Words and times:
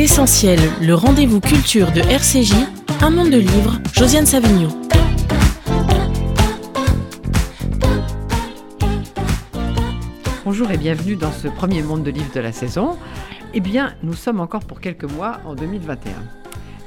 Essentiel, 0.00 0.58
le 0.80 0.94
rendez-vous 0.94 1.40
culture 1.40 1.92
de 1.92 2.00
RCJ, 2.00 2.54
un 3.02 3.10
monde 3.10 3.28
de 3.28 3.36
livres, 3.36 3.78
Josiane 3.92 4.24
Savigno. 4.24 4.68
Bonjour 10.46 10.70
et 10.70 10.78
bienvenue 10.78 11.16
dans 11.16 11.30
ce 11.32 11.48
premier 11.48 11.82
monde 11.82 12.02
de 12.02 12.10
livres 12.10 12.32
de 12.34 12.40
la 12.40 12.52
saison. 12.52 12.96
Eh 13.52 13.60
bien, 13.60 13.92
nous 14.02 14.14
sommes 14.14 14.40
encore 14.40 14.64
pour 14.64 14.80
quelques 14.80 15.04
mois 15.04 15.40
en 15.44 15.54
2021. 15.54 16.39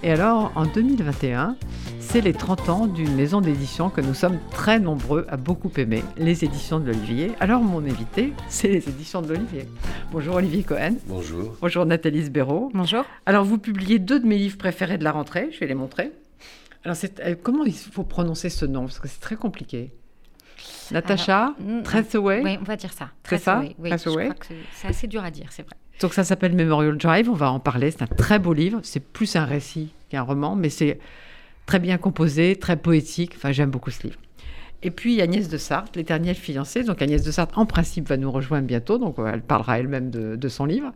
Et 0.06 0.12
alors, 0.12 0.52
en 0.56 0.66
2021, 0.66 1.56
c'est 2.02 2.20
les 2.20 2.34
30 2.34 2.68
ans 2.68 2.88
d'une 2.88 3.16
maison 3.16 3.40
d'édition 3.40 3.90
que 3.90 4.02
nous 4.02 4.14
sommes 4.14 4.38
très 4.52 4.78
nombreux 4.78 5.26
à 5.30 5.38
beaucoup 5.38 5.72
aimer, 5.78 6.04
les 6.18 6.44
éditions 6.44 6.82
de 6.82 6.88
l'Olivier. 6.88 7.32
Alors, 7.40 7.62
mon 7.62 7.80
invité, 7.86 8.34
c'est 8.50 8.68
les 8.68 8.90
éditions 8.90 9.22
de 9.22 9.30
l'Olivier. 9.30 9.66
Bonjour 10.12 10.36
Olivier 10.36 10.64
Cohen. 10.64 10.96
Bonjour. 11.08 11.56
Bonjour 11.62 11.86
Nathalie 11.86 12.26
Sbéraud. 12.26 12.70
Bonjour. 12.74 13.06
Alors, 13.26 13.46
vous 13.46 13.58
publiez 13.58 13.98
deux 13.98 14.20
de 14.20 14.28
mes 14.28 14.38
livres 14.38 14.58
préférés 14.58 14.98
de 14.98 15.06
la 15.06 15.14
rentrée, 15.14 15.48
je 15.54 15.60
vais 15.62 15.68
les 15.68 15.74
montrer. 15.74 16.12
Alors, 16.84 16.98
euh, 17.22 17.36
comment 17.42 17.64
il 17.64 17.74
faut 17.74 18.04
prononcer 18.04 18.50
ce 18.50 18.66
nom? 18.66 18.82
Parce 18.82 19.00
que 19.00 19.08
c'est 19.08 19.22
très 19.22 19.38
compliqué. 19.38 19.94
Natacha, 20.92 21.54
mm, 21.60 21.84
Traceway 21.84 22.42
Oui, 22.44 22.58
on 22.60 22.66
va 22.66 22.76
dire 22.76 22.92
ça. 22.92 23.12
C'est 23.24 23.38
ça? 23.38 23.56
Traceway, 23.56 23.76
Oui, 23.80 23.90
je 23.92 24.10
crois 24.10 24.34
que 24.34 24.48
c'est 24.74 24.88
assez 24.90 25.08
dur 25.08 25.24
à 25.24 25.32
dire, 25.32 25.48
c'est 25.52 25.64
vrai. 25.64 25.78
Donc 26.02 26.14
ça 26.14 26.24
s'appelle 26.24 26.54
Memorial 26.54 26.98
Drive, 26.98 27.30
on 27.30 27.36
va 27.36 27.52
en 27.52 27.60
parler, 27.60 27.92
c'est 27.92 28.02
un 28.02 28.08
très 28.08 28.40
beau 28.40 28.54
livre, 28.54 28.80
c'est 28.84 29.00
plus 29.00 29.36
un 29.36 29.46
récit 29.46 29.94
qu'un 30.10 30.22
roman, 30.22 30.56
mais 30.56 30.70
c'est 30.70 31.00
très 31.66 31.80
bien 31.80 31.98
composé, 31.98 32.56
très 32.56 32.76
poétique, 32.78 33.34
enfin 33.36 33.52
j'aime 33.52 33.70
beaucoup 33.70 33.92
ce 33.92 34.04
livre. 34.04 34.18
Et 34.86 34.92
puis 34.92 35.22
Agnès 35.22 35.48
de 35.48 35.58
Sarthe, 35.58 35.96
l'éternelle 35.96 36.36
fiancée, 36.36 36.84
donc 36.84 37.02
Agnès 37.02 37.24
de 37.24 37.32
Sarthe 37.32 37.58
en 37.58 37.66
principe 37.66 38.10
va 38.10 38.18
nous 38.18 38.30
rejoindre 38.30 38.68
bientôt, 38.68 38.98
donc 38.98 39.18
euh, 39.18 39.32
elle 39.34 39.42
parlera 39.42 39.80
elle-même 39.80 40.10
de, 40.10 40.48
son 40.50 40.66
livre, 40.66 40.92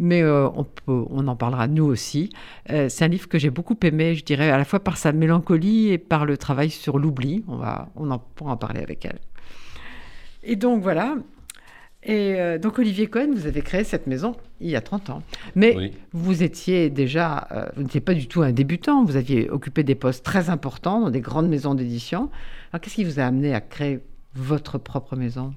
mais 0.00 0.20
euh, 0.20 0.48
on, 0.56 0.64
peut, 0.64 1.04
on 1.10 1.28
en 1.28 1.36
parlera 1.36 1.68
nous 1.68 1.84
aussi. 1.84 2.30
Euh, 2.70 2.88
c'est 2.88 3.04
un 3.04 3.08
livre 3.08 3.28
que 3.28 3.38
j'ai 3.38 3.50
beaucoup 3.50 3.76
aimé, 3.84 4.16
je 4.16 4.24
dirais, 4.24 4.50
à 4.50 4.58
la 4.58 4.64
fois 4.64 4.80
par 4.80 4.96
sa 4.96 5.12
mélancolie 5.12 5.90
et 5.90 5.98
par 5.98 6.26
le 6.26 6.36
travail 6.36 6.70
sur 6.70 6.98
l'oubli, 6.98 7.44
on, 7.46 7.54
va, 7.54 7.88
on 7.94 8.10
en 8.10 8.18
pourra 8.18 8.52
en 8.52 8.56
parler 8.56 8.82
avec 8.82 9.04
elle. 9.04 9.20
Et 10.42 10.56
donc 10.56 10.82
voilà, 10.82 11.14
et 12.02 12.40
euh, 12.40 12.58
donc 12.58 12.78
Olivier 12.78 13.06
Cohen, 13.08 13.28
vous 13.34 13.46
avez 13.46 13.60
créé 13.62 13.84
cette 13.84 14.06
maison 14.06 14.34
il 14.60 14.70
y 14.70 14.76
a 14.76 14.80
30 14.80 15.10
ans. 15.10 15.22
Mais 15.54 15.74
Oui. 15.76 15.92
vous 16.12 16.42
étiez 16.42 16.88
déjà, 16.90 17.46
euh, 17.52 17.66
vous 17.76 17.82
n'étiez 17.82 18.00
pas 18.00 18.14
du 18.14 18.26
tout 18.26 18.42
un 18.42 18.52
débutant, 18.52 19.04
vous 19.04 19.16
aviez 19.16 19.50
occupé 19.50 19.82
des 19.82 19.94
postes 19.94 20.24
très 20.24 20.48
importants 20.50 21.00
dans 21.00 21.10
des 21.10 21.20
grandes 21.20 21.48
maisons 21.48 21.74
d'édition. 21.74 22.30
Alors 22.72 22.80
qu'est-ce 22.80 22.94
qui 22.94 23.04
vous 23.04 23.20
a 23.20 23.24
amené 23.24 23.54
à 23.54 23.60
créer 23.60 24.00
votre 24.34 24.78
propre 24.78 25.14
maison? 25.16 25.54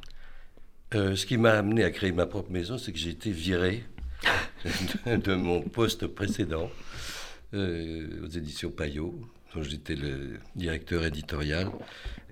Euh, 0.95 1.15
ce 1.15 1.25
qui 1.25 1.37
m'a 1.37 1.51
amené 1.53 1.83
à 1.83 1.91
créer 1.91 2.11
ma 2.11 2.25
propre 2.25 2.51
maison, 2.51 2.77
c'est 2.77 2.91
que 2.91 2.99
j'ai 2.99 3.09
été 3.11 3.31
viré 3.31 3.83
de, 5.05 5.15
de 5.15 5.35
mon 5.35 5.61
poste 5.61 6.07
précédent 6.07 6.69
aux 7.53 8.27
éditions 8.35 8.71
Payot, 8.71 9.13
dont 9.53 9.63
j'étais 9.63 9.95
le 9.95 10.39
directeur 10.55 11.05
éditorial. 11.05 11.69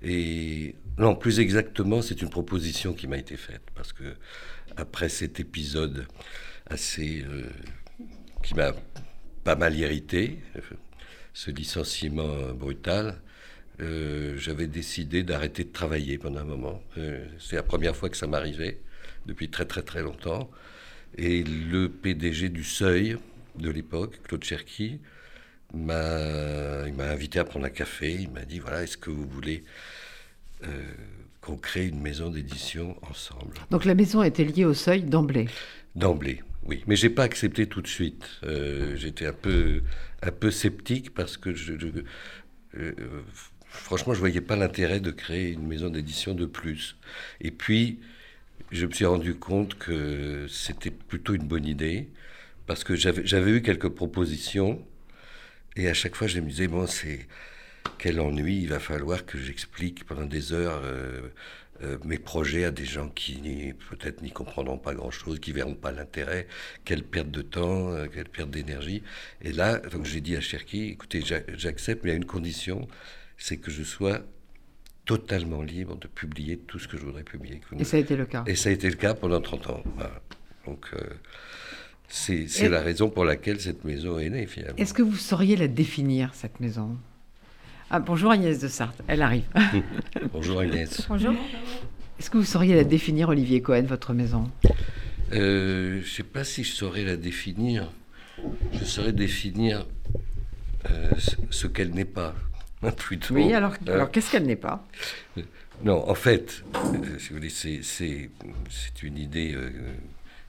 Et 0.02 0.74
non, 0.98 1.14
plus 1.14 1.40
exactement, 1.40 2.02
c'est 2.02 2.22
une 2.22 2.30
proposition 2.30 2.92
qui 2.92 3.06
m'a 3.06 3.18
été 3.18 3.36
faite 3.36 3.62
parce 3.74 3.92
que 3.92 4.14
après 4.76 5.08
cet 5.08 5.40
épisode 5.40 6.06
assez 6.66 7.24
euh, 7.26 7.44
qui 8.42 8.54
m'a 8.54 8.72
pas 9.44 9.56
mal 9.56 9.76
irrité, 9.76 10.38
ce 11.34 11.50
licenciement 11.50 12.52
brutal, 12.52 13.20
euh, 13.80 14.36
j'avais 14.36 14.66
décidé 14.66 15.22
d'arrêter 15.22 15.64
de 15.64 15.72
travailler 15.72 16.18
pendant 16.18 16.40
un 16.40 16.44
moment. 16.44 16.82
Euh, 16.98 17.26
c'est 17.38 17.56
la 17.56 17.62
première 17.62 17.96
fois 17.96 18.08
que 18.08 18.16
ça 18.16 18.26
m'arrivait 18.26 18.80
depuis 19.26 19.48
très 19.48 19.64
très 19.64 19.82
très 19.82 20.02
longtemps. 20.02 20.50
Et 21.16 21.42
le 21.42 21.88
PDG 21.88 22.48
du 22.48 22.64
Seuil 22.64 23.16
de 23.56 23.70
l'époque, 23.70 24.20
Claude 24.24 24.44
Cherki, 24.44 25.00
il 25.74 26.94
m'a 26.94 27.04
invité 27.10 27.38
à 27.38 27.44
prendre 27.44 27.66
un 27.66 27.70
café. 27.70 28.12
Il 28.20 28.30
m'a 28.30 28.44
dit 28.44 28.58
voilà, 28.58 28.82
est-ce 28.82 28.96
que 28.96 29.10
vous 29.10 29.26
voulez 29.26 29.64
euh, 30.64 30.68
qu'on 31.40 31.56
crée 31.56 31.86
une 31.86 32.00
maison 32.00 32.30
d'édition 32.30 32.96
ensemble? 33.08 33.54
Donc 33.70 33.84
la 33.84 33.94
maison 33.94 34.22
était 34.22 34.44
liée 34.44 34.64
au 34.64 34.74
seuil 34.74 35.02
d'emblée? 35.02 35.48
D'emblée, 35.94 36.42
oui. 36.64 36.82
Mais 36.86 36.96
j'ai 36.96 37.10
pas 37.10 37.24
accepté 37.24 37.66
tout 37.66 37.82
de 37.82 37.88
suite. 37.88 38.24
Euh, 38.44 38.96
J'étais 38.96 39.26
un 39.26 39.32
peu, 39.32 39.82
un 40.22 40.30
peu 40.30 40.50
sceptique 40.50 41.12
parce 41.14 41.36
que 41.36 41.54
je, 41.54 41.78
je- 41.78 41.88
euh, 42.78 42.92
franchement, 43.68 44.14
je 44.14 44.18
voyais 44.20 44.40
pas 44.40 44.56
l'intérêt 44.56 45.00
de 45.00 45.10
créer 45.10 45.50
une 45.52 45.66
maison 45.66 45.90
d'édition 45.90 46.34
de 46.34 46.46
plus. 46.46 46.96
Et 47.40 47.50
puis, 47.50 48.00
je 48.70 48.86
me 48.86 48.92
suis 48.92 49.04
rendu 49.06 49.34
compte 49.34 49.74
que 49.76 50.46
c'était 50.48 50.90
plutôt 50.90 51.34
une 51.34 51.46
bonne 51.46 51.66
idée 51.66 52.08
parce 52.66 52.84
que 52.84 52.94
j'avais 52.96 53.26
j'avais 53.26 53.50
eu 53.52 53.62
quelques 53.62 53.88
propositions 53.90 54.84
et 55.76 55.88
à 55.88 55.94
chaque 55.94 56.14
fois, 56.16 56.26
je 56.26 56.40
me 56.40 56.48
disais 56.48 56.68
bon, 56.68 56.86
c'est 56.86 57.26
quel 57.98 58.20
ennui, 58.20 58.62
il 58.62 58.68
va 58.68 58.78
falloir 58.80 59.24
que 59.26 59.38
j'explique 59.38 60.04
pendant 60.04 60.24
des 60.26 60.52
heures 60.52 60.80
euh, 60.84 61.20
euh, 61.82 61.98
mes 62.04 62.18
projets 62.18 62.64
à 62.64 62.70
des 62.70 62.84
gens 62.84 63.08
qui 63.08 63.72
peut-être 63.90 64.22
n'y 64.22 64.30
comprendront 64.30 64.78
pas 64.78 64.94
grand-chose, 64.94 65.40
qui 65.40 65.52
verront 65.52 65.74
pas 65.74 65.90
l'intérêt, 65.92 66.46
quelle 66.84 67.02
perte 67.02 67.30
de 67.30 67.42
temps, 67.42 67.90
euh, 67.92 68.06
quelle 68.12 68.28
perte 68.28 68.50
d'énergie. 68.50 69.02
Et 69.40 69.52
là, 69.52 69.78
donc 69.78 70.04
j'ai 70.06 70.20
dit 70.20 70.36
à 70.36 70.40
Cherki, 70.40 70.84
écoutez, 70.90 71.22
j'a- 71.22 71.40
j'accepte, 71.56 72.04
mais 72.04 72.12
à 72.12 72.14
une 72.14 72.24
condition, 72.26 72.86
c'est 73.38 73.56
que 73.56 73.70
je 73.70 73.82
sois 73.82 74.20
totalement 75.04 75.62
libre 75.62 75.96
de 75.96 76.06
publier 76.06 76.58
tout 76.58 76.78
ce 76.78 76.86
que 76.86 76.96
je 76.96 77.02
voudrais 77.04 77.24
publier. 77.24 77.60
Et 77.78 77.84
ça 77.84 77.96
a 77.96 78.00
été 78.00 78.14
le 78.14 78.26
cas. 78.26 78.44
et 78.46 78.54
ça 78.54 78.68
a 78.68 78.72
été 78.72 78.88
le 78.88 78.94
cas 78.96 79.14
pendant 79.14 79.40
30 79.40 79.66
ans. 79.68 79.82
Voilà. 79.96 80.22
Donc, 80.66 80.86
c'est 82.14 82.46
c'est 82.46 82.66
Et- 82.66 82.68
la 82.68 82.82
raison 82.82 83.08
pour 83.08 83.24
laquelle 83.24 83.58
cette 83.58 83.84
maison 83.84 84.18
est 84.18 84.28
née, 84.28 84.46
finalement. 84.46 84.76
Est-ce 84.76 84.92
que 84.92 85.00
vous 85.02 85.16
sauriez 85.16 85.56
la 85.56 85.66
définir, 85.66 86.30
cette 86.34 86.60
maison? 86.60 86.96
Ah, 87.90 88.00
Bonjour 88.00 88.30
Agnès 88.30 88.58
de 88.60 88.68
Sarthe, 88.68 89.00
elle 89.08 89.22
arrive. 89.22 89.44
Bonjour 90.32 90.60
Agnès. 90.60 91.06
Bonjour. 91.08 91.34
Est-ce 92.18 92.28
que 92.30 92.36
vous 92.36 92.44
sauriez 92.44 92.74
la 92.74 92.84
définir, 92.84 93.30
Olivier 93.30 93.62
Cohen, 93.62 93.82
votre 93.82 94.12
maison? 94.12 94.50
Euh, 95.32 96.00
je 96.00 96.04
ne 96.04 96.10
sais 96.10 96.22
pas 96.22 96.44
si 96.44 96.64
je 96.64 96.72
saurais 96.72 97.04
la 97.04 97.16
définir. 97.16 97.90
Je 98.74 98.84
saurais 98.84 99.12
définir 99.12 99.86
euh, 100.90 101.10
ce, 101.50 101.66
qu'elle 101.66 101.90
n'est 101.90 102.04
pas, 102.04 102.34
plutôt. 102.96 103.34
Oui, 103.34 103.54
alors, 103.54 103.72
Hein. 103.72 103.92
alors 103.92 104.10
qu'est-ce 104.10 104.30
qu'elle 104.30 104.44
n'est 104.46 104.56
pas? 104.56 104.86
Non, 105.82 106.06
en 106.08 106.14
fait, 106.14 106.62
euh, 106.74 107.18
si 107.18 107.30
vous 107.30 107.36
voulez, 107.36 107.48
c'est, 107.50 107.80
c'est, 107.82 108.28
c'est 108.70 109.02
une 109.02 109.16
idée 109.18 109.54
euh, 109.54 109.70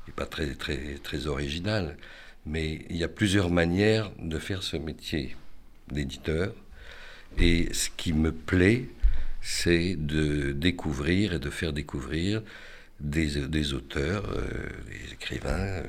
n'est 0.08 0.14
pas 0.14 0.26
très, 0.26 0.54
très, 0.56 0.98
très 1.04 1.28
originale, 1.28 1.98
mais 2.46 2.86
il 2.90 2.98
y 2.98 3.04
a 3.04 3.08
plusieurs 3.08 3.50
manières 3.50 4.12
de 4.20 4.38
faire 4.40 4.64
ce 4.64 4.78
métier 4.78 5.36
d'éditeur. 5.92 6.54
Et 7.38 7.74
ce 7.74 7.90
qui 7.96 8.14
me 8.14 8.32
plaît, 8.32 8.86
c'est 9.42 9.96
de 9.96 10.52
découvrir 10.52 11.34
et 11.34 11.40
de 11.40 11.50
faire 11.50 11.74
découvrir 11.74 12.42
des, 13.00 13.48
des 13.48 13.74
auteurs, 13.74 14.30
euh, 14.30 14.42
des 14.90 15.14
écrivains 15.14 15.60
euh, 15.60 15.84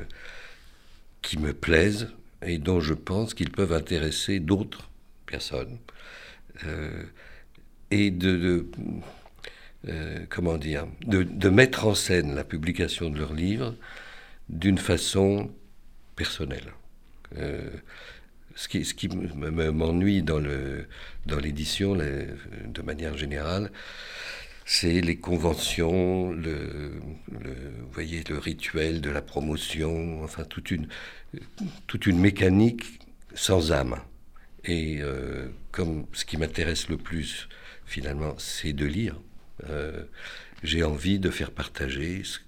qui 1.22 1.38
me 1.38 1.52
plaisent 1.52 2.08
et 2.42 2.58
dont 2.58 2.80
je 2.80 2.94
pense 2.94 3.34
qu'ils 3.34 3.50
peuvent 3.50 3.72
intéresser 3.72 4.40
d'autres 4.40 4.90
personnes. 5.26 5.78
Euh, 6.66 7.02
et 7.90 8.10
de, 8.10 8.66
comment 10.30 10.56
dire, 10.56 10.86
de, 11.06 11.22
de 11.22 11.48
mettre 11.48 11.86
en 11.86 11.94
scène 11.94 12.34
la 12.34 12.42
publication 12.42 13.08
de 13.10 13.18
leurs 13.18 13.34
livres 13.34 13.76
d'une 14.48 14.78
façon 14.78 15.50
personnelle. 16.16 16.72
Euh, 17.38 17.70
ce 18.54 18.68
qui, 18.68 18.84
ce 18.84 18.94
qui 18.94 19.08
me- 19.08 19.50
me- 19.50 19.70
m'ennuie 19.72 20.22
dans, 20.22 20.40
dans 21.26 21.38
l'édition, 21.38 21.94
le- 21.94 22.28
de 22.66 22.82
manière 22.82 23.16
générale, 23.16 23.72
c'est 24.66 25.00
les 25.00 25.16
conventions, 25.16 26.32
le, 26.32 26.92
voyez, 27.92 28.22
le 28.28 28.38
rituel 28.38 29.00
de 29.00 29.10
la 29.10 29.22
promotion, 29.22 30.22
enfin 30.22 30.44
toute 30.44 30.70
une, 30.70 30.88
toute 31.86 32.06
une 32.06 32.18
mécanique 32.18 33.00
sans 33.34 33.72
âme. 33.72 33.96
Et 34.64 34.98
euh, 35.00 35.48
comme 35.72 36.06
ce 36.12 36.24
qui 36.24 36.36
m'intéresse 36.38 36.88
le 36.88 36.96
plus, 36.96 37.48
finalement, 37.84 38.34
c'est 38.38 38.72
de 38.72 38.86
lire, 38.86 39.20
euh, 39.68 40.04
j'ai 40.62 40.82
envie 40.84 41.18
de 41.18 41.28
faire 41.30 41.50
partager 41.50 42.22
ce- 42.24 42.38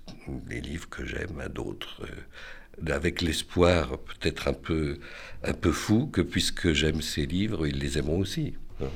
les 0.48 0.60
livres 0.60 0.88
que 0.88 1.04
j'aime 1.04 1.40
à 1.40 1.48
d'autres, 1.48 2.02
euh, 2.02 2.92
avec 2.94 3.22
l'espoir 3.22 3.98
peut-être 3.98 4.48
un 4.48 4.52
peu, 4.52 4.98
un 5.42 5.52
peu 5.54 5.72
fou 5.72 6.06
que 6.06 6.20
puisque 6.20 6.72
j'aime 6.72 7.00
ces 7.02 7.26
livres, 7.26 7.66
ils 7.66 7.78
les 7.78 7.98
aimeront 7.98 8.18
aussi. 8.18 8.54
hein. 8.80 8.86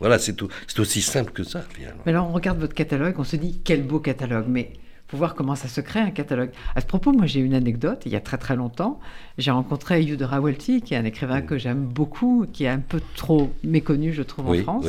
Voilà, 0.00 0.18
c'est 0.18 0.40
aussi 0.78 1.02
simple 1.02 1.30
que 1.32 1.44
ça, 1.44 1.62
finalement. 1.74 2.02
Mais 2.06 2.12
alors, 2.12 2.26
on 2.26 2.32
regarde 2.32 2.58
votre 2.58 2.74
catalogue, 2.74 3.16
on 3.18 3.24
se 3.24 3.36
dit 3.36 3.60
quel 3.62 3.82
beau 3.82 4.00
catalogue. 4.00 4.46
Mais 4.48 4.72
pour 5.10 5.18
voir 5.18 5.34
comment 5.34 5.56
ça 5.56 5.68
se 5.68 5.80
crée 5.80 6.00
un 6.00 6.10
catalogue. 6.10 6.50
À 6.76 6.80
ce 6.80 6.86
propos, 6.86 7.12
moi 7.12 7.26
j'ai 7.26 7.40
une 7.40 7.54
anecdote. 7.54 8.02
Il 8.06 8.12
y 8.12 8.16
a 8.16 8.20
très 8.20 8.38
très 8.38 8.54
longtemps, 8.54 9.00
j'ai 9.38 9.50
rencontré 9.50 10.02
Yudra 10.02 10.40
Welty, 10.40 10.82
qui 10.82 10.94
est 10.94 10.96
un 10.96 11.04
écrivain 11.04 11.40
que 11.40 11.58
j'aime 11.58 11.84
beaucoup, 11.84 12.46
qui 12.52 12.64
est 12.64 12.68
un 12.68 12.78
peu 12.78 13.00
trop 13.16 13.50
méconnu, 13.64 14.12
je 14.12 14.22
trouve, 14.22 14.48
en 14.48 14.54
France. 14.62 14.86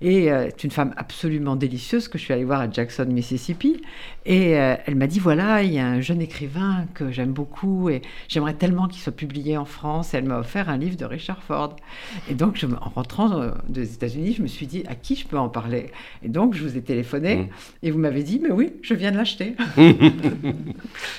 Et 0.00 0.30
euh, 0.30 0.48
c'est 0.50 0.64
une 0.64 0.70
femme 0.70 0.92
absolument 0.98 1.56
délicieuse 1.56 2.08
que 2.08 2.18
je 2.18 2.24
suis 2.24 2.34
allée 2.34 2.44
voir 2.44 2.60
à 2.60 2.70
Jackson, 2.70 3.06
Mississippi. 3.08 3.80
Et 4.26 4.58
euh, 4.58 4.76
elle 4.84 4.96
m'a 4.96 5.06
dit 5.06 5.18
voilà, 5.18 5.62
il 5.62 5.72
y 5.72 5.78
a 5.78 5.86
un 5.86 6.02
jeune 6.02 6.20
écrivain 6.20 6.86
que 6.92 7.10
j'aime 7.10 7.32
beaucoup 7.32 7.88
et 7.88 8.02
j'aimerais 8.28 8.52
tellement 8.52 8.86
qu'il 8.86 9.00
soit 9.00 9.16
publié 9.16 9.56
en 9.56 9.64
France. 9.64 10.12
Et 10.12 10.18
elle 10.18 10.24
m'a 10.24 10.38
offert 10.38 10.68
un 10.68 10.76
livre 10.76 10.96
de 10.96 11.06
Richard 11.06 11.42
Ford. 11.42 11.76
Et 12.28 12.34
donc, 12.34 12.56
je, 12.56 12.66
en 12.66 12.90
rentrant 12.94 13.40
euh, 13.40 13.52
des 13.68 13.94
États-Unis, 13.94 14.34
je 14.34 14.42
me 14.42 14.46
suis 14.46 14.66
dit 14.66 14.82
à 14.88 14.94
qui 14.94 15.16
je 15.16 15.26
peux 15.26 15.38
en 15.38 15.48
parler? 15.48 15.90
Et 16.22 16.28
donc, 16.28 16.54
je 16.54 16.62
vous 16.62 16.76
ai 16.76 16.82
téléphoné 16.82 17.36
mmh. 17.36 17.48
et 17.84 17.90
vous 17.90 17.98
m'avez 17.98 18.24
dit 18.24 18.40
mais 18.42 18.50
oui, 18.50 18.74
je 18.82 18.92
viens 18.92 19.10
de 19.10 19.16
l'acheter. 19.16 19.53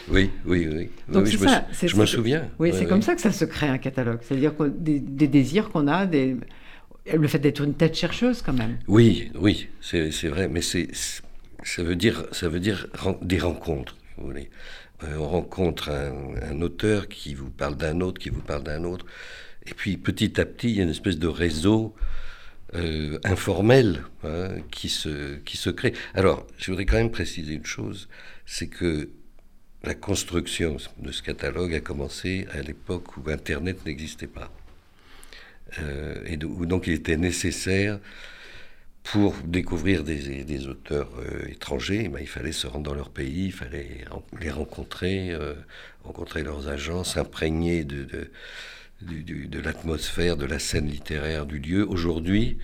oui, 0.10 0.30
oui, 0.46 0.68
oui. 0.68 0.90
Donc 1.08 1.26
je, 1.26 1.38
ça, 1.38 1.66
me, 1.82 1.88
je 1.88 1.96
me 1.96 2.06
souviens. 2.06 2.50
Oui, 2.60 2.72
c'est 2.74 2.86
comme 2.86 3.02
ça 3.02 3.16
que 3.16 3.22
ça 3.22 3.32
se 3.32 3.46
crée 3.46 3.68
un 3.68 3.78
catalogue. 3.78 4.20
C'est-à-dire 4.22 4.54
des, 4.78 5.00
des 5.00 5.28
désirs 5.28 5.70
qu'on 5.70 5.88
a, 5.88 6.06
des 6.06 6.36
le 7.14 7.28
fait 7.28 7.40
d'être 7.40 7.62
une 7.62 7.76
tête 7.76 7.96
chercheuse, 7.96 8.42
quand 8.42 8.54
même. 8.54 8.78
Oui, 8.88 9.32
oui, 9.36 9.68
c'est 9.82 10.10
vrai, 10.28 10.48
mais 10.48 10.62
c'est 10.62 10.90
ça 11.64 11.84
veut 11.84 11.96
dire 11.96 12.26
ça 12.32 12.48
veut 12.50 12.60
dire 12.60 12.88
des 13.22 13.40
rencontres. 13.40 13.96
Vous 14.18 14.28
voulez. 14.28 14.50
Euh, 15.04 15.18
on 15.18 15.28
rencontre 15.28 15.90
un, 15.90 16.62
auteur 16.62 17.10
qui 17.10 17.34
vous 17.34 17.50
parle 17.50 17.76
d'un 17.76 18.00
autre, 18.00 18.20
qui 18.20 18.30
vous 18.30 18.42
parle 18.42 18.64
d'un 18.64 18.86
autre, 18.86 19.06
et 19.66 19.74
puis 19.74 19.98
petit 19.98 20.40
à 20.40 20.46
petit, 20.46 20.70
il 20.70 20.78
y 20.78 20.80
a 20.80 20.84
une 20.84 20.90
espèce 20.90 21.20
de 21.20 21.28
réseau 21.28 21.94
euh, 22.76 23.20
informel 23.24 24.04
hein, 24.24 24.56
qui 24.72 24.90
se 24.90 25.36
qui 25.38 25.56
se 25.56 25.70
crée. 25.70 25.94
Alors, 26.14 26.46
je 26.58 26.72
voudrais 26.72 26.86
quand 26.86 26.98
même 26.98 27.12
préciser 27.12 27.54
une 27.54 27.66
chose, 27.66 28.10
c'est 28.46 28.68
que 28.68 29.10
la 29.84 29.96
construction 29.96 30.78
de 30.98 31.12
ce 31.12 31.22
catalogue 31.22 31.74
a 31.74 31.80
commencé 31.80 32.48
à 32.52 32.62
l'époque 32.62 33.18
où 33.18 33.30
Internet 33.30 33.86
n'existait 33.86 34.28
pas. 34.28 34.52
Euh, 35.80 36.22
et 36.26 36.38
donc 36.38 36.88
il 36.88 36.94
était 36.94 37.18
nécessaire 37.18 38.00
pour 39.04 39.36
découvrir 39.46 40.04
des, 40.04 40.68
auteurs 40.68 41.12
euh, 41.20 41.48
étrangers, 41.48 42.08
ben, 42.08 42.20
il 42.20 42.28
fallait 42.28 42.52
se 42.52 42.66
rendre 42.68 42.86
dans 42.86 42.96
leur 42.96 43.10
pays, 43.10 43.46
il 43.46 43.54
fallait 43.54 44.06
les 44.40 44.50
rencontrer, 44.50 45.32
rencontrer 46.04 46.44
leurs 46.44 46.68
agents, 46.68 47.04
s'imprégner 47.04 47.84
de, 47.84 48.32
de 49.02 49.60
l'atmosphère, 49.60 50.38
de 50.38 50.46
la 50.46 50.60
scène 50.60 50.88
littéraire 50.88 51.46
du 51.46 51.60
lieu. 51.60 51.88
Aujourd'hui, 51.88 52.58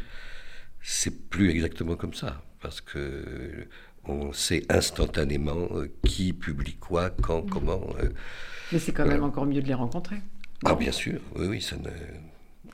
c'est 0.82 1.30
plus 1.30 1.50
exactement 1.50 1.96
comme 1.96 2.14
ça, 2.14 2.42
parce 2.62 2.82
que 2.82 3.68
on 4.06 4.34
sait 4.34 4.66
instantanément 4.70 5.70
qui 6.04 6.34
publie 6.34 6.76
quoi, 6.76 7.12
quand, 7.12 7.44
comment. 7.44 7.82
Mais 8.72 8.80
c'est 8.80 8.92
quand 8.92 9.06
même 9.06 9.24
encore 9.24 9.46
mieux 9.46 9.62
de 9.62 9.68
les 9.68 9.76
rencontrer. 9.76 10.18
Ah 10.66 10.76
bien 10.76 10.92
sûr, 10.92 11.20
oui, 11.36 11.48
oui, 11.48 11.62
ça 11.62 11.76
ne 11.78 11.90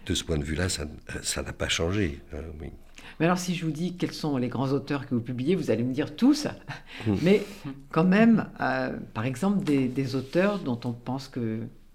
de 0.07 0.13
ce 0.13 0.24
point 0.24 0.38
de 0.38 0.44
vue-là, 0.44 0.68
ça 0.69 1.42
n'a 1.44 1.54
pas 1.54 1.68
changé. 1.68 2.19
Hein, 2.33 2.38
Mais 3.19 3.25
alors, 3.25 3.38
si 3.38 3.56
je 3.56 3.65
vous 3.65 3.71
dis 3.71 3.95
quels 3.98 4.13
sont 4.13 4.38
les 4.38 4.48
grands 4.48 4.71
auteurs 4.71 5.06
que 5.06 5.13
vous 5.13 5.21
publiez, 5.21 5.56
vous 5.56 5.69
allez 5.69 5.83
me 5.83 5.94
dire 5.94 6.15
tous. 6.15 6.48
Hmm. 7.06 7.15
Mais 7.21 7.44
quand 7.92 8.06
même, 8.06 8.48
euh, 8.62 8.98
par 9.13 9.25
exemple, 9.25 9.63
des, 9.63 10.15
auteurs 10.15 10.59
dont 10.59 10.80
on 10.86 10.94
pense 10.94 11.27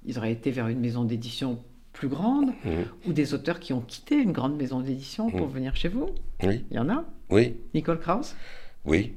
qu'ils 0.05 0.19
auraient 0.19 0.33
été 0.33 0.51
vers 0.51 0.69
une 0.69 0.81
maison 0.81 1.05
d'édition 1.05 1.59
plus 1.93 2.09
grande, 2.09 2.51
hmm. 2.65 3.09
ou 3.09 3.13
des 3.13 3.35
auteurs 3.35 3.61
qui 3.61 3.73
ont 3.73 3.81
quitté 3.81 4.17
une 4.17 4.33
grande 4.33 4.57
maison 4.57 4.81
d'édition 4.81 5.31
pour 5.31 5.49
hmm. 5.49 5.53
venir 5.53 5.77
chez 5.77 5.89
vous. 5.89 6.09
Oui. 6.43 6.65
Il 6.71 6.77
y 6.77 6.81
en 6.81 6.89
a 6.89 7.05
Oui. 7.31 7.57
Nicole 7.75 8.01
Krauss 8.01 8.35
Oui. 8.85 9.13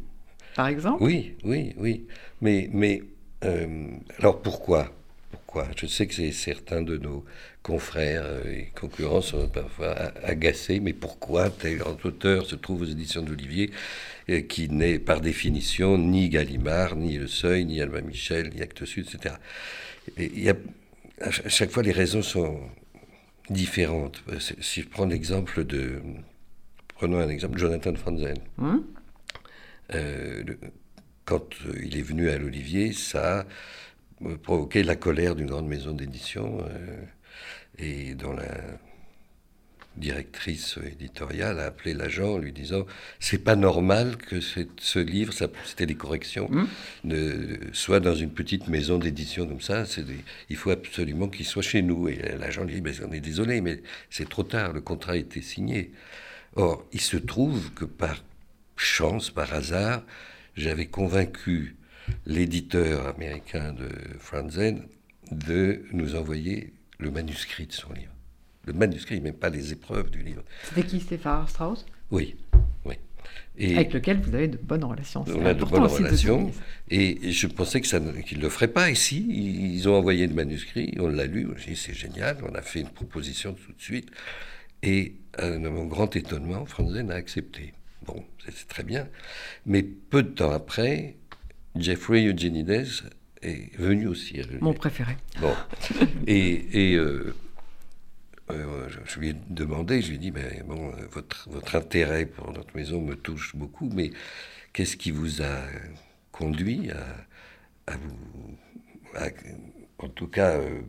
Par 0.55 0.67
exemple 0.67 1.03
Oui, 1.03 1.35
oui, 1.43 1.73
oui. 1.77 2.05
Mais, 2.41 2.69
mais 2.71 3.01
euh, 3.43 3.87
alors 4.19 4.41
pourquoi? 4.41 4.91
Pourquoi? 5.31 5.67
Je 5.75 5.85
sais 5.85 6.07
que 6.07 6.31
certains 6.31 6.81
de 6.81 6.97
nos 6.97 7.25
confrères 7.63 8.45
et 8.45 8.71
concurrents 8.79 9.21
sont 9.21 9.47
parfois 9.47 9.95
agacés, 10.23 10.79
mais 10.79 10.93
pourquoi 10.93 11.49
tel 11.49 11.81
auteur 11.81 12.45
se 12.45 12.55
trouve 12.55 12.81
aux 12.81 12.85
éditions 12.85 13.21
d'Olivier, 13.21 13.71
euh, 14.29 14.41
qui 14.41 14.69
n'est 14.69 14.99
par 14.99 15.21
définition 15.21 15.97
ni 15.97 16.29
Gallimard, 16.29 16.95
ni 16.95 17.17
Le 17.17 17.27
Seuil, 17.27 17.65
ni 17.65 17.81
Albin 17.81 18.01
Michel, 18.01 18.51
ni 18.53 18.61
Actes 18.61 18.85
Sud, 18.85 19.07
etc. 19.07 19.35
Il 20.17 20.43
y 20.43 20.49
a, 20.49 20.55
à 21.21 21.31
chaque 21.31 21.71
fois, 21.71 21.83
les 21.83 21.91
raisons 21.91 22.21
sont 22.21 22.59
différentes. 23.49 24.23
Si 24.61 24.81
je 24.81 24.87
prends 24.87 25.05
l'exemple 25.05 25.63
de... 25.63 26.01
Prenons 26.95 27.19
un 27.19 27.29
exemple, 27.29 27.57
Jonathan 27.57 27.93
Franzen. 27.95 28.37
Hein 28.57 28.83
euh, 29.93 30.43
quand 31.25 31.43
il 31.81 31.97
est 31.97 32.01
venu 32.01 32.29
à 32.29 32.37
l'Olivier, 32.37 32.93
ça 32.93 33.39
a 33.39 33.45
provoqué 34.43 34.83
la 34.83 34.95
colère 34.95 35.35
d'une 35.35 35.47
grande 35.47 35.67
maison 35.67 35.91
d'édition. 35.91 36.59
Euh, 36.61 37.03
et 37.77 38.13
dont 38.15 38.33
la 38.33 38.51
directrice 39.97 40.77
éditoriale 40.85 41.59
a 41.59 41.65
appelé 41.65 41.93
l'agent 41.93 42.33
en 42.33 42.37
lui 42.37 42.51
disant 42.51 42.85
c'est 43.19 43.43
pas 43.43 43.55
normal 43.55 44.17
que 44.17 44.39
ce 44.41 44.99
livre, 44.99 45.33
c'était 45.65 45.85
des 45.85 45.95
corrections, 45.95 46.49
mmh. 46.49 47.13
soit 47.73 47.99
dans 47.99 48.15
une 48.15 48.31
petite 48.31 48.67
maison 48.67 48.97
d'édition 48.97 49.47
comme 49.47 49.61
ça. 49.61 49.85
il 50.49 50.55
faut 50.55 50.71
absolument 50.71 51.27
qu'il 51.27 51.45
soit 51.45 51.61
chez 51.61 51.81
nous. 51.81 52.07
Et 52.09 52.17
l'agent 52.37 52.65
dit 52.65 52.81
on 53.05 53.11
est 53.11 53.19
désolé, 53.19 53.61
mais 53.61 53.81
c'est 54.09 54.29
trop 54.29 54.43
tard, 54.43 54.73
le 54.73 54.81
contrat 54.81 55.13
a 55.13 55.17
été 55.17 55.41
signé. 55.41 55.91
Or, 56.55 56.85
il 56.93 57.01
se 57.01 57.17
trouve 57.17 57.73
que 57.73 57.85
par 57.85 58.23
chance, 58.77 59.29
par 59.29 59.53
hasard, 59.53 60.03
j'avais 60.55 60.85
convaincu 60.85 61.75
l'éditeur 62.25 63.07
américain 63.07 63.73
de 63.73 63.89
Franzen 64.19 64.83
de 65.31 65.83
nous 65.91 66.15
envoyer 66.15 66.73
le 66.99 67.11
manuscrit 67.11 67.67
de 67.67 67.73
son 67.73 67.91
livre. 67.93 68.11
Le 68.65 68.73
manuscrit, 68.73 69.21
même 69.21 69.35
pas 69.35 69.49
les 69.49 69.71
épreuves 69.71 70.09
du 70.09 70.21
livre. 70.21 70.43
C'était 70.63 70.83
qui, 70.83 70.99
Stéphane 70.99 71.47
Strauss? 71.47 71.85
Oui, 72.11 72.35
oui. 72.85 72.95
Et 73.57 73.75
Avec 73.75 73.93
lequel 73.93 74.19
vous 74.21 74.35
avez 74.35 74.47
de 74.47 74.57
bonnes 74.57 74.83
relations. 74.83 75.23
On 75.27 75.45
a 75.45 75.53
de 75.53 75.63
bonnes 75.63 75.83
relations. 75.83 76.51
et 76.89 77.31
je 77.31 77.47
pensais 77.47 77.79
qu'ils 77.81 77.99
ne 78.37 78.41
le 78.41 78.49
feraient 78.49 78.67
pas 78.67 78.89
ici. 78.89 79.25
Ils 79.29 79.87
ont 79.87 79.95
envoyé 79.95 80.27
le 80.27 80.33
manuscrit, 80.33 80.93
on 80.99 81.07
l'a 81.07 81.25
lu. 81.25 81.47
J'ai 81.57 81.71
dit 81.71 81.77
c'est 81.77 81.93
génial, 81.93 82.37
on 82.43 82.53
a 82.55 82.61
fait 82.61 82.81
une 82.81 82.89
proposition 82.89 83.53
tout 83.53 83.71
de 83.71 83.81
suite. 83.81 84.09
Et 84.83 85.15
à 85.37 85.49
mon 85.49 85.85
grand 85.85 86.15
étonnement, 86.15 86.65
Franzen 86.65 87.11
a 87.11 87.15
accepté. 87.15 87.73
Bon, 88.05 88.23
c'est 88.45 88.67
très 88.67 88.83
bien. 88.83 89.07
Mais 89.65 89.83
peu 89.83 90.21
de 90.21 90.29
temps 90.29 90.51
après, 90.51 91.15
Jeffrey 91.75 92.25
Eugenides 92.25 92.85
est 93.41 93.75
venu 93.77 94.07
aussi. 94.07 94.39
Mon 94.61 94.73
préféré. 94.73 95.17
Bon. 95.39 95.53
et, 96.27 96.91
et 96.91 96.95
euh, 96.95 97.33
euh, 98.51 98.87
je 99.05 99.19
lui 99.19 99.29
ai 99.29 99.35
demandé, 99.49 100.01
je 100.01 100.09
lui 100.09 100.15
ai 100.15 100.19
dit, 100.19 100.31
mais 100.31 100.63
bon, 100.65 100.91
votre, 101.11 101.49
votre 101.49 101.75
intérêt 101.75 102.25
pour 102.25 102.51
notre 102.51 102.75
maison 102.75 103.01
me 103.01 103.15
touche 103.15 103.55
beaucoup, 103.55 103.89
mais 103.93 104.11
qu'est-ce 104.73 104.97
qui 104.97 105.11
vous 105.11 105.41
a 105.41 105.61
conduit 106.31 106.91
à, 106.91 107.93
à 107.93 107.97
vous, 107.97 108.17
en 109.99 110.09
tout 110.09 110.27
cas, 110.27 110.57
euh, 110.57 110.81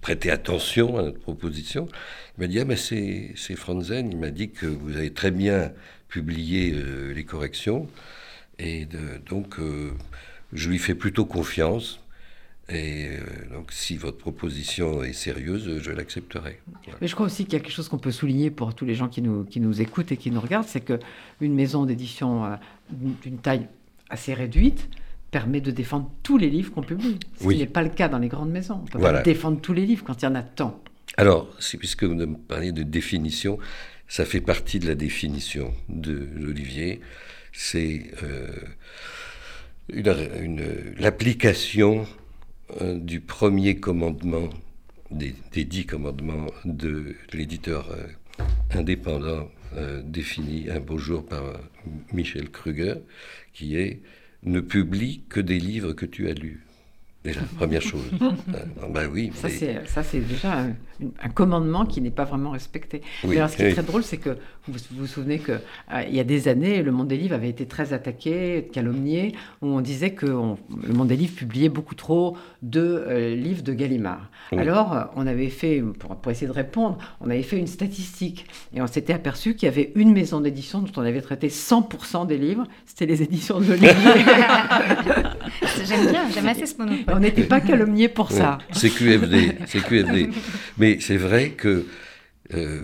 prêter 0.00 0.30
attention 0.30 0.96
à 0.98 1.02
notre 1.02 1.20
proposition? 1.20 1.88
Il 2.36 2.40
m'a 2.42 2.46
dit, 2.46 2.60
ah, 2.60 2.64
mais 2.64 2.76
c'est, 2.76 3.34
Franzen, 3.56 4.10
il 4.10 4.18
m'a 4.18 4.30
dit 4.30 4.50
que 4.50 4.66
vous 4.66 4.96
avez 4.96 5.12
très 5.12 5.30
bien 5.30 5.72
publié 6.08 6.70
les 7.14 7.24
corrections, 7.24 7.88
et 8.58 8.86
donc 9.28 9.56
je 10.52 10.70
lui 10.70 10.78
fais 10.78 10.94
plutôt 10.94 11.26
confiance. 11.26 12.00
Et 12.68 13.06
euh, 13.06 13.20
donc, 13.52 13.70
si 13.70 13.96
votre 13.96 14.18
proposition 14.18 15.04
est 15.04 15.12
sérieuse, 15.12 15.80
je 15.80 15.90
l'accepterai. 15.92 16.60
Mais 17.00 17.06
je 17.06 17.14
crois 17.14 17.26
aussi 17.26 17.44
qu'il 17.44 17.52
y 17.52 17.56
a 17.56 17.60
quelque 17.60 17.72
chose 17.72 17.88
qu'on 17.88 17.98
peut 17.98 18.10
souligner 18.10 18.50
pour 18.50 18.74
tous 18.74 18.84
les 18.84 18.96
gens 18.96 19.08
qui 19.08 19.22
nous, 19.22 19.44
qui 19.44 19.60
nous 19.60 19.80
écoutent 19.80 20.10
et 20.10 20.16
qui 20.16 20.32
nous 20.32 20.40
regardent, 20.40 20.66
c'est 20.66 20.80
qu'une 20.80 21.54
maison 21.54 21.86
d'édition 21.86 22.44
euh, 22.44 22.56
d'une 22.90 23.38
taille 23.38 23.68
assez 24.10 24.34
réduite 24.34 24.88
permet 25.30 25.60
de 25.60 25.70
défendre 25.70 26.10
tous 26.24 26.38
les 26.38 26.50
livres 26.50 26.72
qu'on 26.72 26.82
publie. 26.82 27.20
Ce 27.40 27.46
qui 27.48 27.58
n'est 27.58 27.66
pas 27.66 27.82
le 27.82 27.90
cas 27.90 28.08
dans 28.08 28.18
les 28.18 28.28
grandes 28.28 28.50
maisons. 28.50 28.80
On 28.82 28.86
peut 28.86 28.98
pas 28.98 29.22
défendre 29.22 29.60
tous 29.60 29.72
les 29.72 29.86
livres 29.86 30.04
quand 30.04 30.22
il 30.22 30.24
y 30.24 30.28
en 30.28 30.34
a 30.34 30.42
tant. 30.42 30.80
Alors, 31.16 31.48
puisque 31.78 32.02
vous 32.04 32.14
me 32.14 32.36
parlez 32.36 32.72
de 32.72 32.82
définition, 32.82 33.58
ça 34.08 34.24
fait 34.24 34.40
partie 34.40 34.80
de 34.80 34.88
la 34.88 34.94
définition 34.96 35.72
de 35.88 36.28
l'Olivier. 36.34 37.00
C'est... 37.52 38.10
Euh, 38.22 38.50
l'application 40.98 42.00
euh, 42.00 42.04
du 42.80 43.20
premier 43.20 43.76
commandement, 43.76 44.48
des, 45.10 45.34
dix 45.64 45.86
commandements 45.86 46.46
de 46.64 47.14
l'éditeur 47.32 47.90
euh, 47.90 48.44
indépendant 48.74 49.48
euh, 49.76 50.02
défini 50.04 50.70
un 50.70 50.80
beau 50.80 50.98
jour 50.98 51.24
par 51.24 51.42
Michel 52.12 52.50
Kruger, 52.50 52.94
qui 53.52 53.76
est 53.76 54.00
ne 54.42 54.60
publie 54.60 55.22
que 55.28 55.40
des 55.40 55.58
livres 55.58 55.92
que 55.92 56.06
tu 56.06 56.28
as 56.28 56.32
lus. 56.34 56.64
Déjà, 57.24 57.40
première 57.56 57.82
chose. 57.82 58.04
Euh, 58.54 58.88
bah 58.90 59.02
oui. 59.10 59.32
Ça, 59.34 59.48
mais- 59.48 59.54
c'est, 59.54 59.86
ça, 59.86 60.02
c'est 60.02 60.20
déjà 60.20 60.60
un, 60.60 61.28
commandement 61.34 61.84
qui 61.84 62.00
n'est 62.00 62.12
pas 62.12 62.24
vraiment 62.24 62.50
respecté. 62.50 63.02
Oui, 63.24 63.30
Mais 63.30 63.36
alors, 63.38 63.50
ce 63.50 63.56
qui 63.56 63.62
est 63.62 63.66
oui. 63.66 63.72
très 63.72 63.82
drôle, 63.82 64.04
c'est 64.04 64.18
que 64.18 64.38
vous 64.68 64.78
vous 64.90 65.06
souvenez 65.06 65.38
qu'il 65.38 65.60
y 66.14 66.20
a 66.20 66.24
des 66.24 66.48
années, 66.48 66.82
le 66.82 66.90
Monde 66.92 67.08
des 67.08 67.16
Livres 67.16 67.34
avait 67.34 67.48
été 67.48 67.66
très 67.66 67.92
attaqué, 67.92 68.68
calomnié, 68.72 69.34
où 69.62 69.68
on 69.68 69.80
disait 69.80 70.10
que 70.10 70.26
on- 70.26 70.58
le 70.86 70.92
Monde 70.92 71.08
des 71.08 71.16
Livres 71.16 71.34
publiait 71.36 71.68
beaucoup 71.68 71.94
trop 71.94 72.36
de 72.62 72.80
euh, 72.80 73.34
livres 73.34 73.62
de 73.62 73.72
Gallimard. 73.72 74.30
Oui. 74.52 74.58
Alors, 74.58 74.92
euh, 74.92 75.02
on 75.16 75.26
avait 75.26 75.48
fait, 75.50 75.82
pour, 75.98 76.16
pour 76.16 76.32
essayer 76.32 76.46
de 76.46 76.52
répondre, 76.52 76.98
on 77.20 77.30
avait 77.30 77.42
fait 77.42 77.58
une 77.58 77.66
statistique 77.66 78.46
et 78.74 78.80
on 78.82 78.86
s'était 78.86 79.12
aperçu 79.12 79.54
qu'il 79.54 79.66
y 79.66 79.72
avait 79.72 79.92
une 79.94 80.12
maison 80.12 80.40
d'édition 80.40 80.80
dont 80.80 80.92
on 80.96 81.02
avait 81.02 81.20
traité 81.20 81.48
100% 81.48 82.26
des 82.26 82.38
livres, 82.38 82.64
c'était 82.86 83.06
les 83.06 83.22
éditions 83.22 83.60
de 83.60 83.66
l'Olivier. 83.66 83.90
J'aime 85.84 86.10
bien, 86.10 86.28
j'aime 86.32 86.48
assez 86.48 86.66
ce 86.66 86.76
monopole. 86.78 87.14
on 87.14 87.20
n'était 87.20 87.44
pas 87.44 87.60
calomnié 87.60 88.08
pour 88.08 88.30
ça. 88.32 88.58
C'est 88.72 88.90
QFD, 88.90 89.52
c'est 89.66 89.80
QFD. 89.82 90.30
Mais 90.78 90.98
c'est 91.00 91.16
vrai 91.16 91.50
que 91.50 91.86
euh, 92.54 92.80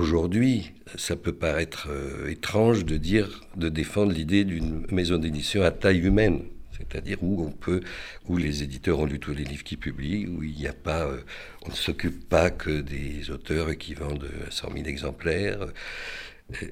aujourd'hui, 0.00 0.72
ça 0.96 1.16
peut 1.16 1.32
paraître 1.32 1.88
euh, 1.90 2.28
étrange 2.30 2.84
de 2.84 2.96
dire, 2.96 3.42
de 3.56 3.68
défendre 3.68 4.12
l'idée 4.12 4.44
d'une 4.44 4.86
maison 4.90 5.18
d'édition 5.18 5.62
à 5.62 5.70
taille 5.70 6.00
humaine. 6.00 6.42
C'est-à-dire 6.78 7.18
où 7.22 7.42
on 7.42 7.50
peut, 7.50 7.80
où 8.28 8.36
les 8.36 8.62
éditeurs 8.62 8.98
ont 8.98 9.06
lu 9.06 9.18
tous 9.18 9.32
les 9.34 9.44
livres 9.44 9.64
qu'ils 9.64 9.78
publient, 9.78 10.26
où 10.26 10.42
il 10.42 10.54
n'y 10.56 10.66
a 10.66 10.74
pas, 10.74 11.06
euh, 11.06 11.20
on 11.64 11.70
ne 11.70 11.74
s'occupe 11.74 12.28
pas 12.28 12.50
que 12.50 12.80
des 12.80 13.30
auteurs 13.30 13.76
qui 13.78 13.94
vendent 13.94 14.28
100 14.50 14.72
000 14.72 14.84
exemplaires. 14.86 15.66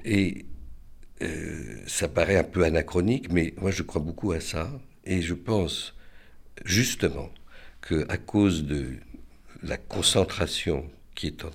Et 0.05 0.45
euh, 1.21 1.77
ça 1.87 2.07
paraît 2.07 2.37
un 2.37 2.43
peu 2.43 2.63
anachronique, 2.63 3.31
mais 3.31 3.53
moi 3.59 3.71
je 3.71 3.83
crois 3.83 4.01
beaucoup 4.01 4.31
à 4.31 4.39
ça. 4.39 4.71
Et 5.05 5.21
je 5.21 5.33
pense 5.33 5.95
justement 6.65 7.29
que 7.81 8.05
à 8.09 8.17
cause 8.17 8.65
de 8.65 8.85
la 9.63 9.77
concentration 9.77 10.89
qui, 11.15 11.27
est 11.27 11.45
en- 11.45 11.51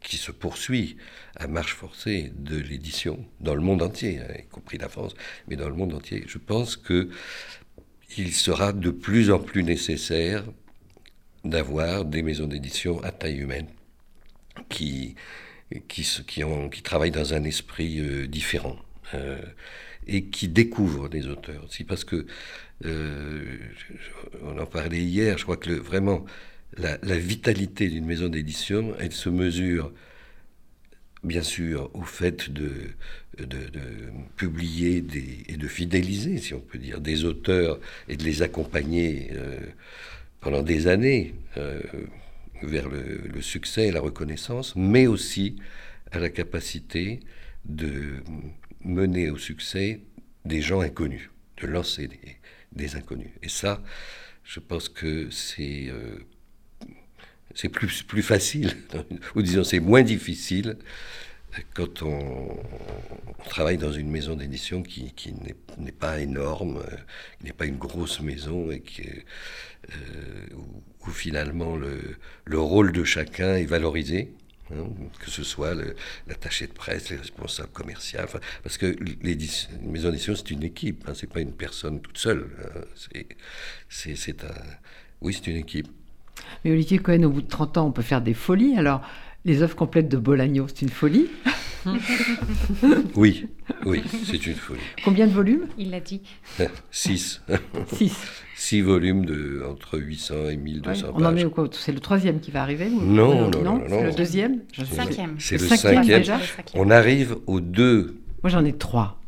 qui 0.00 0.16
se 0.16 0.30
poursuit 0.30 0.96
à 1.36 1.46
marche 1.46 1.74
forcée 1.74 2.32
de 2.36 2.56
l'édition 2.56 3.24
dans 3.40 3.54
le 3.54 3.60
monde 3.60 3.82
entier, 3.82 4.20
hein, 4.20 4.32
y 4.38 4.46
compris 4.46 4.78
la 4.78 4.88
France, 4.88 5.14
mais 5.48 5.56
dans 5.56 5.68
le 5.68 5.74
monde 5.74 5.94
entier, 5.94 6.24
je 6.26 6.38
pense 6.38 6.76
que 6.76 7.10
il 8.16 8.32
sera 8.32 8.72
de 8.72 8.90
plus 8.90 9.30
en 9.30 9.38
plus 9.38 9.62
nécessaire 9.62 10.44
d'avoir 11.44 12.04
des 12.04 12.22
maisons 12.22 12.46
d'édition 12.46 13.02
à 13.02 13.10
taille 13.10 13.38
humaine 13.38 13.68
qui, 14.68 15.14
qui, 15.88 16.06
qui, 16.26 16.82
travaillent 16.82 17.10
dans 17.10 17.34
un 17.34 17.44
esprit 17.44 18.00
euh, 18.00 18.26
différent 18.26 18.76
euh, 19.14 19.40
et 20.06 20.24
qui 20.26 20.48
découvrent 20.48 21.08
des 21.08 21.26
auteurs 21.26 21.64
aussi. 21.64 21.84
Parce 21.84 22.04
que, 22.04 22.26
euh, 22.84 23.58
on 24.42 24.58
en 24.58 24.66
parlait 24.66 25.02
hier, 25.02 25.38
je 25.38 25.44
crois 25.44 25.56
que 25.56 25.70
vraiment 25.70 26.24
la, 26.76 27.18
vitalité 27.18 27.88
d'une 27.88 28.04
maison 28.06 28.28
d'édition, 28.28 28.94
elle 28.98 29.12
se 29.12 29.28
mesure 29.28 29.92
bien 31.24 31.42
sûr 31.42 31.90
au 31.94 32.02
fait 32.02 32.50
de, 32.50 32.70
publier 34.36 35.04
et 35.48 35.56
de 35.56 35.68
fidéliser, 35.68 36.38
si 36.38 36.54
on 36.54 36.60
peut 36.60 36.78
dire, 36.78 37.00
des 37.00 37.24
auteurs 37.24 37.80
et 38.08 38.16
de 38.16 38.24
les 38.24 38.42
accompagner 38.42 39.30
euh, 39.32 39.58
pendant 40.40 40.62
des 40.62 40.86
années 40.86 41.34
euh, 41.56 41.80
vers 42.62 42.88
le, 42.88 43.40
succès 43.40 43.88
et 43.88 43.92
la 43.92 44.00
reconnaissance, 44.00 44.74
mais 44.76 45.06
aussi 45.06 45.56
à 46.10 46.18
la 46.18 46.30
capacité 46.30 47.20
de 47.64 48.22
mener 48.84 49.30
au 49.30 49.38
succès 49.38 50.00
des 50.44 50.60
gens 50.60 50.80
inconnus, 50.80 51.30
de 51.60 51.66
lancer 51.66 52.08
des, 52.08 52.36
des 52.72 52.96
inconnus. 52.96 53.30
Et 53.42 53.48
ça, 53.48 53.82
je 54.44 54.60
pense 54.60 54.88
que 54.88 55.30
c'est 55.30 55.88
euh, 55.88 56.18
c'est 57.54 57.68
plus, 57.68 58.22
facile, 58.22 58.76
ou 59.34 59.42
disons 59.42 59.64
c'est 59.64 59.80
moins 59.80 60.02
difficile 60.02 60.76
quand 61.74 62.02
on, 62.02 62.56
travaille 63.48 63.78
dans 63.78 63.92
une 63.92 64.10
maison 64.10 64.36
d'édition 64.36 64.82
qui, 64.82 65.12
n'est- 65.78 65.92
pas 65.92 66.20
énorme, 66.20 66.84
qui 67.38 67.46
n'est 67.46 67.52
pas 67.52 67.66
une 67.66 67.78
grosse 67.78 68.20
maison 68.20 68.70
et 68.70 68.80
qui, 68.80 69.02
euh, 69.08 69.94
où, 71.06 71.10
finalement 71.10 71.76
le, 71.76 72.16
le 72.44 72.58
rôle 72.60 72.92
de 72.92 73.04
chacun 73.04 73.54
est 73.56 73.64
valorisé. 73.64 74.32
hein, 74.70 74.86
que 75.20 75.30
ce 75.30 75.42
soit 75.42 75.74
l'attaché 76.26 76.66
de 76.66 76.72
presse, 76.72 77.10
les 77.10 77.16
responsables 77.16 77.70
commerciaux, 77.72 78.20
parce 78.62 78.76
que 78.78 78.94
une 79.00 79.90
maison 79.90 80.10
d'édition 80.10 80.34
c'est 80.36 80.50
une 80.50 80.62
équipe, 80.64 81.04
hein, 81.08 81.12
c'est 81.14 81.32
pas 81.32 81.40
une 81.40 81.52
personne 81.54 82.00
toute 82.00 82.18
seule. 82.18 82.48
hein, 82.76 82.80
c'est 83.88 84.44
un, 84.44 84.54
oui 85.22 85.32
c'est 85.34 85.50
une 85.50 85.56
équipe. 85.58 85.88
Mais 86.64 86.72
Olivier 86.72 86.98
Cohen, 86.98 87.22
au 87.24 87.30
bout 87.30 87.42
de 87.42 87.48
30 87.48 87.78
ans, 87.78 87.86
on 87.86 87.92
peut 87.92 88.02
faire 88.02 88.20
des 88.22 88.34
folies. 88.34 88.74
Alors, 88.76 89.00
les 89.44 89.62
œuvres 89.62 89.76
complètes 89.76 90.08
de 90.08 90.16
Bolagno, 90.16 90.66
c'est 90.68 90.82
une 90.82 90.88
folie. 90.90 91.26
Oui, 93.14 93.46
oui, 93.86 94.02
c'est 94.24 94.46
une 94.46 94.54
folie. 94.54 94.80
Combien 95.04 95.26
de 95.26 95.32
volumes? 95.32 95.66
Il 95.78 95.90
l'a 95.90 96.00
dit. 96.00 96.20
Six. 96.90 97.40
6. 97.94 98.16
Six 98.56 98.80
volumes 98.82 99.24
de 99.24 99.62
entre 99.68 99.98
800 99.98 100.34
et 100.50 100.56
1200 100.56 101.06
on 101.14 101.16
en 101.24 101.30
pages. 101.30 101.40
est 101.40 101.44
au 101.44 101.50
quoi? 101.50 101.68
C'est 101.72 101.92
le 101.92 102.00
troisième 102.00 102.40
qui 102.40 102.50
va 102.50 102.62
arriver 102.62 102.86
ou- 102.88 103.00
Non, 103.00 103.48
non, 103.50 103.62
non, 103.62 103.82
c'est 103.86 103.94
non. 103.94 104.04
le 104.04 104.12
deuxième? 104.12 104.60
Cinquième. 104.92 105.36
C'est 105.38 105.60
Le 105.60 105.66
cinquième 105.68 106.04
déjà 106.04 106.38
Le 106.38 106.42
cinquième. 106.44 106.82
On 106.86 106.90
arrive 106.90 107.36
aux 107.46 107.60
deux. 107.60 108.16
Moi, 108.42 108.50
j'en 108.50 108.64
ai 108.64 108.72
trois. 108.72 109.20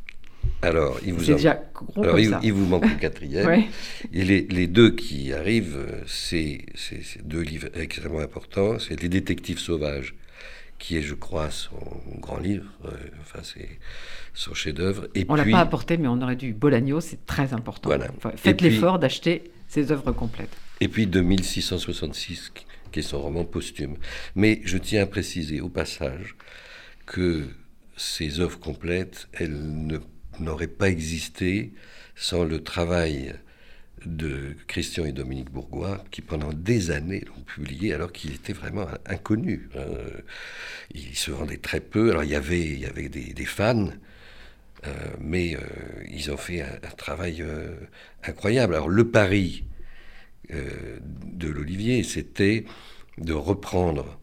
Alors, 0.63 0.99
il 1.05 1.15
vous, 1.15 1.25
C'est 1.25 1.33
en- 1.33 1.37
déjà 1.37 1.63
gros 1.75 2.03
Alors, 2.03 2.19
il, 2.19 2.53
vous 2.53 2.67
manque 2.67 2.85
le 2.89 2.97
quatrième. 3.01 3.47
Ouais. 3.47 3.69
Et 4.13 4.25
les, 4.25 4.43
les 4.43 4.67
deux 4.67 4.91
qui 4.95 5.33
arrivent, 5.33 5.87
c'est 6.07 6.67
deux 7.25 7.41
livres 7.41 7.69
extrêmement 7.75 8.19
importants. 8.21 8.79
C'est 8.79 9.01
Les 9.01 9.09
Détectives 9.09 9.59
Sauvages, 9.59 10.15
qui 10.79 10.97
est, 10.99 11.03
je 11.03 11.15
crois, 11.15 11.51
son 11.51 11.79
grand 12.19 12.39
livre. 12.39 12.67
enfin, 13.23 13.41
c'est 13.43 13.69
son 14.35 14.53
chef-d'œuvre. 14.55 15.09
On 15.29 15.35
l'a 15.35 15.43
puis, 15.45 15.53
pas 15.53 15.61
apporté, 15.61 15.97
mais 15.97 16.09
on 16.09 16.21
aurait 16.21 16.37
dû. 16.37 16.53
Bolagno, 16.53 17.01
c'est 17.01 17.25
très 17.27 17.53
important. 17.55 17.89
Voilà. 17.89 18.09
Enfin, 18.19 18.33
faites 18.37 18.59
puis- 18.59 18.69
l'effort 18.69 18.99
d'acheter 18.99 19.51
ses 19.67 19.91
œuvres 19.93 20.13
complètes. 20.13 20.55
Et 20.83 20.89
puis 20.89 21.07
2666, 21.07 22.51
qui- 22.55 22.67
qui 22.93 22.99
est 22.99 23.03
son 23.03 23.21
roman 23.23 23.45
posthume. 23.45 23.97
Mais 24.35 24.61
je 24.65 24.77
tiens 24.79 25.03
à 25.05 25.07
préciser 25.07 25.61
au 25.61 25.69
passage 25.69 26.35
que 27.07 27.45
ces 27.97 28.41
œuvres 28.41 28.59
complètes, 28.59 29.29
elles 29.33 29.59
ne- 29.87 29.99
n'auraient 30.41 30.67
pas 30.67 30.89
existé 30.89 31.73
sans 32.15 32.45
le 32.45 32.63
travail 32.63 33.35
de 34.07 34.57
Christian 34.67 35.05
et 35.05 35.13
Dominique 35.13 35.51
Bourgois, 35.51 36.03
qui 36.11 36.23
pendant 36.23 36.53
des 36.53 36.91
années 36.91 37.23
l'ont 37.27 37.43
publié 37.43 37.93
alors 37.93 38.13
qu'il 38.13 38.33
était 38.33 38.53
vraiment 38.53 38.87
inconnu. 39.07 39.69
Euh, 39.77 40.21
il 40.95 41.17
se 41.17 41.31
vendait 41.31 41.59
très 41.59 41.81
peu. 41.81 42.11
Alors 42.11 42.25
il 42.25 42.31
y 42.31 42.35
avait, 42.35 42.61
il 42.61 43.11
des, 43.11 43.45
fans, 43.45 43.91
euh, 44.87 44.91
mais 45.21 45.57
euh, 45.57 45.61
ils 46.11 46.31
ont 46.31 46.37
fait 46.37 46.63
un, 46.63 46.79
travail 46.97 47.45
incroyable. 48.25 48.75
Alors 48.75 48.89
le 48.89 49.09
pari 49.09 49.65
de 50.51 51.49
l'Olivier, 51.49 52.03
c'était 52.03 52.65
de 53.19 53.33
reprendre 53.33 54.19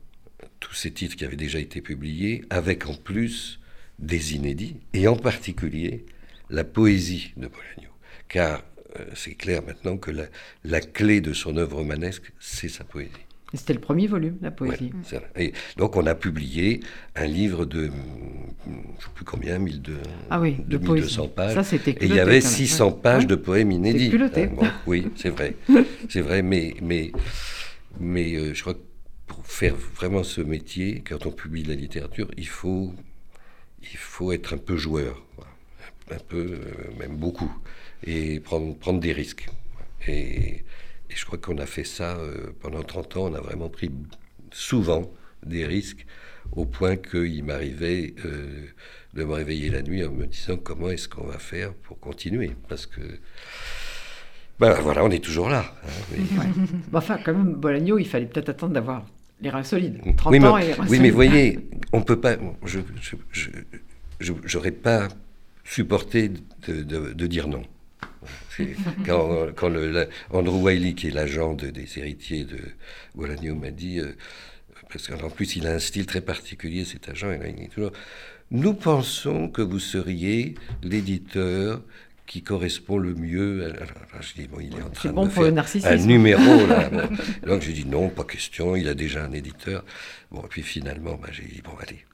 tous 0.59 0.73
ces 0.73 0.91
titres 0.91 1.15
qui 1.15 1.23
avaient 1.23 1.37
déjà 1.37 1.59
été 1.59 1.81
publiés, 1.81 2.43
avec 2.49 2.87
en 2.87 2.95
plus 2.95 3.59
des 3.99 4.35
inédits, 4.35 4.77
et 4.93 5.07
en 5.07 5.15
particulier 5.15 6.05
la 6.49 6.63
poésie 6.63 7.33
de 7.37 7.47
Bolagno. 7.47 7.91
Car 8.29 8.63
euh, 8.99 9.05
c'est 9.15 9.33
clair 9.33 9.61
maintenant 9.65 9.97
que 9.97 10.11
la, 10.11 10.25
la 10.63 10.79
clé 10.81 11.19
de 11.21 11.33
son 11.33 11.57
œuvre 11.57 11.77
romanesque, 11.77 12.31
c'est 12.39 12.69
sa 12.69 12.83
poésie. 12.83 13.11
C'était 13.53 13.73
le 13.73 13.79
premier 13.79 14.07
volume, 14.07 14.37
la 14.41 14.51
poésie. 14.51 14.91
Ouais. 15.13 15.21
Et 15.45 15.53
donc 15.77 15.95
on 15.95 16.05
a 16.05 16.15
publié 16.15 16.81
un 17.15 17.25
livre 17.25 17.65
de, 17.65 17.85
je 17.85 18.69
ne 18.69 18.75
sais 18.99 19.09
plus 19.15 19.23
combien, 19.23 19.57
1200, 19.57 20.01
Ah 20.29 20.41
oui, 20.41 20.57
de 20.67 20.77
1200 20.77 21.21
poésie. 21.29 21.33
pages. 21.55 21.63
Ça, 21.65 21.75
Et 21.77 21.97
il 22.01 22.13
y 22.13 22.19
avait 22.19 22.39
quand 22.39 22.45
même. 22.47 22.55
600 22.55 22.87
Ouais. 22.87 22.95
pages 23.01 23.21
Ouais. 23.23 23.27
de 23.29 23.35
poèmes 23.35 23.71
inédits. 23.71 24.09
culotté. 24.09 24.43
Ah, 24.51 24.53
bon, 24.53 24.67
oui, 24.85 25.07
c'est 25.15 25.29
vrai. 25.29 25.55
c'est 26.09 26.19
vrai, 26.21 26.41
mais, 26.41 26.75
mais, 26.81 27.11
mais 28.01 28.33
euh, 28.35 28.53
je 28.53 28.61
crois 28.61 28.73
que 28.73 28.79
pour 29.27 29.45
faire 29.45 29.75
vraiment 29.95 30.23
ce 30.23 30.41
métier, 30.41 31.01
quand 31.07 31.25
on 31.25 31.31
publie 31.31 31.63
de 31.63 31.69
la 31.69 31.75
littérature, 31.75 32.29
il 32.37 32.47
faut, 32.49 32.93
il 33.91 33.97
faut 33.97 34.31
être 34.31 34.53
un 34.53 34.57
peu 34.57 34.77
joueur. 34.77 35.21
Un 36.09 36.19
peu, 36.19 36.37
euh, 36.37 36.97
même 36.99 37.17
beaucoup. 37.17 37.51
Et 38.03 38.39
prendre, 38.39 38.75
prendre 38.77 38.99
des 38.99 39.11
risques. 39.11 39.49
Et, 40.07 40.63
je 41.09 41.25
crois 41.25 41.37
qu'on 41.37 41.57
a 41.57 41.65
fait 41.65 41.83
ça 41.83 42.17
euh, 42.17 42.53
pendant 42.61 42.83
30 42.83 43.17
ans. 43.17 43.25
On 43.31 43.33
a 43.33 43.41
vraiment 43.41 43.69
pris 43.69 43.91
souvent 44.51 45.11
des 45.45 45.65
risques 45.65 46.05
au 46.53 46.65
point 46.65 46.95
qu'il 46.95 47.43
m'arrivait 47.43 48.13
euh, 48.25 48.67
de 49.13 49.23
me 49.23 49.33
réveiller 49.33 49.69
la 49.69 49.81
nuit 49.81 50.03
en 50.05 50.11
me 50.11 50.25
disant 50.25 50.57
comment 50.57 50.89
est-ce 50.89 51.09
qu'on 51.09 51.25
va 51.25 51.39
faire 51.39 51.73
pour 51.73 51.99
continuer. 51.99 52.51
Parce 52.69 52.85
que, 52.85 53.01
ben 54.59 54.73
voilà, 54.75 55.03
on 55.03 55.09
est 55.11 55.23
toujours 55.23 55.49
là. 55.49 55.73
hein, 56.39 56.67
enfin, 56.93 57.17
quand 57.23 57.33
même, 57.33 57.53
Bolagno, 57.53 57.97
il 57.97 58.07
fallait 58.07 58.27
peut-être 58.27 58.49
attendre 58.49 58.73
d'avoir 58.73 59.05
les 59.41 59.49
reins 59.49 59.63
solides. 59.63 60.01
30 60.17 60.31
oui, 60.33 60.39
mais, 60.39 60.47
ans 60.47 60.57
et 60.57 60.65
les 60.67 60.73
reins 60.73 60.83
oui, 60.85 60.89
mais 60.91 60.97
solides. 60.97 61.13
voyez, 61.13 61.59
on 61.93 62.01
peut 62.01 62.19
pas. 62.19 62.37
Je 62.63 62.79
j'aurais 64.19 64.71
pas 64.71 65.07
supporté 65.63 66.29
de, 66.29 66.81
de- 66.83 67.13
de 67.13 67.27
dire 67.27 67.47
non. 67.47 67.63
Quand, 69.05 69.47
quand 69.55 69.69
le, 69.69 70.09
Andrew 70.31 70.63
Wiley, 70.63 70.95
qui 70.95 71.07
est 71.07 71.11
l'agent 71.11 71.53
des 71.53 71.71
héritiers 71.99 72.43
de 72.43 72.57
Bolagno, 73.13 73.53
m'a 73.53 73.69
dit, 73.69 73.99
euh, 73.99 74.15
parce 74.91 75.07
qu'en 75.07 75.29
plus 75.29 75.55
il 75.55 75.67
a 75.67 75.73
un 75.73 75.79
style 75.79 76.07
très 76.07 76.21
particulier, 76.21 76.83
cet 76.83 77.07
agent, 77.07 77.31
il 77.31 77.41
a 77.43 77.51
dit 77.51 77.69
toujours, 77.69 77.91
nous 78.49 78.73
pensons 78.73 79.49
que 79.49 79.61
vous 79.61 79.77
seriez 79.79 80.55
l'éditeur 80.81 81.81
qui 82.27 82.43
correspond 82.43 82.97
le 82.97 83.15
mieux. 83.15 83.65
Alors, 83.65 84.21
je 84.21 84.33
dis, 84.33 84.47
bon, 84.47 84.59
il 84.59 84.77
est 84.77 84.81
en 84.81 84.89
train 84.89 85.11
de 85.11 85.29
faire 85.29 85.91
un 85.91 85.95
numéro. 86.05 86.67
Là. 86.67 86.89
Donc 87.47 87.61
j'ai 87.61 87.73
dit, 87.73 87.85
non, 87.85 88.09
pas 88.09 88.25
question, 88.25 88.75
il 88.75 88.87
a 88.87 88.93
déjà 88.93 89.23
un 89.23 89.31
éditeur. 89.31 89.83
Bon, 90.29 90.43
et 90.43 90.47
puis 90.47 90.61
finalement, 90.61 91.15
bah, 91.15 91.29
j'ai 91.31 91.45
dit, 91.45 91.61
bon, 91.61 91.71
allez. 91.81 92.05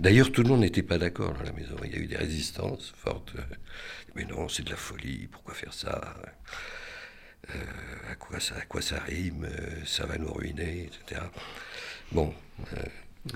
D'ailleurs, 0.00 0.30
tout 0.32 0.42
le 0.42 0.48
monde 0.48 0.60
n'était 0.60 0.82
pas 0.82 0.98
d'accord 0.98 1.34
dans 1.34 1.42
la 1.42 1.52
maison. 1.52 1.76
Il 1.84 1.92
y 1.92 1.96
a 1.96 1.98
eu 1.98 2.06
des 2.06 2.16
résistances 2.16 2.94
fortes. 2.96 3.34
Mais 4.14 4.24
non, 4.24 4.48
c'est 4.48 4.62
de 4.62 4.70
la 4.70 4.76
folie, 4.76 5.28
pourquoi 5.30 5.54
faire 5.54 5.74
ça? 5.74 6.14
Euh, 7.50 7.58
à, 8.10 8.14
quoi 8.14 8.38
ça 8.38 8.54
à 8.56 8.64
quoi 8.64 8.80
ça 8.80 9.00
rime? 9.00 9.48
Ça 9.84 10.06
va 10.06 10.16
nous 10.16 10.32
ruiner, 10.32 10.88
etc. 10.88 11.22
Bon, 12.12 12.32
euh, 12.76 12.82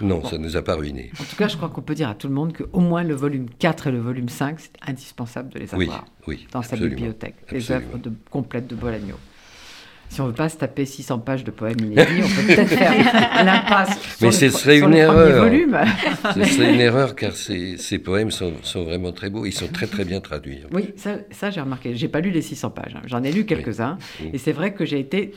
non, 0.03 0.25
ça 0.25 0.37
ne 0.37 0.43
nous 0.43 0.57
a 0.57 0.63
pas 0.63 0.75
ruinés. 0.75 1.13
En 1.21 1.25
tout 1.25 1.37
cas, 1.37 1.47
je 1.47 1.57
crois 1.57 1.69
qu'on 1.69 1.81
peut 1.81 1.95
dire 1.95 2.09
à 2.09 2.15
tout 2.15 2.27
le 2.27 2.35
monde 2.35 2.53
qu'au 2.57 2.81
moins 2.81 3.05
le 3.05 3.15
volume 3.15 3.47
4 3.59 3.87
et 3.87 3.93
le 3.93 4.01
volume 4.01 4.29
5, 4.29 4.59
c'est 4.59 4.73
indispensable 4.87 5.51
de 5.51 5.61
les 5.61 5.73
avoir 5.73 6.05
dans 6.53 6.63
sa 6.63 6.77
bibliothèque. 6.77 7.37
Les 7.53 7.71
œuvres 7.71 7.99
de, 7.99 8.13
complètes 8.31 8.67
de 8.67 8.75
Bolagno. 8.75 9.15
Si 10.09 10.21
on 10.21 10.25
ne 10.25 10.29
veut 10.31 10.37
pas 10.37 10.49
se 10.49 10.57
taper 10.57 10.85
600 10.85 11.19
pages 11.21 11.43
de 11.43 11.51
poèmes 11.51 11.81
inédits, 11.81 12.23
on 12.23 12.29
peut 12.29 12.47
peut-être 12.47 12.69
faire 12.69 13.45
l'impasse 13.45 13.99
Mais 14.21 14.31
ce 14.31 14.51
serait 14.51 14.79
une 14.79 14.95
erreur. 14.95 15.51
ce 16.33 16.45
serait 16.45 16.75
une 16.75 16.81
erreur 16.81 17.17
car 17.17 17.33
ces, 17.33 17.77
ces 17.77 17.99
poèmes 17.99 18.31
sont, 18.31 18.55
sont, 18.63 18.85
vraiment 18.85 19.11
très 19.13 19.31
beaux. 19.31 19.47
Ils 19.47 19.53
sont 19.53 19.67
très 19.67 19.89
très 19.89 20.05
bien 20.05 20.21
traduits. 20.21 20.61
Oui, 20.73 20.93
ça, 20.97 21.19
ça 21.33 21.51
j'ai 21.51 21.61
remarqué. 21.61 21.97
J'ai 21.97 22.09
pas 22.09 22.21
lu 22.21 22.31
les 22.31 22.43
600 22.43 22.71
pages. 22.71 22.95
Hein. 22.95 23.03
J'en 23.07 23.23
ai 23.25 23.33
lu 23.33 23.47
quelques-uns. 23.47 23.99
Et 24.33 24.39
c'est 24.39 24.53
vrai 24.53 24.75
que 24.75 24.85
j'ai 24.85 25.01
été 25.01 25.33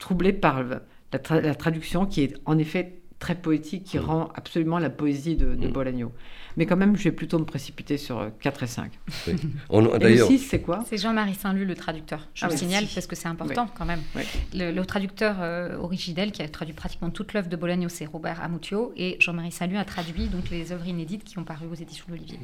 troublée 0.00 0.32
par 0.32 0.64
la, 0.64 1.40
la 1.40 1.54
traduction 1.54 2.04
qui 2.04 2.22
est 2.22 2.34
en 2.46 2.58
effet 2.58 2.99
très 3.20 3.36
poétique 3.36 3.84
qui 3.84 3.98
mm. 3.98 4.04
rend 4.04 4.28
absolument 4.34 4.80
la 4.80 4.90
poésie 4.90 5.36
de, 5.36 5.54
de 5.54 5.68
mm. 5.68 5.72
Bolagno. 5.72 6.12
Mais 6.56 6.66
quand 6.66 6.76
même, 6.76 6.96
je 6.96 7.04
vais 7.04 7.12
plutôt 7.12 7.38
me 7.38 7.44
précipiter 7.44 7.96
sur 7.96 8.30
4 8.40 8.62
euh, 8.62 8.64
et 8.64 8.68
5. 8.68 8.92
Oui. 9.26 9.34
et 10.00 10.16
le 10.16 10.24
6, 10.24 10.38
c'est 10.38 10.60
quoi? 10.60 10.80
C'est 10.86 10.96
Jean-Marie 10.96 11.34
Saint-Lu, 11.34 11.64
le 11.64 11.74
traducteur. 11.74 12.28
Je 12.34 12.44
ah 12.44 12.48
le 12.48 12.56
signale 12.56 12.84
parce 12.92 13.06
que 13.06 13.16
c'est 13.16 13.28
important 13.28 13.68
quand 13.76 13.84
même. 13.84 14.00
Le, 14.54 14.80
traducteur 14.84 15.36
euh, 15.40 15.76
originel 15.76 16.32
qui 16.32 16.42
a 16.42 16.48
traduit 16.48 16.74
pratiquement 16.74 17.10
toute 17.10 17.32
l'œuvre 17.32 17.48
de 17.48 17.56
Bolagno, 17.56 17.88
c'est 17.88 18.06
Robert 18.06 18.42
Amutio. 18.42 18.92
Et 18.96 19.16
Jean-Marie 19.20 19.52
Saint-Lu 19.52 19.76
a 19.76 19.84
traduit 19.84 20.26
donc 20.26 20.50
les 20.50 20.72
œuvres 20.72 20.86
inédites 20.86 21.24
qui 21.24 21.38
ont 21.38 21.44
paru 21.44 21.66
aux 21.70 21.74
éditions 21.74 22.06
de 22.08 22.14
l'Olivier. 22.14 22.38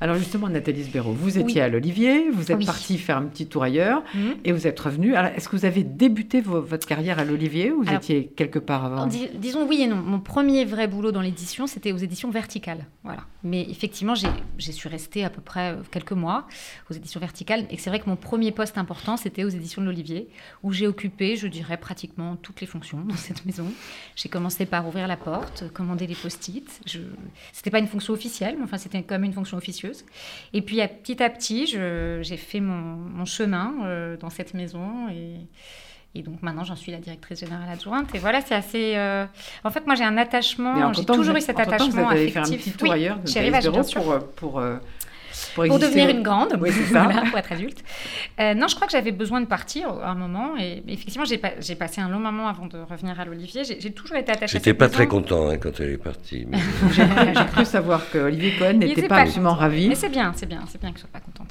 Alors 0.00 0.16
justement, 0.16 0.48
Nathalie 0.48 0.84
Sbéraud, 0.84 1.12
vous 1.12 1.38
étiez 1.38 1.62
à 1.62 1.68
l'Olivier, 1.68 2.30
vous 2.30 2.52
êtes 2.52 2.64
partie 2.64 2.98
faire 2.98 3.16
un 3.16 3.24
petit 3.24 3.46
tour 3.46 3.62
ailleurs 3.62 4.02
mhm. 4.14 4.36
et 4.44 4.52
vous 4.52 4.66
êtes 4.66 4.78
revenue. 4.78 5.14
Alors, 5.14 5.32
est-ce 5.36 5.48
que 5.48 5.56
vous 5.56 5.64
avez 5.64 5.84
débuté 5.84 6.40
votre 6.40 6.86
carrière 6.86 7.18
à 7.18 7.24
l'Olivier 7.24 7.72
ou 7.72 7.82
vous 7.82 7.92
étiez 7.92 8.26
quelque 8.36 8.58
part 8.58 8.84
avant? 8.84 9.06
Disons 9.06 9.66
oui 9.66 9.82
et 9.82 9.86
non. 9.86 9.96
Mon 9.96 10.20
premier 10.20 10.64
vrai 10.64 10.86
boulot 10.86 11.12
dans 11.12 11.20
l'édition, 11.20 11.66
c'était 11.66 11.92
aux 11.92 11.96
éditions 11.96 12.30
Verticales. 12.30 12.86
Voilà. 13.04 13.22
Mais 13.48 13.62
effectivement, 13.70 14.14
j'ai 14.14 14.72
su 14.72 14.88
rester 14.88 15.24
à 15.24 15.30
peu 15.30 15.40
près 15.40 15.72
euh, 15.72 15.82
quelques 15.90 16.12
mois 16.12 16.46
aux 16.90 16.94
éditions 16.94 17.18
verticales. 17.18 17.66
Et 17.70 17.78
c'est 17.78 17.88
vrai 17.88 17.98
que 17.98 18.08
mon 18.08 18.16
premier 18.16 18.52
poste 18.52 18.76
important, 18.76 19.16
c'était 19.16 19.44
aux 19.44 19.48
éditions 19.48 19.80
de 19.80 19.86
l'Olivier, 19.86 20.28
où 20.62 20.72
j'ai 20.72 20.86
occupé, 20.86 21.36
je 21.36 21.46
dirais, 21.46 21.78
pratiquement 21.78 22.36
toutes 22.36 22.60
les 22.60 22.66
fonctions 22.66 23.00
dans 23.00 23.16
cette 23.16 23.46
maison. 23.46 23.72
J'ai 24.16 24.28
commencé 24.28 24.66
par 24.66 24.86
ouvrir 24.86 25.08
la 25.08 25.16
porte, 25.16 25.64
commander 25.72 26.06
les 26.06 26.14
post-it. 26.14 26.80
Ce 26.84 26.98
n'était 26.98 27.70
pas 27.70 27.78
une 27.78 27.86
fonction 27.86 28.12
officielle, 28.12 28.56
mais 28.58 28.64
enfin, 28.64 28.76
c'était 28.76 29.02
quand 29.02 29.14
même 29.14 29.24
une 29.24 29.32
fonction 29.32 29.56
officieuse. 29.56 30.04
Et 30.52 30.62
puis, 30.62 30.80
petit 31.02 31.22
à 31.22 31.30
petit, 31.30 31.66
j'ai 31.66 32.36
fait 32.36 32.60
mon, 32.60 33.24
chemin 33.24 33.74
euh, 33.84 34.16
dans 34.16 34.30
cette 34.30 34.54
maison. 34.54 35.08
Et 36.14 36.22
donc 36.22 36.42
maintenant, 36.42 36.64
j'en 36.64 36.74
suis 36.74 36.90
la 36.90 36.98
directrice 36.98 37.40
générale 37.40 37.68
adjointe. 37.70 38.14
Et 38.14 38.18
voilà, 38.18 38.40
c'est 38.40 38.54
assez. 38.54 38.94
Euh, 38.96 39.26
en 39.62 39.70
fait, 39.70 39.86
moi, 39.86 39.94
j'ai 39.94 40.04
un 40.04 40.16
attachement. 40.16 40.92
J'ai 40.92 41.04
toujours 41.04 41.36
eu 41.36 41.40
cet 41.40 41.60
attachement 41.60 42.08
affectif. 42.08 42.32
Faire 42.32 42.44
un 42.44 42.50
petit 42.50 42.72
tour 42.72 42.92
ailleurs 42.92 43.18
de 43.18 43.94
pour, 43.94 44.12
euh, 44.12 44.18
pour, 44.36 44.62
pour, 45.54 45.78
devenir 45.78 46.08
une 46.08 46.22
grande, 46.22 46.58
oui, 46.60 46.70
ça. 46.92 47.08
pour 47.28 47.38
être 47.38 47.52
adulte. 47.52 47.82
Euh, 48.40 48.54
non, 48.54 48.68
je 48.68 48.74
crois 48.74 48.86
que 48.86 48.92
j'avais 48.92 49.12
besoin 49.12 49.40
de 49.40 49.46
partir 49.46 49.88
à 49.88 50.10
un 50.10 50.14
moment. 50.14 50.56
Et 50.58 50.82
effectivement, 50.88 51.24
j'ai, 51.24 51.38
passé 51.74 52.00
un 52.00 52.08
long 52.08 52.18
moment 52.18 52.48
avant 52.48 52.66
de 52.66 52.78
revenir 52.78 53.18
à 53.20 53.24
l'Olivier. 53.24 53.62
J'ai, 53.64 53.92
toujours 53.92 54.16
été 54.16 54.32
attachée 54.32 54.58
J'étais 54.58 54.74
pas 54.74 54.88
très 54.88 55.06
content 55.06 55.50
hein, 55.50 55.58
quand 55.58 55.80
elle 55.80 55.90
est 55.90 55.98
partie. 55.98 56.46
j'ai, 56.92 57.04
cru 57.52 57.64
savoir 57.64 58.10
que 58.10 58.18
Olivier 58.18 58.52
Cohen 58.58 58.74
n'était 58.74 59.08
pas, 59.08 59.18
absolument 59.18 59.54
ravi. 59.54 59.88
Mais 59.88 59.94
c'est 59.94 60.08
bien, 60.08 60.32
c'est 60.36 60.46
bien, 60.46 60.60
c'est 60.68 60.80
bien 60.80 60.90
que 60.90 60.96
je 60.96 61.02
sois 61.02 61.10
pas 61.12 61.20
contente. 61.20 61.48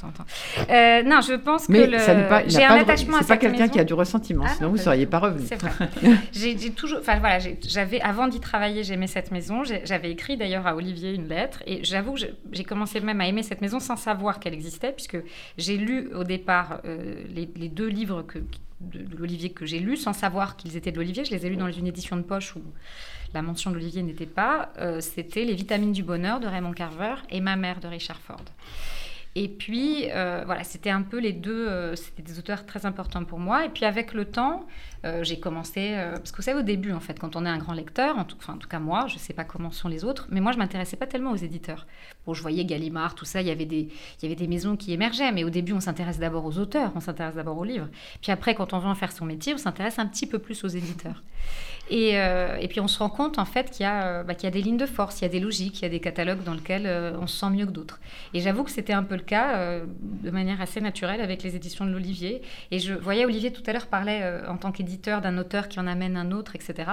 Euh, 0.70 1.04
non, 1.04 1.22
je 1.22 1.34
pense 1.34 1.68
que 1.68 1.74
le... 1.74 1.98
j'ai 2.48 2.64
un 2.64 2.76
attachement 2.76 3.18
à 3.18 3.22
C'est 3.22 3.28
pas 3.28 3.38
quelqu'un 3.38 3.68
qui 3.68 3.80
a 3.80 3.84
du 3.84 3.94
ressentiment, 3.94 4.44
ah 4.48 4.54
sinon 4.56 4.70
vous 4.70 4.78
ne 4.78 4.82
seriez 4.82 5.06
pas 5.06 5.20
revenu. 5.20 5.46
C'est 5.48 5.60
vrai. 5.60 5.72
j'ai, 6.32 6.56
toujours, 6.72 7.00
enfin 7.00 7.20
voilà, 7.20 7.40
j'avais 7.68 8.02
avant 8.02 8.28
d'y 8.28 8.40
travailler, 8.40 8.84
j'aimais 8.84 9.08
cette 9.08 9.32
maison. 9.32 9.64
J'avais 9.64 10.12
écrit 10.12 10.38
d'ailleurs 10.38 10.68
à 10.68 10.76
Olivier 10.76 11.14
une 11.14 11.28
lettre, 11.28 11.64
et 11.66 11.84
j'avoue 11.84 12.14
que 12.14 12.22
j'ai 12.52 12.64
commencé 12.64 13.00
même 13.00 13.22
à 13.22 13.28
aimer 13.28 13.44
cette 13.44 13.62
maison 13.62 13.80
sans 13.80 13.97
savoir 13.98 14.40
qu'elle 14.40 14.54
existait, 14.54 14.92
puisque 14.94 15.18
j'ai 15.58 15.78
lu 15.78 16.14
au 16.14 16.24
départ 16.24 16.82
euh, 16.86 17.16
les, 17.30 17.46
deux 17.46 17.88
livres 17.88 18.26
de, 18.80 19.18
l'Olivier 19.18 19.50
que 19.50 19.66
j'ai 19.66 19.80
lus 19.80 19.98
sans 19.98 20.14
savoir 20.14 20.56
qu'ils 20.56 20.78
étaient 20.78 20.92
de 20.92 20.98
l'Olivier. 20.98 21.26
Je 21.26 21.32
les 21.32 21.46
ai 21.46 21.50
lus 21.50 21.58
dans 21.58 21.70
une 21.70 21.88
édition 21.88 22.16
de 22.16 22.22
poche 22.22 22.56
où 22.56 22.62
la 23.34 23.42
mention 23.42 23.72
de 23.72 23.76
l'Olivier 23.76 24.04
n'était 24.04 24.26
pas. 24.26 24.72
Euh, 24.78 25.02
c'était 25.02 25.44
Les 25.44 25.56
vitamines 25.56 25.92
du 25.92 26.04
bonheur 26.04 26.40
de 26.40 26.48
Raymond 26.48 26.74
Carver 26.74 27.16
et 27.30 27.42
Ma 27.42 27.56
mère 27.56 27.80
de 27.80 27.88
Richard 27.88 28.20
Ford. 28.20 28.46
Et 29.40 29.50
puis, 29.50 30.10
euh, 30.10 30.42
voilà, 30.48 30.64
c'était 30.64 30.90
un 30.90 31.04
peu 31.04 31.20
les 31.20 31.32
deux, 31.32 31.68
euh, 31.68 31.96
c'était 31.96 32.24
des 32.24 32.40
auteurs 32.40 32.66
très 32.66 32.88
importants 32.88 33.24
pour 33.24 33.38
moi. 33.38 33.66
Et 33.66 33.70
puis, 33.70 33.86
avec 33.86 34.16
le 34.16 34.26
temps, 34.26 34.66
euh, 35.06 35.24
j'ai 35.24 35.40
commencé, 35.40 35.96
parce 36.16 36.32
que 36.32 36.38
vous 36.38 36.42
savez, 36.42 36.60
au 36.60 36.64
début, 36.64 36.92
en 36.92 37.00
fait, 37.00 37.20
quand 37.20 37.36
on 37.36 37.46
est 37.46 37.50
un 37.50 37.60
grand 37.60 37.74
lecteur, 37.74 38.18
en 38.18 38.24
tout, 38.24 38.36
enfin, 38.40 38.54
en 38.54 38.58
tout 38.58 38.68
cas 38.68 38.80
moi, 38.80 39.06
je 39.06 39.14
ne 39.14 39.20
sais 39.20 39.34
pas 39.34 39.44
comment 39.44 39.70
sont 39.70 39.90
les 39.90 40.04
autres, 40.04 40.28
mais 40.32 40.42
moi, 40.42 40.54
je 40.54 40.58
m'intéressais 40.58 40.98
pas 40.98 41.06
tellement 41.06 41.30
aux 41.30 41.36
éditeurs. 41.36 41.86
Bon, 42.26 42.34
je 42.34 42.42
voyais 42.42 42.66
Gallimard, 42.66 43.14
tout 43.14 43.26
ça, 43.26 43.42
il 43.42 43.48
y 43.48 43.52
avait 43.52 43.68
des, 43.68 43.90
il 44.20 44.24
y 44.24 44.26
avait 44.26 44.34
des 44.34 44.48
maisons 44.48 44.76
qui 44.76 44.92
émergeaient, 44.92 45.32
mais 45.32 45.44
au 45.44 45.52
début, 45.52 45.74
on 45.74 45.82
s'intéresse 45.82 46.18
d'abord 46.18 46.44
aux 46.44 46.58
auteurs, 46.58 46.92
on 46.96 47.00
s'intéresse 47.00 47.36
d'abord 47.36 47.60
aux 47.60 47.64
livres. 47.64 47.90
Puis 48.24 48.32
après, 48.32 48.56
quand 48.56 48.74
on 48.74 48.80
veut 48.80 48.90
en 48.90 48.96
faire 48.96 49.12
son 49.12 49.26
métier, 49.26 49.54
on 49.54 49.60
s'intéresse 49.60 50.00
un 50.00 50.08
petit 50.08 50.26
peu 50.26 50.40
plus 50.40 50.64
aux 50.64 50.68
éditeurs. 50.70 51.22
Et, 51.90 52.14
et 52.14 52.68
puis, 52.68 52.80
on 52.80 52.88
se 52.88 53.00
rend 53.00 53.10
compte, 53.10 53.40
en 53.40 53.46
fait, 53.46 53.72
qu'il 53.72 53.84
y, 53.84 53.88
a, 53.88 54.24
bah, 54.24 54.36
qu'il 54.36 54.46
y 54.46 54.48
a 54.48 54.52
des 54.52 54.62
lignes 54.62 54.78
de 54.78 54.86
force, 54.86 55.22
il 55.22 55.24
y 55.24 55.26
a 55.26 55.30
des 55.30 55.40
logiques, 55.40 55.80
il 55.80 55.84
y 55.84 55.86
a 55.86 55.90
des 55.90 56.00
catalogues 56.00 56.44
dans 56.44 56.54
lesquels 56.54 56.88
on 57.20 57.28
se 57.28 57.38
sent 57.38 57.50
mieux 57.50 57.66
que 57.66 57.72
d'autres. 57.72 58.00
Et 58.34 58.42
j'avoue 58.42 58.64
que 58.64 58.72
c'était 58.72 58.94
un 58.94 59.04
peu 59.04 59.16
le 59.16 59.22
cas 59.22 59.58
euh, 59.58 59.86
de 60.24 60.32
manière 60.32 60.62
assez 60.62 60.82
naturelle 60.82 61.22
avec 61.22 61.44
les 61.44 61.56
éditions 61.56 61.86
de 61.86 61.92
l'Olivier. 61.92 62.42
Et 62.72 62.80
je 62.80 62.94
voyais 62.94 63.26
Olivier 63.26 63.52
tout 63.52 63.64
à 63.68 63.74
l'heure 63.74 63.88
parler 63.88 64.20
euh, 64.22 64.48
en 64.48 64.58
tant 64.58 64.72
qu'éditeur 64.72 65.22
d'un 65.22 65.38
auteur 65.38 65.68
qui 65.68 65.80
en 65.80 65.88
amène 65.88 66.18
un 66.18 66.32
autre, 66.32 66.56
etc. 66.56 66.92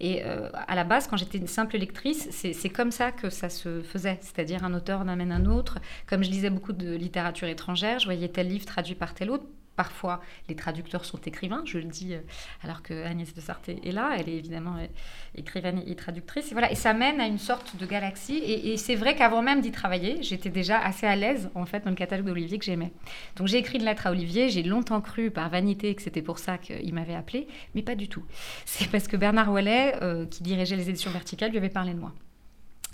Et 0.00 0.22
euh, 0.24 0.50
à 0.52 0.74
la 0.74 0.84
base, 0.84 1.06
quand 1.06 1.16
j'étais 1.16 1.38
une 1.38 1.46
simple 1.46 1.78
lectrice, 1.78 2.28
c'est 2.30 2.68
comme 2.68 2.90
ça 2.90 3.12
que 3.12 3.30
ça 3.30 3.48
se 3.48 3.82
faisait. 3.82 4.18
C'est-à-dire 4.20 4.64
un 4.64 4.74
auteur 4.74 5.00
en 5.00 5.08
amène 5.08 5.32
un 5.32 5.46
autre. 5.46 5.78
Comme 6.06 6.22
je 6.22 6.30
lisais 6.30 6.50
beaucoup 6.50 6.72
de 6.72 6.94
littérature 6.94 7.48
étrangère, 7.48 7.98
je 7.98 8.04
voyais 8.04 8.28
tel 8.28 8.48
livre 8.48 8.66
traduit 8.66 8.94
par 8.94 9.14
tel 9.14 9.30
autre 9.30 9.44
Parfois, 9.76 10.20
les 10.48 10.54
traducteurs 10.54 11.04
sont 11.04 11.18
écrivains, 11.26 11.62
je 11.64 11.78
le 11.78 11.84
dis, 11.84 12.14
euh, 12.14 12.20
alors 12.62 12.82
que 12.82 13.04
Agnès 13.04 13.34
de 13.34 13.40
Sarté 13.40 13.80
est 13.84 13.90
là, 13.90 14.14
elle 14.16 14.28
est 14.28 14.36
évidemment 14.36 14.76
euh, 14.76 14.86
écrivaine 15.34 15.82
et 15.84 15.96
traductrice. 15.96 16.52
Et, 16.52 16.54
voilà, 16.54 16.70
et 16.70 16.76
ça 16.76 16.94
mène 16.94 17.20
à 17.20 17.26
une 17.26 17.38
sorte 17.38 17.76
de 17.76 17.84
galaxie. 17.84 18.36
Et, 18.36 18.76
c'est 18.76 18.94
vrai 18.94 19.16
qu'avant 19.16 19.42
même 19.42 19.60
d'y 19.60 19.72
travailler, 19.72 20.22
j'étais 20.22 20.50
déjà 20.50 20.78
assez 20.78 21.06
à 21.06 21.16
l'aise 21.16 21.50
en 21.54 21.66
fait 21.66 21.84
dans 21.84 21.90
le 21.90 21.96
catalogue 21.96 22.26
d'Olivier 22.26 22.58
que 22.58 22.64
j'aimais. 22.64 22.92
Donc 23.36 23.48
j'ai 23.48 23.58
écrit 23.58 23.78
une 23.78 23.84
lettre 23.84 24.06
à 24.06 24.12
Olivier, 24.12 24.48
j'ai 24.48 24.62
longtemps 24.62 25.00
cru 25.00 25.30
par 25.30 25.48
vanité 25.48 25.94
que 25.94 26.02
c'était 26.02 26.22
pour 26.22 26.38
ça 26.38 26.58
qu'il 26.58 26.94
m'avait 26.94 27.14
appelé, 27.14 27.48
mais 27.74 27.82
pas 27.82 27.94
du 27.96 28.08
tout. 28.08 28.24
C'est 28.64 28.90
parce 28.90 29.08
que 29.08 29.16
Bernard 29.16 29.50
Ouellet, 29.50 29.96
euh, 30.02 30.26
qui 30.26 30.42
dirigeait 30.42 30.76
les 30.76 30.88
éditions 30.88 31.10
verticales, 31.10 31.50
lui 31.50 31.58
avait 31.58 31.68
parlé 31.68 31.94
de 31.94 31.98
moi. 31.98 32.12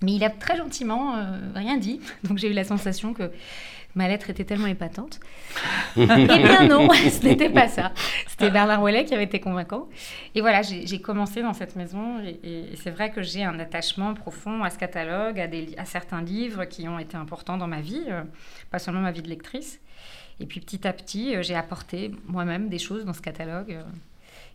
Mais 0.02 0.12
il 0.12 0.24
a 0.24 0.30
très 0.30 0.56
gentiment 0.56 1.22
rien 1.54 1.76
dit, 1.76 2.00
donc 2.24 2.38
j'ai 2.38 2.48
eu 2.48 2.54
la 2.54 2.64
sensation 2.64 3.12
que 3.12 3.30
ma 3.94 4.08
lettre 4.08 4.30
était 4.30 4.44
tellement 4.44 4.66
épatante. 4.66 5.20
eh 5.96 6.06
bien 6.06 6.68
non, 6.68 6.88
ce 6.92 7.24
n'était 7.24 7.50
pas 7.50 7.68
ça. 7.68 7.92
C'était 8.26 8.50
Bernard 8.50 8.82
Ouellet 8.82 9.04
qui 9.04 9.14
avait 9.14 9.24
été 9.24 9.40
convaincant. 9.40 9.88
Et 10.34 10.40
voilà, 10.40 10.62
j'ai 10.62 11.00
commencé 11.00 11.42
dans 11.42 11.52
cette 11.52 11.76
maison 11.76 12.20
et, 12.20 12.70
c'est 12.76 12.90
vrai 12.90 13.10
que 13.10 13.22
j'ai 13.22 13.44
un 13.44 13.58
attachement 13.58 14.14
profond 14.14 14.62
à 14.62 14.70
ce 14.70 14.78
catalogue, 14.78 15.40
à, 15.76 15.84
certains 15.84 16.22
livres 16.22 16.64
qui 16.64 16.88
ont 16.88 16.98
été 16.98 17.16
importants 17.16 17.56
dans 17.56 17.66
ma 17.66 17.80
vie, 17.80 18.04
euh, 18.08 18.22
pas 18.70 18.78
seulement 18.78 19.00
ma 19.00 19.12
vie 19.12 19.22
de 19.22 19.28
lectrice. 19.28 19.80
Et 20.40 20.46
puis 20.46 20.60
petit 20.60 20.86
à 20.86 20.92
petit, 20.92 21.36
euh, 21.36 21.42
j'ai 21.42 21.54
apporté 21.54 22.10
moi-même 22.26 22.68
des 22.68 22.78
choses 22.78 23.04
dans 23.04 23.12
ce 23.12 23.20
catalogue. 23.20 23.72
Euh. 23.72 23.82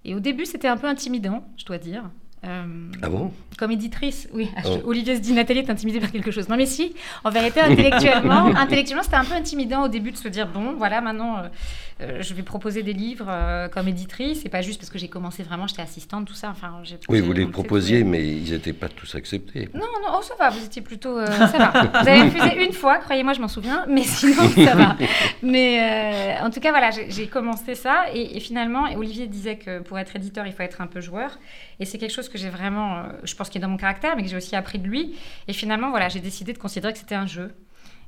Et 0.04 0.16
au 0.16 0.20
début, 0.20 0.46
c'était 0.46 0.68
un 0.68 0.78
peu 0.78 0.88
intimidant, 0.88 1.48
je 1.58 1.66
dois 1.66 1.78
dire. 1.78 2.10
Euh, 2.44 2.92
ah 3.02 3.10
bon? 3.10 3.32
Comme 3.58 3.72
éditrice, 3.72 4.28
oui. 4.34 4.50
Oh. 4.66 4.80
Olivier 4.86 5.16
se 5.16 5.22
dit 5.22 5.32
Nathalie 5.32 5.60
est 5.60 5.70
intimidée 5.70 6.00
par 6.00 6.12
quelque 6.12 6.32
chose. 6.32 6.50
Non, 6.50 6.58
mais 6.58 6.66
si, 6.66 6.94
en 7.24 7.30
vérité, 7.30 7.62
intellectuellement, 7.62 8.46
intellectuellement 8.56 9.04
c'était 9.04 9.16
un 9.16 9.24
peu 9.24 9.34
intimidant 9.34 9.86
au 9.86 9.88
début 9.88 10.12
de 10.12 10.18
se 10.18 10.28
dire 10.28 10.48
bon, 10.48 10.74
voilà, 10.78 11.00
maintenant, 11.00 11.38
euh, 11.38 11.48
euh, 12.02 12.22
je 12.22 12.34
vais 12.34 12.44
proposer 12.44 12.84
des 12.84 12.92
livres 12.92 13.28
euh, 13.30 13.70
comme 13.70 13.88
éditrice, 13.88 14.42
c'est 14.44 14.50
pas 14.50 14.62
juste 14.62 14.80
parce 14.80 14.90
que 14.90 15.00
j'ai 15.00 15.08
commencé 15.08 15.42
vraiment, 15.42 15.68
j'étais 15.68 15.82
assistante, 15.82 16.28
tout 16.28 16.34
ça. 16.34 16.50
Enfin, 16.50 16.82
oui, 17.08 17.22
vous 17.22 17.32
les 17.32 17.46
proposiez, 17.46 18.04
mais 18.04 18.28
ils 18.28 18.52
n'étaient 18.52 18.74
pas 18.74 18.90
tous 18.90 19.16
acceptés. 19.16 19.70
Non, 19.74 19.80
non, 19.80 20.18
oh, 20.18 20.22
ça 20.22 20.34
va, 20.38 20.50
vous 20.50 20.64
étiez 20.64 20.82
plutôt. 20.82 21.26
Ça 21.26 21.58
va. 21.58 22.02
Vous 22.02 22.10
avez 22.10 22.24
refusé 22.24 22.66
une 22.66 22.74
fois, 22.74 22.98
croyez-moi, 22.98 23.34
je 23.34 23.40
m'en 23.40 23.48
souviens, 23.48 23.86
mais 23.88 24.04
sinon, 24.04 24.50
ça 24.50 24.76
va. 24.76 24.98
Mais 25.42 26.38
en 26.42 26.50
tout 26.50 26.60
cas, 26.60 26.72
voilà, 26.72 26.90
j'ai 26.92 27.28
commencé 27.28 27.76
ça, 27.76 28.06
et, 28.14 28.40
finalement, 28.42 28.84
Olivier 28.96 29.28
disait 29.28 29.56
que 29.56 29.80
pour 29.80 29.98
être 29.98 30.16
éditeur, 30.16 30.46
il 30.46 30.54
faut 30.54 30.64
être 30.64 30.82
un 30.82 30.88
peu 30.88 31.00
joueur. 31.00 31.40
Et 31.80 31.86
c'est 31.86 31.98
quelque 31.98 32.14
chose 32.14 32.30
que 32.30 32.38
j'ai 32.38 32.50
vraiment, 32.50 33.04
je 33.24 33.36
pense 33.36 33.50
qu'il 33.50 33.60
est 33.60 33.62
dans 33.62 33.70
mon 33.70 33.78
caractère, 33.78 34.16
mais 34.16 34.24
que 34.24 34.30
j'ai 34.30 34.38
aussi 34.38 34.56
appris 34.56 34.80
de 34.80 34.88
lui. 34.88 35.16
Et 35.48 35.54
finalement, 35.54 35.90
voilà, 35.90 36.10
j'ai 36.10 36.20
décidé 36.20 36.54
de 36.54 36.58
considérer 36.58 36.94
que 36.94 37.00
c'était 37.00 37.16
un 37.16 37.28
jeu 37.28 37.52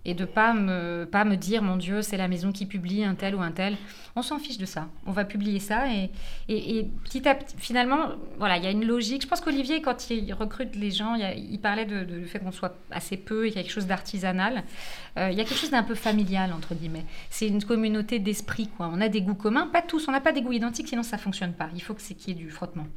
et 0.08 0.14
de 0.14 0.26
pas 0.26 0.54
me 0.54 1.06
pas 1.06 1.26
me 1.26 1.36
dire 1.36 1.62
mon 1.62 1.76
Dieu 1.76 2.02
c'est 2.02 2.18
la 2.18 2.30
maison 2.30 2.52
qui 2.52 2.66
publie 2.66 3.04
un 3.04 3.14
tel 3.14 3.36
ou 3.36 3.42
un 3.42 3.52
tel. 3.52 3.76
On 4.16 4.22
s'en 4.22 4.40
fiche 4.40 4.58
de 4.58 4.66
ça. 4.66 4.88
On 5.06 5.12
va 5.12 5.26
publier 5.26 5.60
ça 5.60 5.94
et, 5.94 6.10
et, 6.48 6.88
petit 7.04 7.28
à 7.28 7.36
petit 7.36 7.56
finalement 7.58 8.12
voilà 8.38 8.58
il 8.58 8.64
y 8.64 8.68
a 8.68 8.72
une 8.72 8.86
logique. 8.86 9.24
Je 9.24 9.28
pense 9.28 9.42
qu'Olivier 9.42 9.82
quand 9.82 10.10
il 10.10 10.34
recrute 10.34 10.76
les 10.76 10.92
gens 10.92 11.16
il, 11.16 11.60
parlait 11.60 11.86
du 11.86 12.26
fait 12.26 12.40
qu'on 12.40 12.54
soit 12.54 12.76
assez 12.90 13.18
peu 13.18 13.48
et 13.48 13.52
quelque 13.52 13.72
chose 13.72 13.86
d'artisanal. 13.86 14.64
Euh, 15.18 15.30
il 15.32 15.38
y 15.38 15.42
a 15.42 15.44
quelque 15.44 15.60
chose 15.60 15.72
d'un 15.72 15.84
peu 15.84 15.96
familial 15.96 16.54
entre 16.54 16.74
guillemets. 16.74 17.06
C'est 17.30 17.48
une 17.48 17.64
communauté 17.64 18.20
d'esprit 18.20 18.70
quoi. 18.78 18.90
On 18.92 19.02
a 19.02 19.10
des 19.10 19.22
goûts 19.22 19.36
communs, 19.36 19.68
pas 19.68 19.82
tous. 19.82 20.08
On 20.08 20.14
n'a 20.14 20.22
pas 20.22 20.32
des 20.32 20.42
goûts 20.42 20.54
identiques 20.54 20.88
sinon 20.88 21.04
ça 21.04 21.18
fonctionne 21.18 21.54
pas. 21.54 21.70
Il 21.76 21.82
faut 21.82 21.94
que 21.94 22.02
c'est 22.02 22.14
qu'il 22.14 22.30
y 22.30 22.40
ait 22.40 22.44
du 22.44 22.50
frottement. 22.50 22.88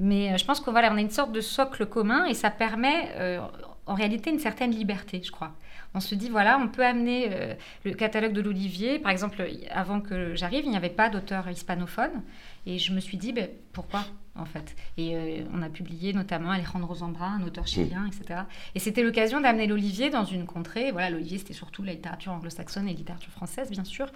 Mais 0.00 0.32
euh, 0.32 0.36
je 0.36 0.44
pense 0.44 0.60
qu'on 0.60 0.70
voilà 0.70 0.92
on 0.92 0.96
a 0.96 1.00
une 1.00 1.10
sorte 1.10 1.32
de 1.32 1.40
socle 1.40 1.86
commun 1.86 2.24
et 2.26 2.34
ça 2.34 2.50
permet 2.50 3.10
euh, 3.16 3.40
en 3.86 3.94
réalité 3.94 4.30
une 4.30 4.38
certaine 4.38 4.70
liberté 4.70 5.20
je 5.24 5.32
crois 5.32 5.52
on 5.94 6.00
se 6.00 6.14
dit, 6.14 6.28
voilà, 6.28 6.58
on 6.58 6.68
peut 6.68 6.84
amener 6.84 7.28
euh, 7.32 7.54
le 7.84 7.92
catalogue 7.94 8.32
de 8.32 8.42
l'Olivier. 8.42 8.98
Par 8.98 9.10
exemple, 9.10 9.42
avant 9.70 10.00
que 10.00 10.34
j'arrive, 10.34 10.64
il 10.64 10.70
n'y 10.70 10.76
avait 10.76 10.90
pas 10.90 11.08
d'auteur 11.08 11.48
hispanophone. 11.48 12.22
Et 12.68 12.78
je 12.78 12.92
me 12.92 13.00
suis 13.00 13.16
dit, 13.16 13.32
ben, 13.32 13.48
pourquoi 13.72 14.04
en 14.34 14.44
fait? 14.44 14.76
Et 14.98 15.16
euh, 15.16 15.42
on 15.54 15.62
a 15.62 15.70
publié 15.70 16.12
notamment 16.12 16.50
Alejandro 16.50 16.94
Zambra, 16.96 17.28
un 17.28 17.42
auteur 17.42 17.66
chilien, 17.66 18.06
etc. 18.06 18.42
Et 18.74 18.78
c'était 18.78 19.02
l'occasion 19.02 19.40
d'amener 19.40 19.66
l'Olivier 19.66 20.10
dans 20.10 20.26
une 20.26 20.44
contrée. 20.44 20.92
Voilà, 20.92 21.08
l'Olivier, 21.08 21.38
c'était 21.38 21.54
surtout 21.54 21.82
la 21.82 21.94
littérature 21.94 22.30
anglo-saxonne 22.30 22.86
et 22.86 22.92
la 22.92 22.98
littérature 22.98 23.32
française, 23.32 23.70
bien 23.70 23.84
sûr. 23.84 24.06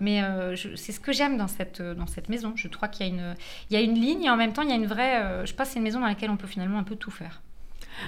Mais 0.00 0.24
euh, 0.24 0.56
c'est 0.74 0.90
ce 0.90 0.98
que 0.98 1.12
j'aime 1.12 1.36
dans 1.36 1.46
cette, 1.46 1.80
dans 1.80 2.08
cette 2.08 2.28
maison. 2.28 2.52
Je 2.56 2.66
crois 2.66 2.88
qu'il 2.88 3.06
y, 3.06 3.10
a 3.10 3.12
une, 3.12 3.36
il 3.70 3.74
y 3.74 3.76
a 3.76 3.80
une 3.80 3.94
ligne 3.94 4.24
et 4.24 4.30
en 4.30 4.36
même 4.36 4.52
temps, 4.52 4.62
il 4.62 4.70
y 4.70 4.72
a 4.72 4.76
une 4.76 4.86
vraie... 4.86 5.46
je 5.46 5.54
pense 5.54 5.68
que 5.68 5.74
c'est 5.74 5.78
une 5.78 5.84
maison 5.84 6.00
dans 6.00 6.08
laquelle 6.08 6.30
on 6.30 6.36
peut 6.36 6.48
finalement 6.48 6.80
un 6.80 6.84
peu 6.84 6.96
tout 6.96 7.12
faire. 7.12 7.40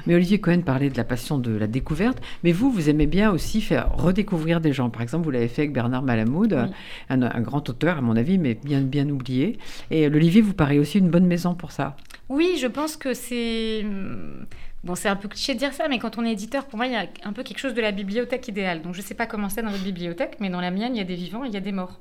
Mais 0.07 0.15
Olivier 0.15 0.41
Cohen 0.41 0.61
parlait 0.61 0.91
de 0.91 0.97
la 0.97 1.05
passion 1.05 1.39
de 1.39 1.53
la 1.53 1.67
découverte, 1.67 2.23
mais 2.45 2.53
vous, 2.53 2.71
vous 2.71 2.89
aimez 2.89 3.07
bien 3.07 3.31
aussi 3.31 3.61
faire 3.61 3.93
redécouvrir 3.97 4.61
des 4.61 4.73
gens. 4.73 4.91
Par 4.91 5.03
exemple, 5.03 5.25
vous 5.25 5.31
l'avez 5.31 5.49
fait 5.49 5.63
avec 5.63 5.73
Bernard 5.73 6.03
Malamoud, 6.03 6.69
un, 7.09 7.41
grand 7.41 7.69
auteur, 7.69 7.99
à 7.99 8.01
mon 8.01 8.17
avis, 8.17 8.39
mais 8.39 8.55
bien, 8.55 8.81
bien 8.81 9.09
oublié. 9.09 9.59
Et 9.91 10.09
l'Olivier 10.09 10.41
vous 10.41 10.55
paraît 10.55 10.79
aussi 10.79 10.99
une 10.99 11.11
bonne 11.11 11.27
maison 11.27 11.55
pour 11.55 11.73
ça. 11.73 11.97
Oui, 12.29 12.57
je 12.61 12.67
pense 12.67 12.97
que 12.97 13.15
c'est... 13.15 13.85
Bon, 14.85 14.97
c'est 14.97 15.09
un 15.09 15.15
peu 15.15 15.29
cliché 15.29 15.55
de 15.55 15.61
dire 15.61 15.73
ça, 15.73 15.87
mais 15.89 16.01
quand 16.01 16.19
on 16.19 16.25
est 16.25 16.33
éditeur, 16.33 16.67
pour 16.67 16.77
moi, 16.77 16.87
il 16.87 16.93
y 16.93 16.97
a 16.97 17.07
un 17.23 17.33
peu 17.33 17.45
quelque 17.45 17.59
chose 17.59 17.75
de 17.75 17.81
la 17.81 17.93
bibliothèque 17.93 18.49
idéale. 18.49 18.83
Donc, 18.83 18.95
je 18.95 19.01
ne 19.01 19.05
sais 19.05 19.15
pas 19.15 19.27
comment 19.27 19.49
c'est 19.49 19.63
dans 19.63 19.71
votre 19.71 19.85
bibliothèque, 19.85 20.39
mais 20.41 20.51
dans 20.51 20.61
la 20.61 20.73
mienne, 20.73 20.97
il 20.97 20.99
y 20.99 21.01
a 21.01 21.05
des 21.05 21.15
vivants 21.15 21.45
et 21.45 21.49
il 21.49 21.55
y 21.55 21.57
a 21.57 21.61
des 21.61 21.71
morts. 21.71 22.01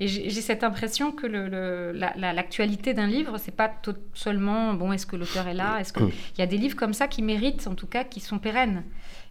Et 0.00 0.06
j'ai 0.06 0.30
cette 0.30 0.62
impression 0.62 1.10
que 1.10 1.26
l'actualité 1.26 2.94
d'un 2.94 3.08
livre, 3.08 3.36
c'est 3.38 3.54
pas 3.54 3.72
seulement 4.14 4.72
bon, 4.74 4.92
est-ce 4.92 5.06
que 5.06 5.16
l'auteur 5.16 5.48
est 5.48 5.54
là 5.54 5.78
Est-ce 5.80 5.92
mm. 5.98 6.10
y 6.38 6.42
a 6.42 6.46
des 6.46 6.56
livres 6.56 6.76
comme 6.76 6.94
ça 6.94 7.08
qui 7.08 7.20
méritent, 7.20 7.66
en 7.66 7.74
tout 7.74 7.88
cas, 7.88 8.04
qui 8.04 8.20
sont 8.20 8.38
pérennes 8.38 8.84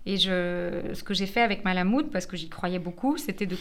Et 0.06 0.18
je, 0.18 0.92
ce 0.94 1.04
que 1.04 1.14
j'ai 1.14 1.26
fait 1.26 1.42
avec 1.42 1.64
Malamoud, 1.64 2.12
parce 2.12 2.26
que 2.26 2.36
j'y 2.36 2.50
croyais 2.50 2.80
beaucoup, 2.80 3.16
c'était 3.16 3.46
de, 3.46 3.58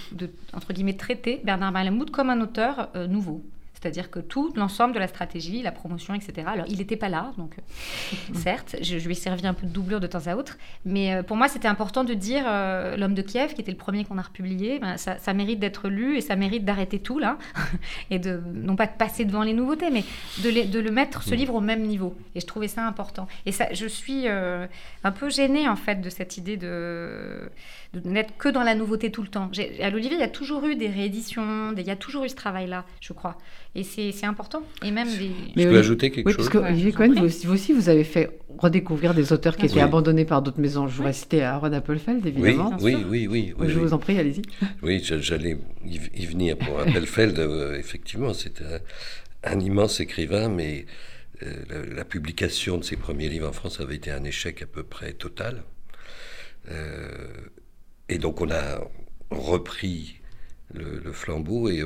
entre 0.52 0.72
guillemets, 0.72 0.96
traiter 0.96 1.40
Bernard 1.44 1.70
Malamoud 1.70 2.10
comme 2.10 2.28
un 2.28 2.40
auteur 2.40 2.90
euh, 2.96 3.06
nouveau. 3.06 3.44
C'est-à-dire 3.86 4.10
que 4.10 4.18
tout 4.18 4.52
l'ensemble 4.56 4.94
de 4.94 4.98
la 4.98 5.06
stratégie, 5.06 5.62
la 5.62 5.70
promotion, 5.70 6.12
etc. 6.12 6.48
Alors, 6.48 6.66
il 6.68 6.78
n'était 6.78 6.96
pas 6.96 7.08
là, 7.08 7.32
donc 7.38 7.56
euh, 7.56 8.34
certes, 8.34 8.74
je, 8.82 8.96
lui 8.96 9.12
ai 9.12 9.14
servi 9.14 9.46
un 9.46 9.54
peu 9.54 9.64
de 9.64 9.72
doublure 9.72 10.00
de 10.00 10.08
temps 10.08 10.26
à 10.26 10.34
autre, 10.34 10.58
mais 10.84 11.14
euh, 11.14 11.22
pour 11.22 11.36
moi, 11.36 11.46
c'était 11.46 11.68
important 11.68 12.02
de 12.02 12.12
dire 12.12 12.42
euh, 12.48 12.96
L'homme 12.96 13.14
de 13.14 13.22
Kiev, 13.22 13.54
qui 13.54 13.60
était 13.60 13.70
le 13.70 13.76
premier 13.76 14.04
qu'on 14.04 14.18
a 14.18 14.22
republié, 14.22 14.80
ben, 14.80 14.96
ça, 14.96 15.34
mérite 15.34 15.60
d'être 15.60 15.88
lu 15.88 16.16
et 16.16 16.20
ça 16.20 16.34
mérite 16.34 16.64
d'arrêter 16.64 16.98
tout 16.98 17.20
là, 17.20 17.38
et 18.10 18.18
de 18.18 18.42
non 18.54 18.74
pas 18.74 18.86
de 18.86 18.96
passer 18.98 19.24
devant 19.24 19.44
les 19.44 19.52
nouveautés, 19.52 19.90
mais 19.90 20.02
de, 20.42 20.68
de, 20.68 20.80
le 20.80 20.90
mettre 20.90 21.22
ce 21.22 21.34
mm. 21.34 21.38
livre 21.38 21.54
au 21.54 21.60
même 21.60 21.82
niveau. 21.82 22.16
Et 22.34 22.40
je 22.40 22.46
trouvais 22.46 22.68
ça 22.68 22.84
important. 22.84 23.28
Et 23.44 23.52
ça, 23.52 23.68
je 23.72 23.86
suis 23.86 24.26
un 24.26 25.12
peu 25.12 25.30
gênée 25.30 25.68
en 25.68 25.76
fait 25.76 26.00
de 26.00 26.10
cette 26.10 26.38
idée 26.38 26.56
de 26.56 27.48
de 28.00 28.08
n'être 28.08 28.36
que 28.36 28.48
dans 28.48 28.62
la 28.62 28.74
nouveauté 28.74 29.10
tout 29.10 29.22
le 29.22 29.28
temps. 29.28 29.50
À 29.80 29.90
l'Olivier, 29.90 30.16
il 30.16 30.20
y 30.20 30.24
a 30.24 30.28
toujours 30.28 30.64
eu 30.66 30.76
des 30.76 30.88
rééditions, 30.88 31.74
il 31.76 31.86
y 31.86 31.90
a 31.90 31.96
toujours 31.96 32.24
eu 32.24 32.28
ce 32.28 32.34
travail-là, 32.34 32.84
je 33.00 33.12
crois. 33.12 33.38
Et 33.76 33.82
c'est 33.84 34.24
important. 34.24 34.62
Et 34.82 34.90
même 34.90 35.06
des... 35.06 35.30
Mais 35.54 35.64
je 35.64 35.68
peux 35.68 35.78
ajouter 35.78 36.10
quelque 36.10 36.26
oui, 36.28 36.32
chose 36.32 36.48
parce 36.48 36.64
que 36.64 36.70
Olivier 36.70 36.92
Cohen, 36.92 37.12
vous, 37.14 37.52
aussi, 37.52 37.74
vous 37.74 37.90
avez 37.90 38.04
fait 38.04 38.40
redécouvrir 38.56 39.12
des 39.12 39.34
auteurs 39.34 39.54
qui 39.54 39.66
étaient 39.66 39.80
abandonnés 39.80 40.24
par 40.24 40.40
d'autres 40.40 40.60
maisons. 40.60 40.88
Je 40.88 40.96
voudrais 40.96 41.12
citer 41.12 41.42
Aaron 41.42 41.74
Appelfeld, 41.74 42.24
évidemment. 42.24 42.74
Oui, 42.80 42.96
oui, 43.06 43.26
oui. 43.26 43.54
oui, 43.58 43.68
je 43.68 43.78
vous 43.78 43.92
en 43.92 43.98
prie, 43.98 44.18
allez-y. 44.18 44.40
Oui, 44.82 45.02
j'allais 45.04 45.58
y 45.84 46.26
venir 46.26 46.56
pour 46.56 46.80
Appelfeld. 46.80 47.38
Euh, 47.38 47.78
effectivement, 47.78 48.32
c'était 48.32 48.64
un, 49.44 49.60
immense 49.60 50.00
écrivain, 50.00 50.48
mais 50.48 50.86
euh, 51.42 51.52
la, 51.68 51.96
la, 51.96 52.04
publication 52.06 52.78
de 52.78 52.82
ses 52.82 52.96
premiers 52.96 53.28
livres 53.28 53.46
en 53.46 53.52
France 53.52 53.80
avait 53.80 53.96
été 53.96 54.10
un 54.10 54.24
échec 54.24 54.62
à 54.62 54.66
peu 54.66 54.84
près 54.84 55.12
total. 55.12 55.64
Euh, 56.70 57.08
et 58.08 58.16
donc 58.16 58.40
on 58.40 58.50
a 58.50 58.80
repris 59.30 60.20
le, 60.74 61.12
flambeau 61.12 61.68
et 61.68 61.82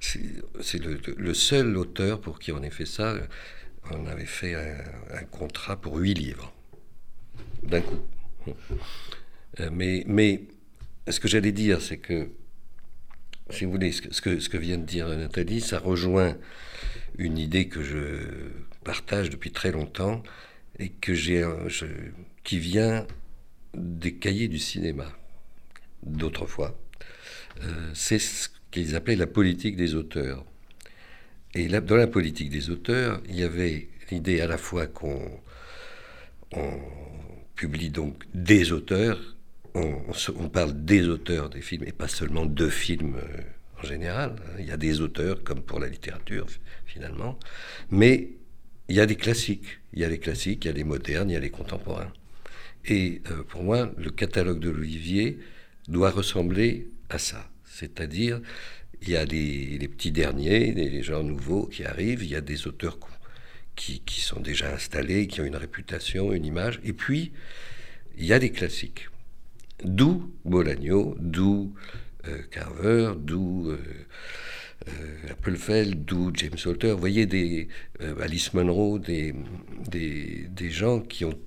c'est 0.00 0.78
le, 0.80 1.34
seul 1.34 1.76
auteur 1.76 2.20
pour 2.20 2.38
qui 2.38 2.52
on 2.52 2.62
ait 2.62 2.70
fait 2.70 2.86
ça. 2.86 3.16
On 3.90 4.06
avait 4.06 4.26
fait 4.26 4.54
un, 4.54 5.24
contrat 5.30 5.80
pour 5.80 5.96
huit 5.96 6.14
livres 6.14 6.52
d'un 7.62 7.80
coup. 7.80 8.00
Euh, 9.60 9.70
mais, 9.72 10.04
mais 10.06 10.42
ce 11.08 11.20
que 11.20 11.28
j'allais 11.28 11.52
dire, 11.52 11.80
c'est 11.82 11.98
que, 11.98 12.28
si 13.50 13.64
vous 13.64 13.72
voulez, 13.72 13.92
ce 13.92 14.20
que, 14.20 14.40
ce 14.40 14.48
que 14.48 14.56
vient 14.56 14.78
de 14.78 14.84
dire 14.84 15.08
Nathalie, 15.08 15.60
ça 15.60 15.78
rejoint 15.78 16.36
une 17.18 17.38
idée 17.38 17.68
que 17.68 17.82
je 17.82 18.50
partage 18.84 19.30
depuis 19.30 19.52
très 19.52 19.72
longtemps 19.72 20.22
et 20.78 20.88
que 20.88 21.14
j'ai, 21.14 21.46
qui 22.44 22.58
vient 22.58 23.06
des 23.74 24.14
cahiers 24.14 24.48
du 24.48 24.58
cinéma 24.58 25.06
d'autrefois, 26.02 26.78
c'est 27.94 28.18
ce 28.18 28.48
qu'ils 28.70 28.96
appelaient 28.96 29.16
la 29.16 29.26
politique 29.26 29.76
des 29.76 29.94
auteurs. 29.94 30.44
Et 31.54 31.68
dans 31.68 31.96
la 31.96 32.06
politique 32.06 32.50
des 32.50 32.70
auteurs, 32.70 33.20
il 33.28 33.36
y 33.36 33.42
avait 33.42 33.88
l'idée 34.10 34.40
à 34.40 34.46
la 34.46 34.58
fois 34.58 34.86
qu'on 34.86 35.40
publie 37.54 37.90
donc 37.90 38.24
des 38.34 38.72
auteurs, 38.72 39.20
on, 39.74 40.48
parle 40.48 40.84
des 40.84 41.08
auteurs 41.08 41.48
des 41.48 41.60
films 41.60 41.84
et 41.86 41.92
pas 41.92 42.08
seulement 42.08 42.44
de 42.44 42.68
films 42.68 43.16
euh, 43.16 43.80
en 43.80 43.86
général. 43.86 44.36
Il 44.58 44.66
y 44.66 44.70
a 44.70 44.76
des 44.76 45.00
auteurs 45.00 45.42
comme 45.42 45.62
pour 45.62 45.80
la 45.80 45.88
littérature 45.88 46.46
finalement, 46.84 47.38
mais 47.90 48.30
il 48.88 48.96
y 48.96 49.00
a 49.00 49.06
des 49.06 49.16
classiques. 49.16 49.78
Il 49.94 50.00
y 50.00 50.04
a 50.04 50.08
les 50.08 50.18
classiques, 50.18 50.64
il 50.64 50.68
y 50.68 50.70
a 50.70 50.74
les 50.74 50.84
modernes, 50.84 51.30
il 51.30 51.34
y 51.34 51.36
a 51.36 51.40
les 51.40 51.50
contemporains. 51.50 52.12
Et 52.84 53.22
euh, 53.30 53.42
pour 53.44 53.62
moi, 53.62 53.92
le 53.96 54.10
catalogue 54.10 54.58
de 54.58 54.70
l'Olivier 54.70 55.38
doit 55.88 56.10
ressembler 56.10 56.88
à 57.08 57.18
ça. 57.18 57.51
C'est-à-dire, 57.72 58.40
il 59.00 59.10
y 59.10 59.16
a 59.16 59.24
les, 59.24 59.88
petits 59.88 60.12
derniers, 60.12 60.72
les 60.72 61.02
gens 61.02 61.22
nouveaux 61.22 61.66
qui 61.66 61.84
arrivent, 61.84 62.22
il 62.22 62.30
y 62.30 62.36
a 62.36 62.40
des 62.40 62.66
auteurs 62.66 62.98
qui, 63.74 64.00
qui, 64.00 64.20
sont 64.20 64.40
déjà 64.40 64.72
installés, 64.72 65.26
qui 65.26 65.40
ont 65.40 65.44
une 65.44 65.56
réputation, 65.56 66.32
une 66.32 66.44
image, 66.44 66.80
et 66.84 66.92
puis 66.92 67.32
il 68.18 68.26
y 68.26 68.32
a 68.32 68.38
des 68.38 68.50
classiques. 68.50 69.08
D'où 69.82 70.32
Bolagno, 70.44 71.16
d'où 71.18 71.74
euh, 72.28 72.42
Carver, 72.50 73.14
d'où 73.18 73.70
euh, 73.70 73.78
euh, 74.88 75.94
d'où 75.94 76.30
James 76.34 76.58
Salter. 76.58 76.92
Vous 76.92 76.98
voyez 76.98 77.26
des 77.26 77.68
Alice 78.20 78.52
Munro, 78.54 78.98
des, 78.98 79.34
des, 79.88 80.46
des 80.48 80.70
gens 80.70 81.00
qui 81.00 81.24
ont 81.24 81.38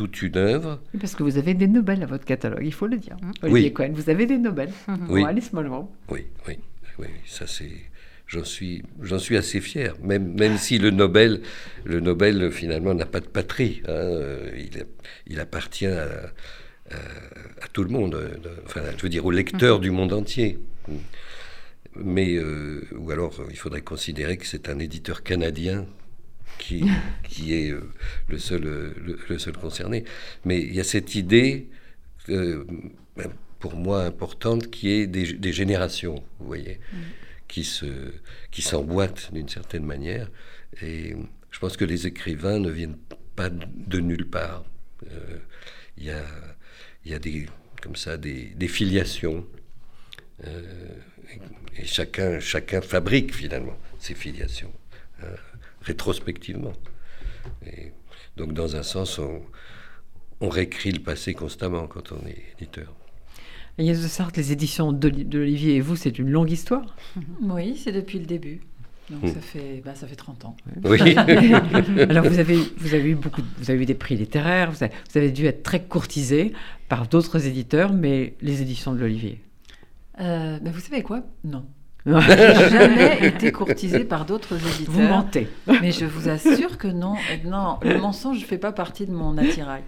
toute 0.00 0.22
une 0.22 0.38
œuvre. 0.38 0.80
Parce 0.98 1.14
que 1.14 1.22
vous 1.22 1.36
avez 1.36 1.52
des 1.52 1.66
Nobel 1.66 2.02
à 2.02 2.06
votre 2.06 2.24
catalogue, 2.24 2.64
il 2.64 2.72
faut 2.72 2.86
le 2.86 2.96
dire. 2.96 3.18
Hein. 3.22 3.32
Olivier 3.42 3.70
Cohen, 3.70 3.90
vous 3.92 4.08
avez 4.08 4.24
des 4.24 4.38
Nobel. 4.38 4.70
Oui. 5.10 5.22
Alice 5.26 5.52
Munro. 5.52 5.92
Oui, 6.08 6.24
oui, 6.48 6.58
oui, 6.98 7.08
ça 7.26 7.46
c'est. 7.46 7.70
J'en 8.26 8.44
suis, 8.44 8.82
j'en 9.02 9.18
suis 9.18 9.36
assez 9.36 9.60
fier, 9.60 9.94
même, 10.02 10.32
même 10.38 10.56
si 10.56 10.78
le 10.78 10.90
Nobel, 10.90 11.42
le 11.84 12.00
Nobel 12.00 12.50
finalement 12.50 12.94
n'a 12.94 13.04
pas 13.04 13.20
de 13.20 13.26
patrie. 13.26 13.82
Hein. 13.88 14.20
Il, 14.56 14.86
il, 15.26 15.38
appartient 15.38 15.86
à, 15.86 16.06
à, 16.90 17.68
tout 17.72 17.82
le 17.82 17.90
monde, 17.90 18.16
enfin, 18.64 18.82
je 18.96 19.02
veux 19.02 19.08
dire 19.10 19.26
aux 19.26 19.32
lecteurs 19.32 19.78
mhm. 19.78 19.82
du 19.82 19.90
monde 19.90 20.12
entier. 20.14 20.58
Mais, 21.96 22.36
euh, 22.36 22.88
ou 22.96 23.10
alors 23.10 23.34
il 23.50 23.56
faudrait 23.56 23.82
considérer 23.82 24.38
que 24.38 24.46
c'est 24.46 24.68
un 24.70 24.78
éditeur 24.78 25.24
canadien 25.24 25.86
qui, 26.58 26.84
qui 27.24 27.54
est 27.54 27.70
euh, 27.70 27.92
le 28.28 28.38
seul, 28.38 28.64
euh, 28.64 29.16
le, 29.28 29.38
seul 29.38 29.56
concerné. 29.56 30.04
Mais 30.44 30.60
il 30.60 30.74
y 30.74 30.80
a 30.80 30.84
cette 30.84 31.14
idée, 31.14 31.68
euh, 32.28 32.64
ben, 33.16 33.30
pour 33.58 33.74
moi 33.76 34.04
importante, 34.04 34.70
qui 34.70 34.90
est 34.90 35.06
des, 35.06 35.32
des 35.34 35.52
générations, 35.52 36.22
vous 36.38 36.46
voyez, 36.46 36.80
qui 37.48 37.64
se, 37.64 38.12
qui 38.50 38.62
s'emboîtent 38.62 39.32
d'une 39.32 39.48
certaine 39.48 39.84
manière. 39.84 40.30
Et 40.82 41.14
je 41.50 41.58
pense 41.58 41.76
que 41.76 41.84
les 41.84 42.06
écrivains 42.06 42.58
ne 42.58 42.70
viennent 42.70 42.98
pas 43.36 43.50
de 43.50 44.00
nulle 44.00 44.28
part. 44.28 44.64
Il 45.96 46.04
y, 46.04 46.10
a, 46.10 46.24
y 47.04 47.14
a 47.14 47.18
des, 47.18 47.46
comme 47.82 47.96
ça, 47.96 48.16
des, 48.16 48.52
des 48.56 48.68
filiations. 48.68 49.46
Et, 50.42 51.80
et 51.82 51.84
chacun, 51.84 52.40
chacun 52.40 52.80
fabrique 52.80 53.34
finalement 53.34 53.76
ses 53.98 54.14
filiations, 54.14 54.72
euh, 55.22 55.36
rétrospectivement. 55.82 56.72
Et 57.66 57.92
donc, 58.36 58.52
dans 58.52 58.76
un 58.76 58.82
sens, 58.82 59.18
on, 59.18 59.40
on 60.40 60.48
réécrit 60.48 60.92
le 60.92 61.00
passé 61.00 61.34
constamment 61.34 61.86
quand 61.86 62.12
on 62.12 62.26
est 62.26 62.42
éditeur. 62.58 62.92
Agnès 63.78 64.00
de 64.02 64.08
Sarthe, 64.08 64.36
les 64.36 64.52
éditions 64.52 64.92
d'Oli- 64.92 65.24
de 65.24 65.38
l'Olivier 65.38 65.76
et 65.76 65.80
vous, 65.80 65.96
c'est 65.96 66.18
une 66.18 66.30
longue 66.30 66.50
histoire. 66.50 66.94
Oui, 67.42 67.76
c'est 67.82 67.92
depuis 67.92 68.18
le 68.18 68.26
début. 68.26 68.60
Donc 69.08 69.24
Mm. 69.24 69.28
ça, 69.34 69.40
fait, 69.40 69.82
bah, 69.84 69.94
ça 69.96 70.06
fait 70.06 70.14
30 70.16 70.44
ans. 70.44 70.56
Oui. 70.84 71.00
Alors 71.16 72.24
vous 72.26 72.38
avez, 72.38 72.56
vous 72.76 72.94
avez 72.94 73.10
eu 73.10 73.14
beaucoup, 73.16 73.42
vous 73.58 73.70
avez 73.70 73.82
eu 73.82 73.86
des 73.86 73.94
prix 73.94 74.14
littéraires, 74.16 74.70
vous 74.70 74.84
avez, 74.84 74.92
vous 75.10 75.18
avez 75.18 75.32
dû 75.32 75.46
être 75.46 75.64
très 75.64 75.82
courtisé 75.82 76.52
par 76.88 77.08
d'autres 77.08 77.44
éditeurs, 77.46 77.92
mais 77.92 78.34
les 78.40 78.62
éditions 78.62 78.92
de 78.94 79.00
l'Olivier? 79.00 79.40
Euh, 80.20 80.60
bah, 80.60 80.70
vous 80.72 80.78
savez 80.80 81.02
quoi? 81.02 81.24
Non. 81.42 81.64
J'ai 82.06 82.12
jamais 82.70 83.26
été 83.26 83.52
courtisée 83.52 84.04
par 84.04 84.24
d'autres 84.24 84.54
éditeurs. 84.56 84.94
Vous 84.94 85.02
mentez. 85.02 85.48
Mais 85.82 85.92
je 85.92 86.06
vous 86.06 86.28
assure 86.28 86.78
que 86.78 86.88
non. 86.88 87.14
Non, 87.44 87.78
le 87.82 87.98
mensonge 87.98 88.40
ne 88.40 88.44
fait 88.44 88.58
pas 88.58 88.72
partie 88.72 89.06
de 89.06 89.12
mon 89.12 89.36
attirail. 89.38 89.82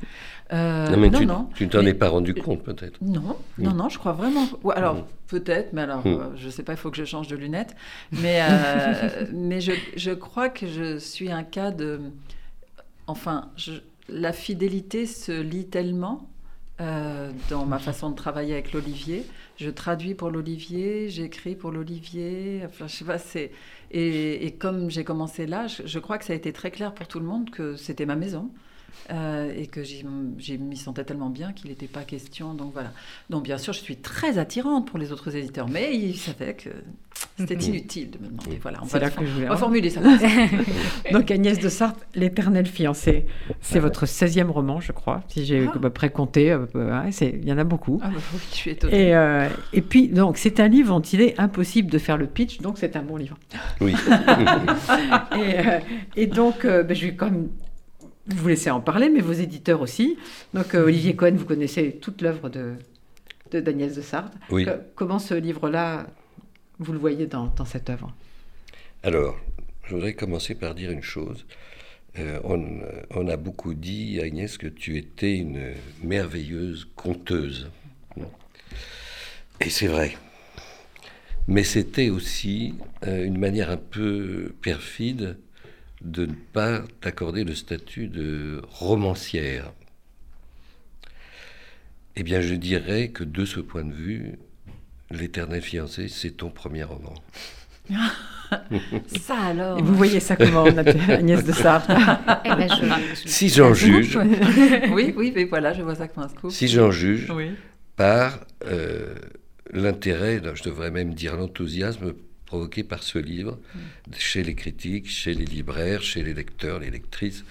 Euh, 0.53 0.89
non, 0.91 0.97
mais 0.99 1.09
non, 1.09 1.19
tu, 1.19 1.27
non. 1.27 1.49
tu 1.55 1.69
t'en 1.69 1.81
es 1.87 1.95
pas 1.95 2.11
rendu 2.11 2.35
compte 2.35 2.63
peut-être. 2.63 2.99
Non, 3.01 3.37
Mm. 3.57 3.63
non, 3.65 3.73
non, 3.75 3.89
je 3.89 3.99
crois 3.99 4.13
vraiment. 4.13 4.47
Alors, 4.75 4.97
Mm. 4.97 5.05
peut-être, 5.29 5.73
mais 5.73 5.81
alors, 5.83 6.07
Mm. 6.07 6.11
euh, 6.11 6.37
je 6.37 6.51
sais 6.51 6.63
pas, 6.63 6.73
il 6.75 6.79
faut 6.79 6.91
que 6.91 6.97
je 6.99 7.05
change 7.05 7.29
de 7.29 7.37
lunettes. 7.37 7.75
Mais, 8.21 8.41
euh, 8.43 9.25
mais 9.33 9.63
je, 9.63 9.73
je 9.97 10.11
crois 10.11 10.51
que 10.51 10.67
je 10.67 10.99
suis 10.99 11.33
un 11.33 11.43
cas 11.45 11.71
de. 11.71 12.01
Enfin, 13.07 13.49
je- 13.57 13.81
la 14.11 14.33
fidélité 14.33 15.07
se 15.07 15.33
lit 15.33 15.67
tellement 15.69 16.29
euh, 16.83 17.31
dans 17.49 17.65
ma 17.65 17.79
façon 17.79 18.11
de 18.11 18.17
travailler 18.17 18.55
avec 18.55 18.73
l'Olivier. 18.73 19.25
Je 19.57 19.71
traduis 19.71 20.15
pour 20.15 20.31
l'Olivier, 20.31 21.09
j'écris 21.09 21.55
pour 21.55 21.71
l'Olivier. 21.71 22.63
Enfin, 22.67 22.87
je 22.89 22.97
sais 22.97 23.05
pas. 23.05 23.19
Et, 23.91 24.47
et 24.47 24.51
comme 24.53 24.91
j'ai 24.91 25.05
commencé 25.05 25.47
là, 25.47 25.67
je 25.69 25.99
crois 25.99 26.19
que 26.19 26.25
ça 26.25 26.33
a 26.33 26.37
été 26.37 26.53
très 26.53 26.71
clair 26.71 26.93
pour 26.93 27.07
tout 27.07 27.21
le 27.21 27.27
monde 27.27 27.51
que 27.51 27.77
c'était 27.77 28.07
ma 28.07 28.17
maison. 28.17 28.51
Euh, 29.11 29.53
et 29.57 29.67
que 29.67 29.83
j'y 29.83 30.05
j'y 30.39 30.59
m'y 30.59 30.77
sentais 30.77 31.05
tellement 31.05 31.31
bien 31.31 31.53
qu'il 31.53 31.71
n'était 31.71 31.87
pas 31.87 32.03
question. 32.03 32.55
Donc 32.55 32.73
voilà. 32.73 32.93
Donc 33.31 33.45
bien 33.45 33.59
sûr, 33.59 33.73
je 33.73 33.81
suis 33.81 33.97
très 33.97 34.39
attirante 34.39 34.87
pour 34.89 34.99
les 34.99 35.13
autres 35.13 35.35
éditeurs, 35.37 35.69
mais 35.69 35.95
ils 35.97 36.17
savaient 36.17 36.55
que 36.55 36.71
c'était 37.39 37.55
inutile 37.55 38.11
de 38.11 38.19
me 38.19 38.27
demander. 38.29 38.59
Voilà, 38.61 38.79
on 38.83 38.87
va, 38.87 38.99
là 38.99 39.11
que 39.11 39.25
je 39.25 39.33
voulais 39.33 39.47
on 39.47 39.51
va 39.51 39.57
formuler 39.57 39.91
ça. 39.91 40.01
Donc 41.13 41.31
Agnès 41.31 41.59
de 41.59 41.69
Sarthe, 41.69 42.05
L'éternel 42.15 42.67
fiancé, 42.67 43.27
c'est 43.61 43.79
votre 43.79 44.07
16e 44.07 44.51
roman, 44.51 44.81
je 44.81 44.93
crois, 44.93 45.23
si 45.29 45.45
j'ai 45.45 45.67
Ah. 45.67 45.73
à 45.75 45.79
peu 45.79 45.91
près 45.91 46.11
compté. 46.11 46.51
euh, 46.53 46.67
ouais, 46.75 47.13
c'est- 47.13 47.39
Il 47.43 47.49
y 47.49 47.53
en 47.53 47.59
a 47.59 47.65
beaucoup. 47.65 48.01
Ah 48.03 48.09
bah 48.09 48.21
oui, 48.35 48.41
je 48.51 48.55
suis 48.57 48.71
étonnée. 48.71 49.09
Et, 49.09 49.15
euh, 49.15 49.49
et 49.73 49.83
puis, 49.83 50.09
donc, 50.09 50.37
c'est 50.39 50.61
un 50.61 50.69
livre 50.69 50.89
dont 50.95 51.01
il 51.01 51.21
est 51.21 51.39
impossible 51.41 51.91
de 51.91 51.99
faire 51.99 52.17
le 52.17 52.27
pitch, 52.27 52.61
donc 52.61 52.79
c'est 52.79 52.97
un 52.97 53.03
bon 53.03 53.17
livre. 53.17 53.37
Oui. 53.81 53.95
Et, 55.37 55.59
euh, 55.59 55.79
et 56.17 56.27
donc, 56.27 56.65
euh, 56.65 56.83
ben, 56.83 56.95
je 56.97 57.07
vais 57.07 57.15
quand 57.15 57.31
même 57.31 57.49
vous 58.27 58.49
laisser 58.49 58.71
en 58.71 58.81
parler, 58.81 59.09
mais 59.11 59.21
vos 59.21 59.33
éditeurs 59.33 59.81
aussi. 59.81 60.17
Donc, 60.55 60.75
euh, 60.75 60.85
Olivier 60.85 61.17
Cohen, 61.17 61.35
vous 61.37 61.45
connaissez 61.45 61.99
toute 62.01 62.23
l'œuvre 62.23 62.49
de, 62.49 62.75
de 63.51 63.61
Daniel 63.61 63.95
de 63.95 64.01
Sarthe. 64.01 64.35
oui. 64.51 64.65
Co- 64.65 64.71
Comment 64.95 65.19
ce 65.19 65.35
livre-là, 65.35 66.07
vous 66.79 66.93
le 66.93 66.99
voyez 66.99 67.27
dans, 67.27 67.47
dans 67.47 67.65
cette 67.65 67.91
œuvre? 67.91 68.15
Alors, 69.03 69.39
je 69.85 69.95
voudrais 69.95 70.15
commencer 70.15 70.55
par 70.55 70.75
dire 70.75 70.91
une 70.91 71.03
chose. 71.03 71.45
Euh, 72.19 72.39
on, 72.45 72.63
on 73.11 73.27
a 73.27 73.37
beaucoup 73.37 73.75
dit, 73.75 74.21
Agnès, 74.21 74.57
que 74.59 74.67
tu 74.69 74.97
étais 74.99 75.35
une 75.37 75.73
merveilleuse 76.03 76.87
conteuse. 76.95 77.71
Et 79.61 79.71
c'est 79.71 79.87
vrai. 79.87 80.17
Mais 81.49 81.65
c'était 81.65 82.11
aussi 82.11 82.75
euh, 83.07 83.25
une 83.25 83.39
manière 83.39 83.71
un 83.71 83.77
peu 83.77 84.55
perfide 84.63 85.39
de 86.05 86.27
ne 86.27 86.33
pas 86.53 86.83
t'accorder 87.01 87.45
le 87.45 87.55
statut 87.55 88.09
de 88.09 88.61
romancière. 88.69 89.73
Eh 92.17 92.23
bien, 92.23 92.41
je 92.41 92.55
dirais 92.55 93.09
que 93.09 93.25
de 93.25 93.45
ce 93.45 93.61
point 93.61 93.85
de 93.85 93.93
vue, 93.95 94.39
L'éternel 95.11 95.61
fiancé, 95.61 96.09
c'est 96.09 96.31
ton 96.31 96.49
premier 96.49 96.85
roman. 96.85 97.13
Ça 99.21 99.37
alors. 99.39 99.79
Et 99.79 99.83
vous 99.83 99.95
voyez 99.95 100.21
ça 100.21 100.37
comment, 100.37 100.65
Agnès 100.65 101.45
de 101.45 101.53
Sarthe 101.53 101.91
Eh 102.45 102.49
ben, 102.49 102.69
je- 102.69 103.23
je- 103.23 103.29
Si 103.29 103.49
j'en 103.51 103.75
juge, 103.75 104.19
oui, 104.93 105.13
oui, 105.17 105.33
mais 105.35 105.45
voilà, 105.45 105.75
je 105.75 105.83
vois 105.83 105.95
ça 105.95 106.09
comme 106.09 106.25
un 106.25 106.29
scoop. 106.29 106.51
si 106.51 106.67
j'en 106.69 106.91
juge 106.91 107.31
Oui. 107.35 107.51
par 107.97 108.41
euh, 108.67 109.15
l'intérêt, 109.73 110.41
je 110.55 110.63
devrais 110.63 110.91
même 110.91 111.13
dire 111.13 111.37
l'enthousiasme 111.37 112.15
provoqué 112.53 112.83
par 112.85 113.03
ce 113.03 113.19
livre 113.19 113.59
chez 114.19 114.43
les 114.43 114.55
critiques, 114.55 115.09
chez 115.09 115.33
les 115.33 115.47
libraires, 115.47 116.03
chez 116.03 116.23
les 116.23 116.35
lecteurs, 116.35 116.79
les 116.81 116.91
lectrices. 116.91 117.45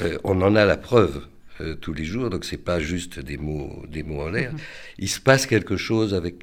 Euh, 0.00 0.16
on 0.24 0.40
en 0.40 0.56
a 0.56 0.64
la 0.64 0.78
preuve 0.78 1.26
euh, 1.60 1.74
tous 1.74 1.92
les 1.92 2.06
jours, 2.06 2.30
donc 2.30 2.46
c'est 2.46 2.64
pas 2.72 2.80
juste 2.80 3.18
des 3.20 3.36
mots, 3.36 3.84
des 3.86 4.02
mots 4.02 4.22
en 4.22 4.30
l'air. 4.30 4.52
Il 4.98 5.10
se 5.10 5.20
passe 5.20 5.44
quelque 5.44 5.76
chose 5.76 6.14
avec 6.14 6.36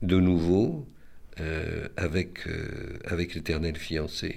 de 0.00 0.18
nouveau 0.18 0.86
euh, 1.40 1.86
avec 1.98 2.30
avec 3.04 3.34
l'éternel 3.34 3.76
fiancé. 3.76 4.30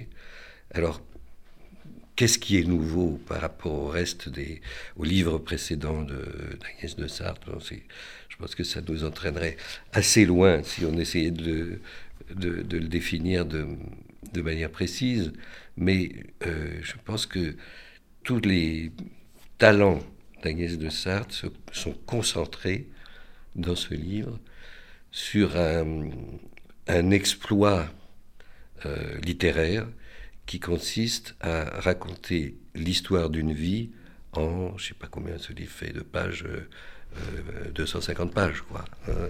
Alors 0.74 1.00
Qu'est-ce 2.18 2.40
qui 2.40 2.58
est 2.58 2.64
nouveau 2.64 3.10
par 3.30 3.40
rapport 3.40 3.72
au 3.84 3.86
reste 4.00 4.28
des 4.28 4.60
aux 4.98 5.04
livres 5.04 5.38
précédents 5.38 6.02
de 6.02 6.20
d'Agnès 6.60 6.92
de 7.02 7.06
Sartre? 7.06 7.46
Bon, 7.52 7.60
c'est- 7.68 7.86
Je 8.32 8.36
pense 8.44 8.54
que 8.56 8.64
ça 8.64 8.80
nous 8.88 9.02
entraînerait 9.10 9.56
assez 10.00 10.24
loin 10.32 10.62
si 10.70 10.80
on 10.90 10.96
essayait 11.04 11.32
de, 11.32 11.80
de, 12.34 12.76
le 12.76 12.88
définir 12.88 13.46
de, 13.46 13.66
manière 14.36 14.70
précise. 14.70 15.32
Mais 15.76 16.10
euh, 16.46 16.78
je 16.82 16.94
pense 17.04 17.26
que 17.26 17.56
tous 18.24 18.40
les 18.40 18.92
talents 19.58 20.00
d'Agnès 20.42 20.78
de 20.78 20.88
Sartre 20.88 21.34
sont 21.72 21.94
concentrés 22.06 22.86
dans 23.56 23.74
ce 23.74 23.94
livre 23.94 24.38
sur 25.10 25.56
un, 25.56 27.10
exploit 27.10 27.88
euh, 28.86 29.18
littéraire 29.18 29.86
qui 30.46 30.60
consiste 30.60 31.34
à 31.40 31.64
raconter 31.80 32.56
l'histoire 32.74 33.28
d'une 33.30 33.52
vie 33.52 33.90
en, 34.32 34.76
je 34.76 34.88
sais 34.88 34.94
pas 34.94 35.06
combien 35.10 35.38
ce 35.38 35.52
livre 35.52 35.70
fait 35.70 35.92
de 35.92 36.00
pages, 36.00 36.44
euh, 36.46 36.68
euh, 37.16 37.70
250 37.74 38.32
pages, 38.32 38.62
quoi. 38.62 38.84
Euh, 39.08 39.28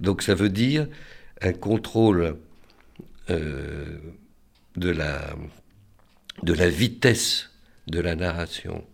donc 0.00 0.22
ça 0.22 0.34
veut 0.34 0.48
dire 0.48 0.88
un 1.42 1.52
contrôle 1.52 2.36
euh, 3.30 3.98
de, 4.76 4.90
la, 4.90 5.34
de 6.42 6.52
la 6.52 6.68
vitesse 6.68 7.50
de 7.88 8.00
la 8.00 8.14
narration 8.14 8.84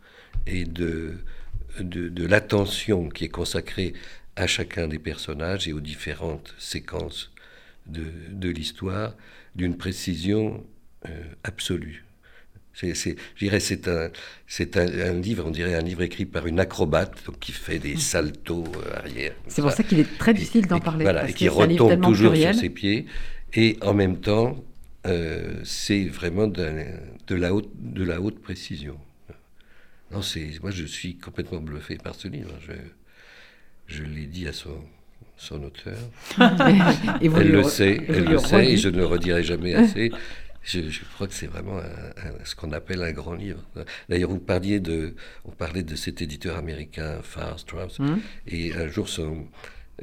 et 0.47 0.65
de, 0.65 1.19
l'attention 2.27 3.09
qui 3.09 3.25
est 3.25 3.31
consacrée 3.31 3.93
à 4.37 4.47
chacun 4.47 4.89
des 4.89 4.99
personnages 4.99 5.69
et 5.69 5.73
aux 5.73 5.81
différentes 5.81 6.55
séquences 6.59 7.31
de, 7.87 8.05
de 8.31 8.49
l'histoire 8.49 9.15
d'une 9.55 9.77
précision 9.77 10.65
euh, 11.07 11.23
absolue. 11.45 12.05
C'est, 12.79 12.95
c'est, 12.95 13.17
je 13.35 13.45
dirais, 13.45 13.59
c'est 13.59 13.89
un, 13.89 14.09
c'est 14.47 14.77
un, 14.77 14.87
un 14.87 15.15
livre, 15.15 15.45
on 15.45 15.51
dirait 15.51 15.75
un 15.75 15.81
livre 15.81 16.03
écrit 16.03 16.27
par 16.27 16.47
une 16.47 16.61
acrobate, 16.61 17.13
donc 17.27 17.41
qui 17.41 17.51
fait 17.51 17.81
des 17.81 17.97
saltos 17.97 18.67
euh, 18.77 18.99
arrière. 18.99 19.33
C'est 19.49 19.63
pour 19.63 19.73
ça 19.73 19.83
qu'il 19.83 19.99
est 19.99 20.17
très 20.17 20.33
difficile 20.33 20.69
d'en 20.69 20.79
parler. 20.79 21.03
Voilà, 21.03 21.23
parce 21.23 21.33
et 21.33 21.35
qui 21.35 21.49
retombe 21.49 22.01
toujours 22.01 22.31
pluriel. 22.31 22.55
sur 22.55 22.63
ses 22.63 22.71
pieds. 22.71 23.07
Et 23.53 23.79
en 23.83 23.95
même 23.95 24.21
temps, 24.21 24.63
euh, 25.09 25.55
c'est 25.65 26.05
vraiment 26.05 26.47
de, 26.47 26.85
la 27.31 27.53
haute, 27.53 27.71
de 27.75 28.05
la 28.05 28.21
haute 28.21 28.41
précision. 28.41 28.97
Non, 30.13 30.23
c'est, 30.23 30.49
moi, 30.63 30.71
je 30.71 30.85
suis 30.85 31.17
complètement 31.17 31.61
bluffé 31.61 31.97
par 31.97 32.15
ce 32.15 32.29
livre. 32.29 32.53
Je, 32.65 32.75
je 33.89 34.05
l'ai 34.05 34.27
dit 34.27 34.47
à 34.47 34.53
son, 34.53 34.79
son 35.37 35.65
auteur. 35.65 35.99
Et 37.21 37.27
elle 37.27 37.51
le 37.51 37.65
sait, 37.65 38.01
elle 38.07 38.27
le 38.27 38.39
sait, 38.39 38.73
et 38.73 38.77
je 38.77 38.89
ne 38.89 38.99
le 38.99 39.07
redirai 39.07 39.43
jamais 39.43 39.75
assez. 39.75 40.13
Je, 40.71 40.91
je 40.91 41.01
crois 41.15 41.27
que 41.27 41.35
c'est 41.35 41.47
vraiment 41.47 41.79
un- 41.79 41.83
un- 42.29 42.45
ce 42.45 42.55
qu'on 42.55 42.73
appelle 42.73 43.03
un 43.03 43.13
grand 43.13 43.33
livre. 43.35 43.63
D'ailleurs, 44.09 44.31
vous 44.31 44.39
parliez 44.39 44.81
de, 44.81 45.15
on 45.47 45.51
parlait 45.51 45.83
de 45.83 45.97
cet 45.97 46.21
éditeur 46.21 46.57
américain, 46.59 47.21
Farr 47.23 47.57
Hum. 47.99 48.21
et 48.47 48.75
un 48.75 48.89
jour, 48.89 49.09
son, 49.09 49.47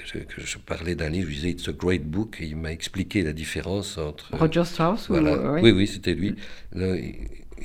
je, 0.03 0.57
parlais 0.57 0.95
d'un 0.95 1.09
livre, 1.09 1.29
je 1.29 1.35
disais 1.35 1.51
It's 1.51 1.67
a 1.67 1.71
great 1.71 2.03
book, 2.03 2.37
et 2.41 2.45
il 2.47 2.55
m'a 2.57 2.71
expliqué 2.71 3.21
la 3.21 3.31
différence 3.33 3.97
entre. 3.99 4.35
Roger 4.35 4.63
Strauss 4.65 5.07
ou- 5.09 5.13
Voilà. 5.13 5.53
oui. 5.53 5.61
Oui, 5.63 5.71
oui, 5.71 5.87
c'était 5.87 6.15
lui. 6.15 6.35
Là, 6.73 6.95
il 6.95 7.15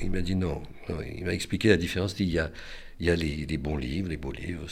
il 0.03 0.09
m'a 0.09 0.21
dit 0.21 0.35
non, 0.35 0.61
non, 0.89 0.97
Il 1.15 1.25
m'a 1.25 1.33
expliqué 1.33 1.67
la 1.69 1.77
différence. 1.77 2.13
Il 2.13 2.25
dit, 2.25 2.31
il 2.31 2.33
y 2.35 2.39
a, 2.39 2.49
il 2.99 3.05
y 3.07 3.09
a 3.09 3.15
les, 3.15 3.45
les 3.47 3.57
bons 3.57 3.77
livres, 3.77 4.09
les 4.09 4.17
beaux 4.17 4.31
livres. 4.31 4.65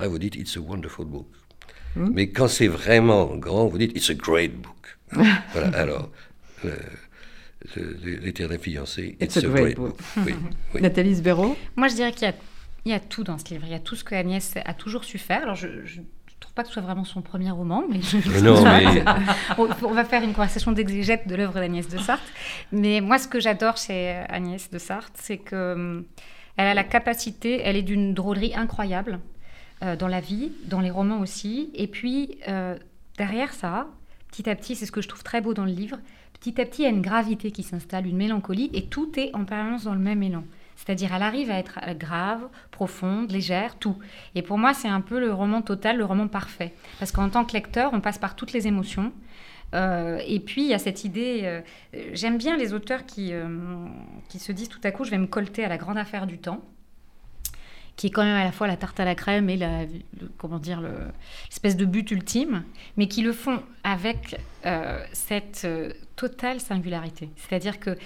Là, 0.00 0.08
vous 0.08 0.18
dites 0.18 0.36
It's 0.36 0.56
a 0.56 0.60
wonderful 0.60 1.04
book. 1.06 1.26
Hmm. 1.96 2.10
Mais 2.14 2.28
quand 2.30 2.48
c'est 2.48 2.68
vraiment 2.68 3.34
grand, 3.36 3.66
vous 3.66 3.78
dites 3.78 3.96
It's 3.96 4.10
a 4.10 4.14
great 4.14 4.52
book. 4.54 4.98
voilà, 5.52 5.68
alors, 5.76 6.10
L'éternel 8.04 8.58
fiancé, 8.58 9.16
It's, 9.20 9.36
a, 9.36 9.42
great, 9.42 9.76
book. 9.76 9.96
Nathalie 10.80 11.16
Sbero 11.16 11.56
Moi, 11.76 11.88
je 11.88 11.94
dirais 11.94 12.12
qu'il 12.12 12.32
y, 12.84 12.90
y, 12.90 12.92
a 12.92 13.00
tout 13.00 13.24
dans 13.24 13.38
ce 13.38 13.44
livre. 13.50 13.64
Il 13.66 13.72
y 13.72 13.74
a 13.74 13.80
tout 13.80 13.94
ce 13.94 14.04
que 14.04 14.14
Agnès 14.14 14.54
a 14.64 14.74
toujours 14.74 15.04
su 15.04 15.18
faire. 15.18 15.42
Alors, 15.42 15.54
je, 15.54 15.84
je 15.84 16.00
trouve 16.42 16.54
pas 16.54 16.62
que 16.62 16.68
ce 16.68 16.74
soit 16.74 16.82
vraiment 16.82 17.04
son 17.04 17.22
premier 17.22 17.50
roman, 17.50 17.84
mais, 17.88 18.00
non, 18.40 18.62
mais... 18.64 19.04
on, 19.58 19.94
va 19.94 20.04
faire 20.04 20.22
une 20.22 20.32
conversation 20.32 20.72
d'exégète 20.72 21.26
de 21.26 21.34
l'œuvre 21.34 21.54
d'Agnès 21.54 21.88
de 21.88 21.98
Sarthe. 21.98 22.20
Mais 22.72 23.00
moi, 23.00 23.18
ce 23.18 23.28
que 23.28 23.40
j'adore 23.40 23.76
chez 23.76 24.22
Agnès 24.28 24.70
de 24.70 24.78
Sarthe, 24.78 25.14
c'est 25.14 25.38
que 25.38 25.72
hum, 25.72 26.04
elle 26.56 26.66
a 26.66 26.74
la 26.74 26.84
capacité, 26.84 27.60
elle 27.64 27.76
est 27.76 27.82
d'une 27.82 28.12
drôlerie 28.12 28.54
incroyable 28.54 29.20
euh, 29.82 29.96
dans 29.96 30.08
la 30.08 30.20
vie, 30.20 30.52
dans 30.66 30.80
les 30.80 30.90
romans 30.90 31.20
aussi. 31.20 31.70
Et 31.74 31.86
puis, 31.86 32.38
euh, 32.48 32.76
derrière 33.16 33.54
ça, 33.54 33.86
petit 34.30 34.50
à 34.50 34.54
petit, 34.54 34.76
c'est 34.76 34.86
ce 34.86 34.92
que 34.92 35.00
je 35.00 35.08
trouve 35.08 35.22
très 35.22 35.40
beau 35.40 35.54
dans 35.54 35.64
le 35.64 35.72
livre, 35.72 35.98
petit 36.42 36.60
à 36.60 36.66
petit, 36.66 36.82
il 36.82 36.84
y 36.84 36.88
a 36.88 36.90
une 36.90 37.02
gravité 37.02 37.52
qui 37.52 37.62
s'installe, 37.62 38.06
une 38.06 38.16
mélancolie, 38.16 38.68
et 38.74 38.86
tout 38.86 39.12
est 39.16 39.34
en 39.34 39.44
permanence 39.44 39.84
dans 39.84 39.94
le 39.94 40.00
même 40.00 40.24
élan. 40.24 40.42
C'est-à-dire, 40.74 41.14
elle 41.14 41.22
arrive 41.22 41.52
à 41.52 41.58
être 41.58 41.78
euh, 41.86 41.94
grave, 41.94 42.48
profonde, 42.72 43.30
légère, 43.30 43.76
tout. 43.76 43.96
Et 44.34 44.42
pour 44.42 44.58
moi, 44.58 44.74
c'est 44.74 44.88
un 44.88 45.00
peu 45.00 45.20
le 45.20 45.32
roman 45.32 45.62
total, 45.62 45.98
le 45.98 46.04
roman 46.04 46.26
parfait. 46.26 46.74
Parce 46.98 47.12
qu'en 47.12 47.28
tant 47.28 47.44
que 47.44 47.52
lecteur, 47.52 47.92
on 47.92 48.00
passe 48.00 48.18
par 48.18 48.34
toutes 48.34 48.52
les 48.52 48.66
émotions. 48.66 49.12
et 49.74 50.40
puis, 50.44 50.64
il 50.64 50.68
y 50.68 50.74
a 50.74 50.78
cette 50.78 51.04
idée. 51.04 51.62
J'aime 52.12 52.36
bien 52.36 52.56
les 52.56 52.74
auteurs 52.74 53.06
qui, 53.06 53.32
qui 54.28 54.38
se 54.38 54.52
disent 54.52 54.68
tout 54.68 54.80
à 54.84 54.90
coup, 54.90 55.04
je 55.04 55.10
vais 55.10 55.18
me 55.18 55.26
colter 55.26 55.64
à 55.64 55.68
la 55.68 55.78
grande 55.78 55.96
affaire 55.96 56.26
du 56.26 56.38
temps 56.38 56.60
qui 57.96 58.06
est 58.06 58.10
quand 58.10 58.24
même 58.24 58.36
à 58.36 58.44
la 58.44 58.52
fois 58.52 58.66
la 58.66 58.76
tarte 58.76 58.98
à 59.00 59.04
la 59.04 59.14
crème 59.14 59.50
et 59.50 59.56
la, 59.56 59.84
comment 60.38 60.58
dire 60.58 60.80
l'espèce 60.80 61.76
de 61.76 61.84
but 61.84 62.10
ultime, 62.10 62.64
mais 62.96 63.06
qui 63.06 63.22
le 63.22 63.32
font 63.32 63.62
avec 63.84 64.40
euh, 64.64 65.04
cette 65.12 65.62
euh, 65.64 65.92
totale 66.14 66.60
singularité. 66.60 67.30
C'est-à-dire 67.36 67.80
que 67.80 67.90
euh, 67.90 67.96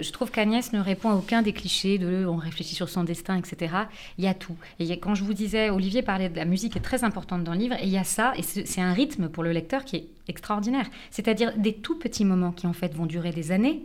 je 0.00 0.10
trouve 0.12 0.30
qu'Agnès 0.30 0.72
ne 0.72 0.80
répond 0.80 1.10
à 1.10 1.14
aucun 1.14 1.42
des 1.42 1.52
clichés 1.52 1.98
de 1.98 2.24
on 2.26 2.36
réfléchit 2.36 2.74
sur 2.74 2.88
son 2.88 3.04
destin, 3.04 3.36
etc. 3.36 3.74
Il 4.16 4.24
y 4.24 4.28
a 4.28 4.32
tout. 4.32 4.56
Et 4.78 4.98
quand 4.98 5.14
je 5.14 5.24
vous 5.24 5.34
disais, 5.34 5.68
Olivier 5.68 6.00
parlait 6.02 6.30
de 6.30 6.36
la 6.36 6.46
musique 6.46 6.74
est 6.76 6.80
très 6.80 7.04
importante 7.04 7.44
dans 7.44 7.52
le 7.52 7.58
livre, 7.58 7.74
et 7.74 7.84
il 7.84 7.90
y 7.90 7.98
a 7.98 8.04
ça, 8.04 8.32
et 8.36 8.42
c'est 8.42 8.80
un 8.80 8.92
rythme 8.92 9.28
pour 9.28 9.42
le 9.42 9.52
lecteur 9.52 9.84
qui 9.84 9.96
est 9.96 10.06
extraordinaire. 10.28 10.86
C'est-à-dire 11.10 11.52
des 11.56 11.74
tout 11.74 11.98
petits 11.98 12.24
moments 12.24 12.52
qui 12.52 12.66
en 12.66 12.72
fait 12.72 12.94
vont 12.94 13.06
durer 13.06 13.30
des 13.30 13.52
années, 13.52 13.82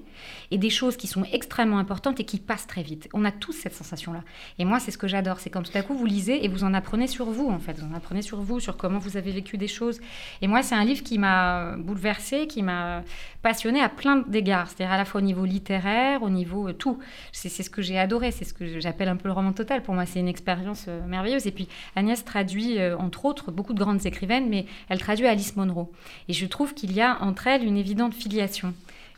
et 0.52 0.58
des 0.58 0.70
choses 0.70 0.98
qui 0.98 1.08
sont 1.08 1.24
extrêmement 1.32 1.80
importantes 1.80 2.20
et 2.20 2.26
qui 2.26 2.38
passent 2.38 2.68
très 2.68 2.84
vite. 2.84 3.10
On 3.14 3.26
a 3.26 3.32
tous 3.32 3.54
cette 3.54 3.74
sensation-là. 3.74 4.24
Et 4.60 4.66
moi, 4.66 4.80
c'est 4.80 4.92
ce 4.92 4.98
que 4.98 5.08
j'adore. 5.08 5.40
C'est 5.40 5.50
comme 5.50 5.64
tout 5.64 5.78
à 5.78 5.82
coup, 5.82 5.96
vous 5.96 6.06
lisez 6.06 6.44
et 6.44 6.48
vous 6.48 6.64
en 6.64 6.74
apprenez 6.74 7.08
sur 7.08 7.26
vous, 7.26 7.50
en 7.50 7.60
fait. 7.60 7.80
Vous 7.80 7.92
en 7.92 7.96
apprenez 7.96 8.22
sur 8.22 8.42
vous, 8.42 8.60
sur 8.60 8.78
comment 8.78 9.00
vous 9.00 9.18
avez 9.18 9.32
vécu 9.32 9.58
des 9.58 9.68
choses. 9.68 10.00
Et 10.42 10.48
moi, 10.48 10.64
c'est 10.64 10.76
un 10.76 10.84
livre 10.84 11.04
qui 11.04 11.18
m'a 11.18 11.76
bouleversée, 11.78 12.21
qui 12.48 12.64
m'a 12.64 13.04
passionnée 13.42 13.82
à 13.82 13.90
plein 13.90 14.18
d'égards. 14.18 14.70
C'est-à-dire 14.70 14.94
à 14.94 14.98
la 14.98 15.06
fois 15.06 15.22
au 15.22 15.24
niveau 15.24 15.46
littéraire, 15.46 16.24
au 16.24 16.30
niveau 16.30 16.70
euh, 16.70 16.74
tout. 16.74 17.00
C'est 17.32 17.50
ce 17.50 17.70
que 17.70 17.82
j'ai 17.82 17.98
adoré. 17.98 18.32
C'est 18.32 18.46
ce 18.46 18.54
que 18.54 18.80
j'appelle 18.80 19.10
un 19.10 19.16
peu 19.16 19.28
le 19.28 19.34
roman 19.34 19.52
total. 19.52 19.82
Pour 19.84 19.94
moi, 19.94 20.06
c'est 20.06 20.20
une 20.20 20.28
expérience 20.28 20.86
euh, 20.88 21.06
merveilleuse. 21.06 21.48
Et 21.48 21.52
puis, 21.52 21.68
Agnès 21.96 22.24
traduit, 22.24 22.80
euh, 22.80 22.98
entre 22.98 23.26
autres, 23.26 23.52
beaucoup 23.52 23.74
de 23.74 23.80
grandes 23.80 24.06
écrivaines, 24.06 24.50
mais 24.50 24.66
elle 24.90 25.00
traduit 25.00 25.28
Alice 25.28 25.56
Monroe. 25.56 25.90
Et 26.28 26.34
je 26.34 26.46
trouve 26.46 26.74
qu'il 26.74 26.94
y 26.94 27.02
a 27.02 27.22
entre 27.22 27.48
elles 27.48 27.64
une 27.64 27.78
évidente 27.78 28.14
filiation. 28.14 28.74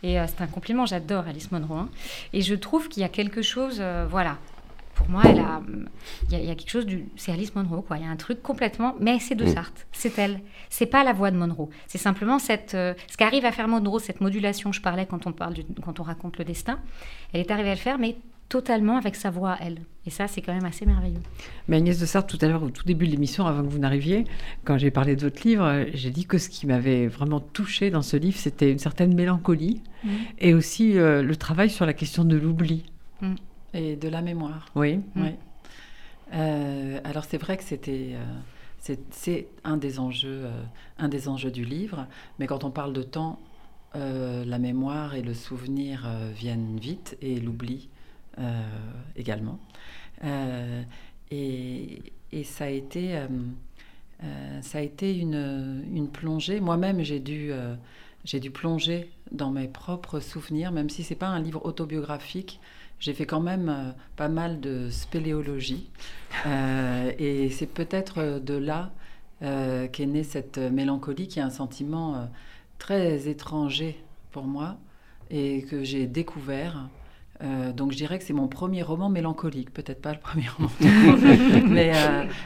Et 0.06 0.18
c'est 0.28 0.42
un 0.42 0.48
compliment, 0.48 0.86
j'adore 0.86 1.28
Alice 1.30 1.50
Monroe. 1.50 1.78
Hein. 1.78 1.90
Et 2.34 2.42
je 2.42 2.56
trouve 2.56 2.90
qu'il 2.90 3.02
y 3.02 3.06
a 3.06 3.10
quelque 3.10 3.42
chose, 3.42 3.82
voilà, 4.10 4.38
pour 4.96 5.10
moi, 5.10 5.24
elle 5.26 5.40
a, 5.40 5.62
il 6.32 6.46
y, 6.46 6.52
a 6.52 6.56
quelque 6.56 6.70
chose 6.70 6.86
du, 6.86 7.06
c'est 7.16 7.32
Alice 7.32 7.56
Monroe, 7.56 7.82
quoi. 7.82 7.98
Il 7.98 8.04
y 8.04 8.06
a 8.06 8.10
un 8.10 8.16
truc 8.16 8.42
complètement, 8.42 8.96
mais 9.00 9.20
c'est 9.20 9.36
de 9.36 9.46
mm. 9.46 9.54
Sartre, 9.54 9.82
c'est 9.92 10.18
elle. 10.20 10.40
C'est 10.70 10.86
pas 10.86 11.04
la 11.04 11.14
voix 11.14 11.32
de 11.32 11.38
Monroe. 11.38 11.70
C'est 11.88 11.98
simplement 11.98 12.40
cette, 12.40 12.76
euh, 12.76 12.94
ce 13.08 13.18
qu'arrive 13.18 13.46
à 13.46 13.52
faire 13.52 13.68
Monroe, 13.68 14.00
cette 14.00 14.22
modulation. 14.22 14.72
Je 14.72 14.82
parlais 14.82 15.06
quand 15.06 15.26
on 15.26 15.32
parle, 15.32 15.56
quand 15.84 16.00
on 16.00 16.04
raconte 16.04 16.38
le 16.38 16.46
destin. 16.46 16.80
Elle 17.34 17.42
est 17.42 17.52
arrivée 17.52 17.72
à 17.72 17.76
le 17.76 17.80
faire, 17.80 17.98
mais 17.98 18.18
totalement 18.50 18.98
avec 18.98 19.16
sa 19.16 19.32
voix 19.32 19.58
elle. 19.60 19.80
Et 20.06 20.12
ça, 20.12 20.28
c'est 20.28 20.42
quand 20.42 20.54
même 20.54 20.66
assez 20.66 20.86
merveilleux. 20.86 21.22
Mais 21.68 21.78
Agnès 21.78 22.00
de 22.00 22.06
Sartre, 22.06 22.38
tout 22.38 22.46
à 22.46 22.48
l'heure, 22.48 22.62
au 22.62 22.70
tout 22.70 22.84
début 22.84 23.08
de 23.08 23.12
l'émission, 23.12 23.48
avant 23.48 23.64
que 23.64 23.70
vous 23.70 23.80
n'arriviez, 23.80 24.26
quand 24.64 24.78
j'ai 24.78 24.92
parlé 24.92 25.16
de 25.16 25.22
votre 25.22 25.48
livre, 25.48 25.86
j'ai 25.94 26.12
dit 26.12 26.26
que 26.26 26.38
ce 26.38 26.50
qui 26.50 26.68
m'avait 26.68 27.08
vraiment 27.08 27.40
touché 27.40 27.90
dans 27.90 28.04
ce 28.04 28.18
livre, 28.18 28.38
c'était 28.38 28.72
une 28.72 28.80
certaine 28.80 29.16
mélancolie 29.16 29.82
mm. 30.04 30.10
et 30.40 30.54
aussi 30.54 31.00
euh, 31.00 31.24
le 31.24 31.36
travail 31.36 31.70
sur 31.72 31.86
la 31.88 31.94
question 31.94 32.26
de 32.26 32.36
l'oubli. 32.36 32.84
Mm. 33.22 33.36
Et 33.74 33.96
de 33.96 34.08
la 34.08 34.22
mémoire. 34.22 34.68
Oui. 34.76 35.00
oui. 35.16 35.36
Euh, 36.34 37.00
alors 37.04 37.26
c'est 37.26 37.38
vrai 37.38 37.58
que 37.58 37.64
c'était 37.64 38.14
euh, 38.14 38.96
c'est 39.12 39.48
un 39.64 39.78
des 39.78 40.00
enjeux 40.00 40.46
euh, 40.46 40.64
un 40.98 41.08
des 41.08 41.28
enjeux 41.28 41.52
du 41.52 41.64
livre, 41.64 42.08
mais 42.40 42.48
quand 42.48 42.64
on 42.64 42.72
parle 42.72 42.94
de 42.94 43.04
temps, 43.04 43.40
la 43.96 44.58
mémoire 44.58 45.14
et 45.14 45.22
le 45.22 45.36
souvenir 45.36 46.10
viennent 46.34 46.80
vite 46.80 47.16
et 47.22 47.40
l'oubli 47.40 47.90
également. 49.16 49.60
Et, 51.30 52.02
et, 52.32 52.44
ça 52.44 52.66
a 52.66 52.70
été 52.70 53.20
ça 54.62 54.80
a 54.80 54.82
été 54.82 55.16
une, 55.16 55.84
une 55.94 56.08
plongée. 56.08 56.60
Moi-même 56.60 57.04
j'ai 57.04 57.20
dû 57.20 57.52
j'ai 58.26 58.40
dû 58.40 58.50
plonger 58.50 59.12
dans 59.32 59.52
mes 59.52 59.68
propres 59.68 60.20
souvenirs, 60.20 60.72
même 60.72 60.90
si 60.90 61.04
c'est 61.04 61.14
pas 61.14 61.28
un 61.28 61.40
livre 61.40 61.64
autobiographique 61.64 62.60
j'ai 63.04 63.14
fait 63.14 63.26
quand 63.26 63.42
même 63.42 63.68
euh, 63.68 63.92
pas 64.16 64.30
mal 64.30 64.62
de 64.62 64.90
spéléologie. 64.90 65.90
Euh, 66.46 67.12
et 67.20 67.50
c'est 67.50 67.68
peut-être 67.68 68.40
de 68.40 68.54
là 68.54 68.92
euh, 69.42 69.90
qu'est 69.90 70.06
née 70.06 70.24
cette 70.24 70.58
mélancolie, 70.58 71.28
qui 71.28 71.40
est 71.40 71.44
un 71.44 71.50
sentiment 71.50 72.30
très 72.80 73.28
étranger 73.28 74.02
pour 74.32 74.46
moi 74.46 74.78
et 75.30 75.64
que 75.64 75.84
j'ai 75.84 76.08
découvert. 76.08 76.88
donc 77.76 77.92
je 77.92 77.98
dirais 77.98 78.20
que 78.20 78.24
c'est 78.24 78.32
mon 78.32 78.48
premier 78.48 78.84
roman 78.84 79.10
mélancolique, 79.10 79.74
peut-être 79.74 80.02
pas 80.02 80.14
le 80.14 80.20
premier 80.20 80.48
roman, 80.48 80.72
mais, 81.68 81.92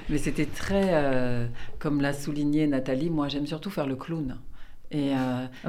mais 0.09 0.17
c'était 0.17 0.47
très, 0.47 1.49
comme 1.77 2.01
l'a 2.01 2.13
souligné 2.13 2.65
Nathalie, 2.65 3.11
moi 3.11 3.27
j'aime 3.27 3.45
surtout 3.45 3.69
faire 3.69 3.85
le 3.85 3.95
clown. 3.95 4.37
Et 4.89 5.11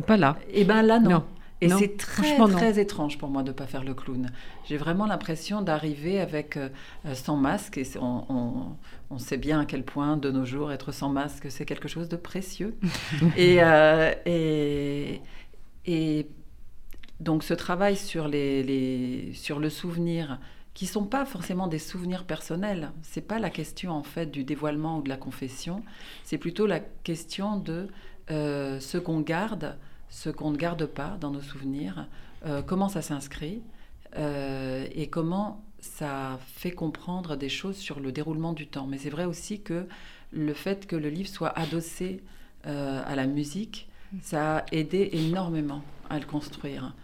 pas 0.07 0.17
là. 0.17 0.39
Et 0.51 0.65
ben 0.65 0.81
là 0.83 0.99
non. 0.99 1.25
Et 1.61 1.69
c'est 1.69 1.97
très, 1.97 2.37
très 2.37 2.79
étrange 2.79 3.19
pour 3.19 3.29
moi 3.31 3.43
de 3.43 3.49
ne 3.49 3.53
pas 3.53 3.67
faire 3.67 3.83
le 3.83 3.95
clown. 3.95 4.31
J'ai 4.65 4.77
vraiment 4.77 5.07
l'impression 5.07 5.61
d'arriver 5.61 6.21
avec 6.21 6.57
euh, 6.57 6.69
euh, 7.05 7.15
sans 7.15 7.37
masque. 7.37 7.79
Et 7.79 7.85
on, 8.01 8.77
on, 9.11 9.19
sait 9.19 9.39
bien 9.39 9.61
à 9.61 9.65
quel 9.65 9.85
point, 9.85 10.17
de 10.17 10.31
nos 10.31 10.45
jours, 10.45 10.71
être 10.71 10.93
sans 10.93 11.09
masque, 11.09 11.51
c'est 11.51 11.65
quelque 11.65 11.89
chose 11.89 12.09
de 12.09 12.17
précieux. 12.17 12.77
et, 13.37 13.59
euh, 13.61 14.15
et, 14.25 15.21
et, 15.87 16.29
donc, 17.19 17.43
ce 17.43 17.55
travail 17.55 17.97
sur, 17.97 18.29
les, 18.29 18.63
les, 18.63 19.33
sur 19.33 19.59
le 19.59 19.71
souvenir, 19.71 20.39
qui 20.75 20.85
ne 20.85 20.91
sont 20.91 21.07
pas 21.07 21.25
forcément 21.25 21.67
des 21.67 21.81
souvenirs 21.81 22.25
personnels, 22.25 22.93
c'est 23.03 23.27
pas 23.27 23.41
la 23.41 23.51
question, 23.51 23.91
en 23.91 24.05
fait, 24.05 24.27
du 24.27 24.45
dévoilement 24.45 24.99
ou 24.99 25.03
de 25.03 25.09
la 25.09 25.17
confession. 25.17 25.83
C'est 26.23 26.39
plutôt 26.39 26.69
la 26.69 26.79
question 26.79 27.57
de 27.57 27.89
ce 28.29 28.99
qu'on 28.99 29.21
garde 29.21 29.77
ce 30.11 30.31
qu'on 30.31 30.51
ne 30.51 30.57
garde 30.57 30.87
pas 30.87 31.17
dans 31.21 31.31
nos 31.31 31.41
souvenirs, 31.41 32.07
euh, 32.47 32.63
comment 32.63 32.89
ça 32.89 33.03
s'inscrit 33.03 33.63
euh, 34.17 34.87
et 34.93 35.09
comment 35.09 35.63
ça 35.81 36.39
fait 36.47 36.71
comprendre 36.71 37.37
des 37.37 37.49
choses 37.49 37.77
sur 37.77 38.01
le 38.01 38.13
déroulement 38.13 38.53
du 38.53 38.67
temps. 38.67 38.87
Mais 38.87 38.99
c'est 38.99 39.11
vrai 39.11 39.25
aussi 39.25 39.61
que 39.61 39.87
le 40.33 40.55
fait 40.55 40.87
que 40.87 40.97
le 40.97 41.09
livre 41.09 41.29
soit 41.29 41.57
adossé 41.59 42.23
euh, 42.67 43.03
à 43.05 43.17
la 43.17 43.27
musique, 43.27 43.89
ça 44.23 44.59
a 44.59 44.65
aidé 44.73 45.11
énormément 45.13 45.83
à 46.11 46.19
le 46.19 46.25
construire. 46.25 46.95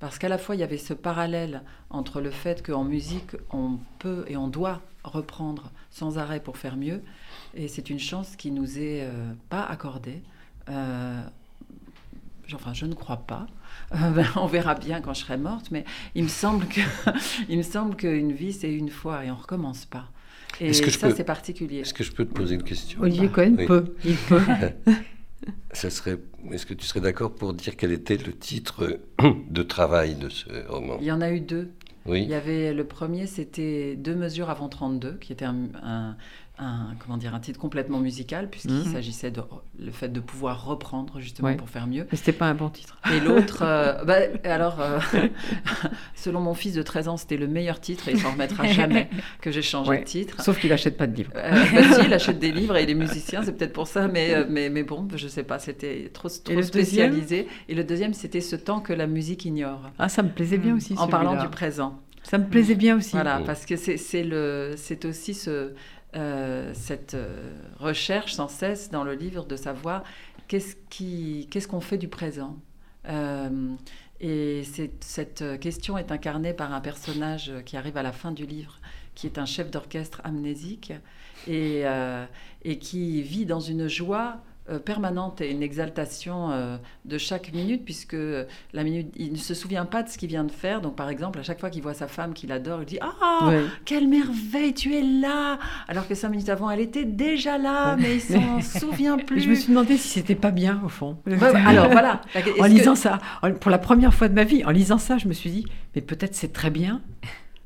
parce 0.00 0.18
qu'à 0.18 0.28
la 0.28 0.38
fois, 0.38 0.54
il 0.54 0.58
y 0.58 0.64
avait 0.64 0.78
ce 0.78 0.94
parallèle 0.94 1.62
entre 1.90 2.20
le 2.20 2.30
fait 2.30 2.64
qu'en 2.66 2.84
musique, 2.84 3.36
on 3.50 3.78
peut 3.98 4.24
et 4.28 4.36
on 4.36 4.48
doit 4.48 4.80
reprendre 5.04 5.70
sans 5.90 6.18
arrêt 6.18 6.40
pour 6.40 6.58
faire 6.58 6.76
mieux, 6.76 7.02
et 7.54 7.68
c'est 7.68 7.90
une 7.90 7.98
chance 7.98 8.36
qui 8.36 8.50
nous 8.50 8.78
est 8.78 9.08
pas 9.48 9.64
accordée 9.64 10.22
enfin 12.54 12.72
je 12.74 12.86
ne 12.86 12.94
crois 12.94 13.18
pas. 13.18 13.46
Euh, 13.94 14.10
ben, 14.10 14.26
on 14.36 14.46
verra 14.46 14.74
bien 14.74 15.00
quand 15.00 15.14
je 15.14 15.20
serai 15.20 15.36
morte, 15.36 15.70
mais 15.70 15.84
il 16.14 16.24
me 16.24 16.28
semble 16.28 16.66
que, 16.66 16.80
il 17.48 17.58
me 17.58 17.62
semble 17.62 17.96
qu'une 17.96 18.32
vie 18.32 18.52
c'est 18.52 18.72
une 18.72 18.90
fois 18.90 19.24
et 19.24 19.30
on 19.30 19.36
recommence 19.36 19.84
pas. 19.84 20.10
Et 20.60 20.72
ça 20.72 21.10
c'est 21.14 21.24
particulier. 21.24 21.80
Est-ce 21.80 21.94
que 21.94 22.04
je 22.04 22.12
peux 22.12 22.26
te 22.26 22.32
poser 22.32 22.54
une 22.54 22.62
question? 22.62 23.00
Olivier 23.00 23.28
Cohen 23.28 23.56
peut. 23.66 23.94
Il 24.04 24.16
peut. 24.16 24.42
ça 25.72 25.90
serait. 25.90 26.18
Est-ce 26.50 26.66
que 26.66 26.74
tu 26.74 26.86
serais 26.86 27.00
d'accord 27.00 27.34
pour 27.34 27.54
dire 27.54 27.76
quel 27.76 27.92
était 27.92 28.16
le 28.16 28.32
titre 28.32 29.00
de 29.50 29.62
travail 29.62 30.14
de 30.14 30.28
ce 30.28 30.68
roman? 30.68 30.98
Il 31.00 31.06
y 31.06 31.12
en 31.12 31.20
a 31.20 31.30
eu 31.30 31.40
deux. 31.40 31.70
Oui. 32.06 32.22
Il 32.22 32.28
y 32.28 32.34
avait 32.34 32.74
le 32.74 32.84
premier, 32.84 33.26
c'était 33.26 33.94
Deux 33.96 34.16
mesures 34.16 34.50
avant 34.50 34.68
32, 34.68 35.18
qui 35.20 35.32
était 35.32 35.44
un, 35.44 35.68
un, 35.82 36.16
comment 36.58 37.16
dire, 37.16 37.34
un 37.34 37.40
titre 37.40 37.58
complètement 37.58 37.98
musical, 37.98 38.48
puisqu'il 38.48 38.72
Mhm. 38.86 38.92
s'agissait 38.92 39.30
de 39.32 39.40
le 39.78 39.90
fait 39.90 40.08
de 40.08 40.20
pouvoir 40.20 40.64
reprendre 40.64 41.18
justement 41.18 41.48
Ouais. 41.48 41.56
pour 41.56 41.68
faire 41.68 41.86
mieux. 41.88 42.06
Mais 42.12 42.16
c'était 42.16 42.32
pas 42.32 42.46
un 42.46 42.54
bon 42.54 42.68
titre. 42.68 42.98
Et 43.12 43.18
l'autre, 43.20 43.58
euh, 43.62 44.04
bah, 44.04 44.18
alors, 44.44 44.80
euh, 44.80 45.00
selon 46.14 46.40
mon 46.40 46.54
fils 46.54 46.74
de 46.74 46.82
13 46.82 47.08
ans, 47.08 47.16
c'était 47.16 47.36
le 47.36 47.46
meilleur 47.48 47.80
titre 47.80 48.08
et 48.08 48.12
il 48.12 48.20
s'en 48.20 48.32
remettra 48.32 48.66
jamais 48.66 49.08
que 49.40 49.50
j'ai 49.50 49.62
changé 49.62 49.90
Ouais. 49.90 49.98
de 50.00 50.04
titre. 50.04 50.40
Sauf 50.42 50.60
qu'il 50.60 50.72
achète 50.72 50.96
pas 50.96 51.06
de 51.06 51.16
livres. 51.16 51.32
Euh, 51.36 51.50
bah 51.74 51.94
si, 51.94 52.06
il 52.06 52.12
achète 52.14 52.38
des 52.38 52.52
livres 52.52 52.76
et 52.76 52.84
il 52.84 52.90
est 52.90 52.94
musicien, 52.94 53.42
c'est 53.42 53.52
peut-être 53.56 53.72
pour 53.72 53.88
ça, 53.88 54.06
mais, 54.08 54.44
mais, 54.48 54.68
mais 54.70 54.82
bon, 54.84 55.08
je 55.14 55.26
sais 55.28 55.42
pas, 55.42 55.58
c'était 55.58 56.10
trop, 56.12 56.28
trop 56.28 56.62
spécialisé. 56.62 57.48
Et 57.68 57.74
le 57.74 57.84
deuxième, 57.84 58.14
c'était 58.14 58.40
ce 58.40 58.56
temps 58.56 58.80
que 58.80 58.92
la 58.92 59.06
musique 59.06 59.44
ignore, 59.44 59.90
Ah, 59.98 60.08
ça 60.08 60.22
me 60.22 60.28
plaisait 60.28 60.58
bien 60.58 60.76
aussi. 60.76 60.94
en 60.96 61.08
parlant 61.08 61.42
du 61.42 61.48
présent. 61.48 61.98
Ça 62.24 62.38
me 62.38 62.44
plaisait 62.46 62.76
bien 62.76 62.96
aussi. 62.98 63.12
Voilà, 63.16 63.40
Mm. 63.40 63.44
parce 63.44 63.66
que 63.66 63.74
c'est 63.74 63.96
c'est 63.96 64.22
le- 64.22 64.74
c'est 64.76 65.04
aussi 65.04 65.34
ce, 65.34 65.72
euh, 66.14 66.72
cette 66.74 67.14
euh, 67.14 67.54
recherche 67.78 68.34
sans 68.34 68.48
cesse 68.48 68.90
dans 68.90 69.02
le 69.02 69.14
livre 69.14 69.46
de 69.46 69.56
savoir 69.56 70.04
qu'est-ce 70.46 71.68
qu'on 71.68 71.80
fait 71.80 71.96
du 71.96 72.08
présent. 72.08 72.58
Euh, 73.08 73.74
et 74.20 74.62
cette 75.00 75.58
question 75.58 75.96
est 75.96 76.12
incarnée 76.12 76.52
par 76.52 76.72
un 76.72 76.80
personnage 76.80 77.52
qui 77.64 77.76
arrive 77.76 77.96
à 77.96 78.02
la 78.02 78.12
fin 78.12 78.30
du 78.30 78.46
livre, 78.46 78.78
qui 79.14 79.26
est 79.26 79.38
un 79.38 79.46
chef 79.46 79.70
d'orchestre 79.70 80.20
amnésique 80.22 80.92
et, 81.48 81.82
et 82.62 82.78
qui 82.78 83.22
vit 83.22 83.46
dans 83.46 83.58
une 83.58 83.88
joie 83.88 84.40
euh, 84.70 84.78
permanente 84.78 85.40
et 85.40 85.50
une 85.50 85.62
exaltation 85.62 86.50
euh, 86.52 86.76
de 87.04 87.18
chaque 87.18 87.52
minute, 87.52 87.84
puisque 87.84 88.16
la 88.72 88.84
minute, 88.84 89.12
il 89.16 89.32
ne 89.32 89.36
se 89.36 89.54
souvient 89.54 89.84
pas 89.86 90.02
de 90.02 90.08
ce 90.08 90.16
qu'il 90.18 90.28
vient 90.28 90.44
de 90.44 90.52
faire. 90.52 90.80
Donc, 90.80 90.94
par 90.96 91.08
exemple, 91.08 91.38
à 91.40 91.42
chaque 91.42 91.58
fois 91.60 91.68
qu'il 91.70 91.82
voit 91.82 91.94
sa 91.94 92.06
femme 92.06 92.32
qu'il 92.32 92.52
adore, 92.52 92.80
il 92.82 92.86
dit 92.86 92.98
Ah, 93.00 93.50
quelle 93.84 94.06
merveille, 94.08 94.72
tu 94.74 94.94
es 94.94 95.02
là 95.02 95.58
Alors 95.88 96.06
que 96.06 96.14
cinq 96.14 96.28
minutes 96.30 96.48
avant, 96.48 96.70
elle 96.70 96.80
était 96.80 97.04
déjà 97.04 97.58
là, 97.58 97.96
mais 97.96 98.16
il 98.16 98.20
s'en 98.20 98.60
souvient 98.80 99.16
plus. 99.18 99.40
je 99.40 99.50
me 99.50 99.54
suis 99.54 99.68
demandé 99.70 99.96
si 99.96 100.08
c'était 100.08 100.34
pas 100.36 100.50
bien 100.52 100.80
au 100.84 100.88
fond. 100.88 101.18
Ouais, 101.26 101.42
alors 101.66 101.90
voilà. 101.90 102.20
En 102.34 102.40
que- 102.64 102.68
lisant 102.68 102.94
ça, 102.94 103.18
en- 103.42 103.52
pour 103.52 103.70
la 103.70 103.78
première 103.78 104.14
fois 104.14 104.28
de 104.28 104.34
ma 104.34 104.44
vie, 104.44 104.64
en 104.64 104.70
lisant 104.70 104.98
ça, 104.98 105.18
je 105.18 105.26
me 105.28 105.32
suis 105.32 105.50
dit, 105.50 105.66
mais 105.94 106.00
peut-être 106.02 106.34
c'est 106.34 106.52
très 106.52 106.70
bien 106.70 107.02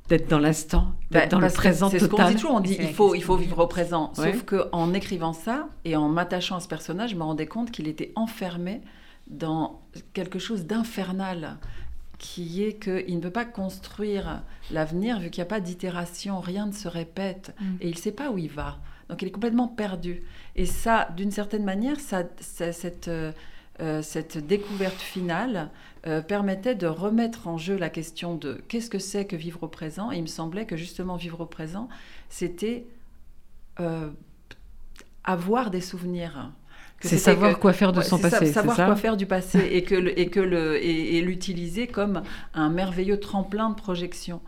d'être 0.08 0.28
dans 0.28 0.38
l'instant, 0.38 0.92
d'être 1.10 1.24
Bah, 1.24 1.26
dans 1.26 1.40
le 1.40 1.50
présent 1.50 1.88
C'est 1.90 1.98
ce 1.98 2.06
qu'on 2.06 2.26
dit 2.28 2.34
toujours, 2.34 2.54
on 2.54 2.60
dit 2.60 2.76
il 2.78 2.92
faut, 2.94 3.14
il 3.14 3.22
faut 3.22 3.36
vivre 3.36 3.58
au 3.58 3.66
présent. 3.66 4.12
Ouais. 4.18 4.32
Sauf 4.32 4.44
qu'en 4.44 4.92
écrivant 4.94 5.32
ça 5.32 5.68
et 5.84 5.96
en 5.96 6.08
m'attachant 6.08 6.56
à 6.56 6.60
ce 6.60 6.68
personnage, 6.68 7.10
je 7.10 7.16
me 7.16 7.22
rendais 7.24 7.46
compte 7.46 7.70
qu'il 7.70 7.88
était 7.88 8.12
enfermé 8.16 8.80
dans 9.28 9.80
quelque 10.14 10.38
chose 10.38 10.66
d'infernal, 10.66 11.56
qui 12.18 12.62
est 12.64 12.74
qu'il 12.74 13.16
ne 13.16 13.20
peut 13.20 13.30
pas 13.30 13.44
construire 13.44 14.42
l'avenir 14.70 15.18
vu 15.20 15.30
qu'il 15.30 15.42
n'y 15.42 15.46
a 15.48 15.50
pas 15.50 15.60
d'itération, 15.60 16.40
rien 16.40 16.66
ne 16.66 16.72
se 16.72 16.88
répète 16.88 17.54
Mm. 17.60 17.64
et 17.80 17.88
il 17.88 17.94
ne 17.94 18.00
sait 18.00 18.12
pas 18.12 18.30
où 18.30 18.38
il 18.38 18.48
va. 18.50 18.78
Donc 19.10 19.22
il 19.22 19.28
est 19.28 19.32
complètement 19.32 19.68
perdu. 19.68 20.22
Et 20.56 20.66
ça, 20.66 21.08
d'une 21.16 21.30
certaine 21.30 21.64
manière, 21.64 22.00
ça, 22.00 22.22
ça- 22.40 22.72
cette, 22.72 23.08
euh, 23.08 23.32
euh, 23.80 24.02
cette 24.02 24.38
découverte 24.46 25.00
finale 25.00 25.70
euh, 26.06 26.22
permettait 26.22 26.74
de 26.74 26.86
remettre 26.86 27.46
en 27.48 27.58
jeu 27.58 27.76
la 27.76 27.90
question 27.90 28.34
de 28.36 28.54
qu'est-ce 28.68 28.88
que 28.90 28.98
c'est 28.98 29.26
que 29.26 29.36
vivre 29.36 29.62
au 29.64 29.68
présent. 29.68 30.10
Et 30.12 30.16
il 30.16 30.22
me 30.22 30.26
semblait 30.26 30.64
que 30.66 30.76
justement 30.76 31.16
vivre 31.16 31.40
au 31.42 31.46
présent, 31.46 31.88
c'était 32.30 32.86
euh, 33.80 34.08
avoir 35.24 35.70
des 35.70 35.80
souvenirs. 35.80 36.50
C'est 37.00 37.18
savoir 37.18 37.54
que- 37.54 37.60
quoi 37.60 37.72
faire 37.74 37.92
de 37.92 37.98
Ouais, 37.98 38.04
son 38.04 38.18
passé, 38.18 38.46
c'est 38.46 38.52
savoir 38.52 38.76
ça 38.76 38.86
quoi 38.86 38.96
faire 38.96 39.16
du 39.18 39.26
passé 39.26 39.58
et 39.70 39.82
que 39.82 39.94
le- 39.94 40.18
et 40.18 40.28
que 40.28 40.40
le 40.40 40.82
et, 40.82 41.16
et 41.18 41.20
l'utiliser 41.20 41.86
comme 41.86 42.22
un 42.54 42.70
merveilleux 42.70 43.20
tremplin 43.20 43.68
de 43.70 43.74
projection. 43.74 44.40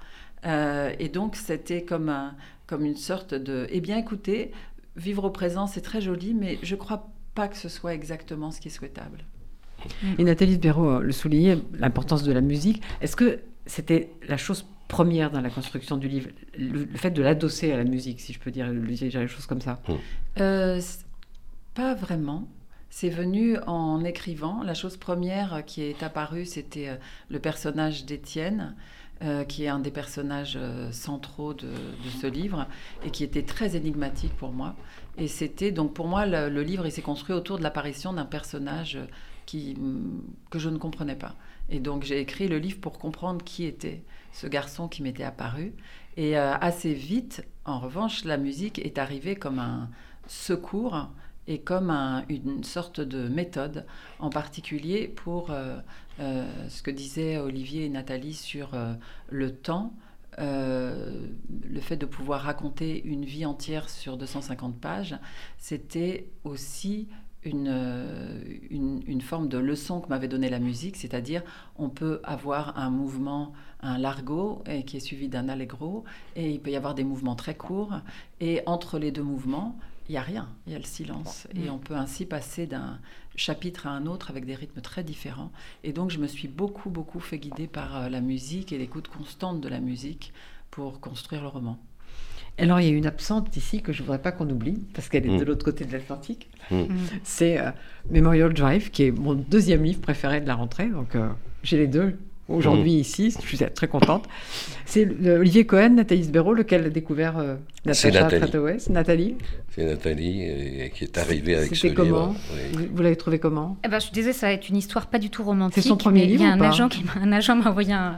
Et 0.45 1.09
donc 1.13 1.37
c'était 1.37 1.83
comme 1.83 2.09
un, 2.09 2.35
comme 2.67 2.85
une 2.87 2.97
sorte 2.97 3.35
de 3.35 3.67
eh 3.71 3.81
bien 3.83 3.99
écoutez, 3.99 4.53
vivre 4.97 5.25
au 5.25 5.31
présent 5.31 5.67
c'est 5.67 5.83
très 5.83 6.01
joli, 6.01 6.33
mais 6.33 6.59
je 6.63 6.75
crois 6.75 7.11
pas 7.39 7.47
que 7.53 7.57
ce 7.57 7.69
soit 7.69 7.95
exactement 8.01 8.51
ce 8.51 8.59
qui 8.61 8.69
est 8.71 8.77
souhaitable. 8.79 9.21
Et 10.19 10.25
Nathalie 10.25 10.57
de 10.57 10.63
Béraud 10.67 10.91
euh, 10.91 11.01
le 11.01 11.13
soulignait, 11.13 11.57
l'importance 11.85 12.25
de 12.25 12.33
la 12.33 12.41
musique. 12.41 12.83
Est-ce 13.01 13.15
que 13.15 13.31
c'était 13.65 14.11
la 14.27 14.37
chose 14.37 14.67
première 14.89 15.31
dans 15.31 15.41
la 15.41 15.51
construction 15.59 15.97
du 15.97 16.09
livre, 16.09 16.31
le, 16.59 16.85
le 16.95 16.99
fait 16.99 17.13
de 17.13 17.23
l'adosser 17.23 17.71
à 17.71 17.77
la 17.77 17.85
musique, 17.85 18.19
si 18.21 18.33
je 18.33 18.41
peux 18.41 18.51
dire, 18.51 18.67
le- 18.73 18.81
dire 18.81 19.21
les 19.21 19.29
choses 19.29 19.47
comme 19.47 19.61
ça? 19.61 19.75
Euh, 20.41 20.81
c- 20.81 21.05
pas 21.75 21.95
vraiment. 21.95 22.49
C'est 22.91 23.11
venu 23.23 23.57
en 23.67 24.03
écrivant. 24.13 24.65
La 24.65 24.75
chose 24.75 24.97
première 24.97 25.63
qui 25.65 25.83
est 25.83 26.03
apparue, 26.03 26.47
c'était 26.47 26.89
euh, 26.89 26.97
le 27.31 27.39
personnage 27.39 28.05
d'Étienne, 28.05 28.75
euh, 29.23 29.45
qui 29.45 29.65
est 29.65 29.69
un 29.69 29.79
des 29.89 29.91
personnages 29.93 30.57
euh, 30.61 30.91
centraux 30.91 31.55
de, 31.55 31.69
de 31.69 32.11
ce 32.21 32.27
livre 32.27 32.67
et 33.05 33.11
qui 33.11 33.23
était 33.23 33.47
très 33.55 33.77
énigmatique 33.77 34.35
pour 34.43 34.53
moi. 34.53 34.75
Et 35.19 35.27
c'était 35.29 35.73
donc 35.73 35.95
pour 35.95 36.07
moi 36.07 36.27
le, 36.27 36.63
livre, 36.63 36.87
il 36.87 36.93
s'est 36.93 37.03
construit 37.03 37.35
autour 37.35 37.59
de 37.59 37.63
l'apparition 37.63 38.13
d'un 38.13 38.25
personnage 38.25 38.97
euh, 38.97 39.07
qui, 39.47 39.75
mm, 39.75 40.23
que 40.51 40.59
je 40.59 40.69
ne 40.71 40.79
comprenais 40.79 41.17
pas. 41.17 41.35
Et 41.71 41.81
donc 41.81 42.05
j'ai 42.05 42.21
écrit 42.21 42.49
le 42.49 42.59
livre 42.59 42.81
pour 42.81 42.99
comprendre 42.99 43.45
qui 43.45 43.65
était 43.65 44.03
ce 44.33 44.47
garçon 44.47 44.89
qui 44.89 45.03
m'était 45.03 45.25
apparu. 45.25 45.75
Et 46.17 46.39
euh, 46.39 46.55
assez 46.61 46.95
vite, 46.95 47.45
en 47.65 47.81
revanche, 47.81 48.25
la 48.25 48.37
musique 48.37 48.79
est 48.79 48.99
arrivée 48.99 49.35
comme 49.37 49.59
un 49.59 49.89
secours 50.27 51.09
et 51.49 51.61
comme 51.61 51.91
un- 51.91 52.25
une 52.29 52.63
sorte 52.65 53.01
de 53.01 53.29
méthode, 53.29 53.87
en 54.19 54.31
particulier 54.31 55.09
pour 55.09 55.51
euh, 55.51 55.79
ce 56.69 56.83
que 56.83 56.91
disaient 56.91 57.39
Olivier 57.39 57.87
et 57.87 57.89
Nathalie 57.89 58.35
sur 58.35 58.71
le 59.31 59.55
temps. 59.55 59.93
Euh, 60.39 61.27
le 61.69 61.81
fait 61.81 61.97
de 61.97 62.07
pouvoir 62.07 62.43
raconter 62.43 63.03
une 63.05 63.25
vie 63.25 63.45
entière 63.45 63.89
sur 63.89 64.17
250 64.17 64.79
pages, 64.81 65.17
c'était 65.59 66.31
aussi 66.45 67.09
une, 67.45 67.69
euh, 67.69 68.43
une, 68.71 69.03
une 69.07 69.21
forme 69.21 69.49
de 69.49 69.59
leçon 69.59 70.01
que 70.01 70.09
m'avait 70.09 70.29
donnée 70.29 70.49
la 70.49 70.59
musique, 70.59 70.97
c'est-à-dire 70.97 71.43
on 71.77 71.89
peut 71.89 72.21
avoir 72.25 72.79
un 72.79 72.91
mouvement, 72.91 73.53
un 73.81 73.99
largo, 73.99 74.63
et 74.67 74.85
qui 74.85 74.97
est 74.97 75.01
suivi 75.01 75.29
d'un 75.29 75.49
allegro, 75.49 76.05
et 76.37 76.51
il 76.51 76.61
peut 76.61 76.71
y 76.71 76.77
avoir 76.77 76.95
des 76.95 77.05
mouvements 77.05 77.37
très 77.37 77.55
courts, 77.55 78.01
et 78.41 78.63
entre 78.67 78.99
les 78.99 79.11
deux 79.11 79.23
mouvements, 79.23 79.79
il 80.09 80.13
n'y 80.13 80.19
a 80.19 80.23
rien, 80.23 80.49
il 80.67 80.73
y 80.73 80.77
a 80.77 80.79
le 80.79 80.85
silence. 80.85 81.47
Et 81.55 81.69
on 81.69 81.79
peut 81.79 81.95
ainsi 81.95 82.25
passer 82.25 82.67
d'un 82.67 82.99
chapitre 83.39 83.87
à 83.87 83.91
un 83.91 84.07
autre 84.07 84.31
avec 84.31 84.45
des 84.45 84.55
rythmes 84.55 84.81
très 84.81 85.03
différents. 85.03 85.53
Et 85.85 85.93
donc 85.93 86.11
je 86.11 86.19
me 86.19 86.27
suis 86.27 86.49
beaucoup, 86.49 86.91
beaucoup 86.91 87.21
fait 87.21 87.39
guider 87.39 87.67
par 87.67 87.97
euh, 87.97 88.09
la 88.09 88.21
musique 88.21 88.73
et 88.73 88.79
l'écoute 88.79 89.09
constante 89.09 89.61
de 89.61 89.69
la 89.69 89.81
musique 89.81 90.33
pour 90.71 91.01
construire 91.01 91.43
le 91.43 91.49
roman. 91.49 91.79
Alors, 92.61 92.81
il 92.81 92.89
y 92.89 92.93
a 92.93 92.97
une 92.97 93.07
absente 93.07 93.57
ici 93.57 93.83
que 93.83 93.93
je 93.93 94.03
ne 94.03 94.07
voudrais 94.07 94.21
pas 94.21 94.33
qu'on 94.33 94.51
oublie, 94.51 94.83
parce 94.93 95.09
qu'elle 95.09 95.25
est 95.27 95.31
Mm. 95.31 95.39
de 95.39 95.45
l'autre 95.45 95.65
côté 95.65 95.85
de 95.85 95.93
l'Atlantique. 95.93 96.49
Mm. 96.73 96.87
C'est 97.23 97.59
euh, 97.59 97.71
Memorial 98.11 98.53
Drive, 98.53 98.91
qui 98.91 99.05
est 99.05 99.11
mon 99.13 99.35
deuxième 99.35 99.85
livre 99.85 100.01
préféré 100.01 100.41
de 100.41 100.49
la 100.49 100.57
rentrée. 100.57 100.89
Donc, 100.89 101.15
euh, 101.15 101.29
j'ai 101.63 101.79
les 101.79 101.87
deux 101.87 102.19
aujourd'hui 102.49 102.93
ici. 102.95 103.35
Je 103.41 103.47
suis 103.47 103.59
très 103.59 103.89
contente. 103.89 104.25
C'est 104.87 105.07
Olivier 105.29 105.67
Cohen, 105.67 105.91
Nathalie 105.91 106.25
Sbero, 106.25 106.55
lequel 106.55 106.87
a 106.87 106.91
découvert 106.91 107.39
euh, 107.39 107.57
Natacha 107.85 108.23
Nathalie. 108.23 108.81
C'est 108.81 108.91
Nathalie. 108.91 109.37
C'est 109.75 109.85
Nathalie 109.85 110.47
euh, 110.49 110.89
qui 110.89 111.05
est 111.05 111.19
arrivée 111.19 111.57
avec 111.57 111.77
ce 111.77 111.87
livre. 111.89 112.35
Oui. 112.53 112.59
Vous, 112.73 112.97
vous 112.97 113.03
l'avez 113.03 113.17
trouvé 113.17 113.39
comment 113.39 113.77
Eh 113.85 113.89
ben, 113.89 113.99
je 113.99 114.05
suis 114.07 114.13
désolée, 114.13 114.33
ça 114.33 114.47
va 114.47 114.53
être 114.55 114.69
une 114.69 114.77
histoire 114.77 115.07
pas 115.07 115.19
du 115.19 115.31
tout 115.31 115.43
romantique. 115.45 115.83
C'est 115.83 115.89
son 115.89 115.97
premier 115.97 116.25
livre 116.27 116.43
Il 116.43 116.47
y 116.47 116.51
a 116.51 116.53
un 116.55 116.61
agent 116.61 116.89
qui 116.89 117.05
un 117.21 117.33
agent 117.33 117.55
m'a 117.57 117.69
envoyé 117.71 117.93
un, 117.93 118.17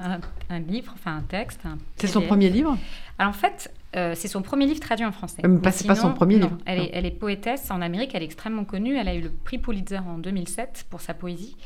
un- 0.50 0.54
un 0.54 0.58
livre, 0.60 0.92
enfin 0.94 1.16
un 1.16 1.22
texte. 1.22 1.60
un 1.64 1.76
C'est 1.96 2.06
son 2.06 2.22
premier 2.22 2.50
livre 2.50 2.76
Alors 3.18 3.30
en 3.30 3.34
fait, 3.36 3.70
euh, 3.96 4.14
c'est 4.14 4.28
son 4.28 4.42
premier 4.42 4.66
livre 4.66 4.80
traduit 4.80 5.04
en 5.04 5.12
français. 5.12 5.42
Euh, 5.44 5.48
mais 5.48 5.60
pas- 5.60 5.72
c'est 5.72 5.86
pas 5.86 5.94
son 5.94 6.12
premier 6.12 6.36
non, 6.36 6.46
livre. 6.46 6.58
Elle 6.66 6.78
est, 6.80 6.90
elle 6.92 7.06
est 7.06 7.10
poétesse 7.10 7.70
en 7.70 7.80
Amérique, 7.80 8.12
elle 8.14 8.22
est 8.22 8.26
extrêmement 8.26 8.64
connue. 8.64 8.96
Elle 8.96 9.08
a 9.08 9.14
eu 9.14 9.20
le 9.20 9.30
prix 9.30 9.58
Pulitzer 9.58 9.98
en 10.06 10.18
2007 10.18 10.86
pour 10.90 11.00
sa 11.00 11.14
poésie. 11.14 11.56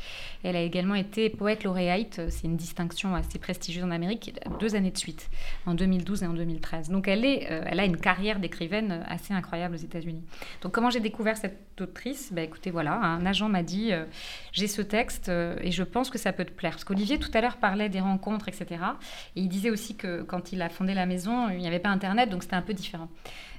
Elle 0.43 0.55
a 0.55 0.61
également 0.61 0.95
été 0.95 1.29
poète 1.31 1.63
lauréate, 1.63 2.21
c'est 2.29 2.43
une 2.45 2.55
distinction 2.55 3.15
assez 3.15 3.39
prestigieuse 3.39 3.83
en 3.83 3.89
Amérique, 3.89 4.39
deux 4.59 4.75
années 4.75 4.91
de 4.91 4.97
suite, 4.97 5.29
en 5.65 5.73
2012 5.73 6.21
et 6.23 6.27
en 6.27 6.33
2013. 6.33 6.89
Donc 6.89 7.07
elle, 7.07 7.25
est, 7.25 7.47
euh, 7.51 7.63
elle 7.65 7.79
a 7.79 7.85
une 7.85 7.97
carrière 7.97 8.39
d'écrivaine 8.39 9.03
assez 9.07 9.33
incroyable 9.33 9.73
aux 9.75 9.79
États-Unis. 9.79 10.23
Donc 10.61 10.71
comment 10.71 10.91
j'ai 10.91 10.99
découvert 10.99 11.35
cette 11.37 11.59
autrice? 11.81 12.31
Ben, 12.31 12.43
Écoutez, 12.45 12.69
voilà, 12.69 12.93
un 12.93 13.25
agent 13.25 13.49
m'a 13.49 13.63
dit, 13.63 13.91
euh, 13.91 14.05
j'ai 14.51 14.67
ce 14.67 14.83
texte 14.83 15.29
euh, 15.29 15.55
et 15.61 15.71
je 15.71 15.81
pense 15.83 16.11
que 16.11 16.19
ça 16.19 16.31
peut 16.31 16.45
te 16.45 16.51
plaire. 16.51 16.71
Parce 16.73 16.83
qu'Olivier 16.83 17.17
tout 17.17 17.31
à 17.33 17.41
l'heure 17.41 17.57
parlait 17.57 17.89
des 17.89 17.99
rencontres, 17.99 18.47
etc. 18.47 18.81
Et 19.35 19.41
il 19.41 19.49
disait 19.49 19.71
aussi 19.71 19.95
que 19.95 20.21
quand 20.21 20.51
il 20.51 20.61
a 20.61 20.69
fondé 20.69 20.93
la 20.93 21.07
maison, 21.07 21.49
il 21.49 21.57
n'y 21.57 21.67
avait 21.67 21.79
pas 21.79 21.89
Internet, 21.89 22.14
donc 22.25 22.43
c'était 22.43 22.55
un 22.55 22.61
peu 22.61 22.73
différent 22.73 23.09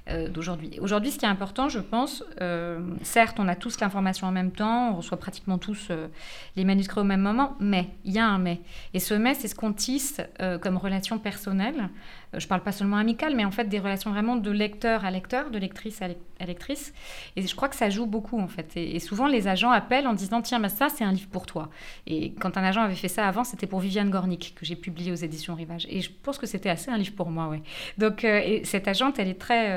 euh, 0.09 0.27
d'aujourd'hui. 0.29 0.79
Aujourd'hui, 0.81 1.11
ce 1.11 1.17
qui 1.17 1.25
est 1.25 1.29
important, 1.29 1.69
je 1.69 1.79
pense, 1.79 2.23
euh, 2.41 2.79
certes, 3.03 3.39
on 3.39 3.47
a 3.47 3.55
tous 3.55 3.79
l'information 3.79 4.27
en 4.27 4.31
même 4.31 4.51
temps, 4.51 4.91
on 4.91 4.95
reçoit 4.97 5.17
pratiquement 5.17 5.57
tous 5.57 5.87
euh, 5.89 6.07
les 6.55 6.65
manuscrits 6.65 7.01
au 7.01 7.05
même 7.05 7.21
moment, 7.21 7.55
mais 7.59 7.87
il 8.05 8.13
y 8.13 8.19
a 8.19 8.27
un 8.27 8.37
mais. 8.37 8.61
Et 8.93 8.99
ce 8.99 9.13
mais, 9.13 9.33
c'est 9.33 9.47
ce 9.47 9.55
qu'on 9.55 9.73
tisse 9.73 10.21
euh, 10.41 10.57
comme 10.57 10.77
relation 10.77 11.19
personnelle. 11.19 11.89
Je 12.37 12.45
parle 12.45 12.61
pas 12.61 12.73
seulement 12.73 12.97
amicale, 12.97 13.35
mais 13.35 13.45
en 13.45 13.51
fait 13.51 13.65
des 13.65 13.79
relations 13.79 14.11
vraiment 14.11 14.35
de 14.35 14.51
lecteur 14.51 15.05
à 15.05 15.11
lecteur, 15.11 15.49
de 15.49 15.57
lectrice 15.57 16.01
à, 16.01 16.09
lec- 16.09 16.17
à 16.41 16.45
lectrice. 16.45 16.93
Et 17.37 17.41
je 17.41 17.55
crois 17.55 17.69
que 17.69 17.75
ça 17.75 17.89
joue 17.89 18.05
beaucoup, 18.05 18.37
en 18.39 18.49
fait. 18.49 18.75
Et, 18.75 18.99
souvent, 18.99 19.27
les 19.27 19.47
agents 19.47 19.71
appellent 19.71 20.07
en 20.07 20.13
disant 20.13 20.41
Tiens, 20.41 20.59
bah, 20.59 20.67
ça, 20.67 20.89
c'est 20.89 21.05
un 21.05 21.13
livre 21.13 21.29
pour 21.29 21.45
toi. 21.45 21.69
Et 22.05 22.33
quand 22.33 22.57
un 22.57 22.63
agent 22.63 22.81
avait 22.81 22.95
fait 22.95 23.07
ça 23.07 23.25
avant, 23.27 23.45
c'était 23.45 23.65
pour 23.65 23.79
Viviane 23.79 24.09
Gornick, 24.09 24.55
que 24.55 24.65
j'ai 24.65 24.75
publié 24.75 25.11
aux 25.13 25.15
éditions 25.15 25.55
Rivage. 25.55 25.87
Et 25.89 26.01
je 26.01 26.11
pense 26.21 26.37
que 26.37 26.45
c'était 26.45 26.69
assez 26.69 26.91
un 26.91 26.97
livre 26.97 27.15
pour 27.15 27.29
moi, 27.29 27.47
ouais. 27.47 27.61
Donc, 27.97 28.25
et 28.25 28.61
cette 28.65 28.89
agente, 28.89 29.19
elle 29.19 29.29
est 29.29 29.39
très, 29.39 29.69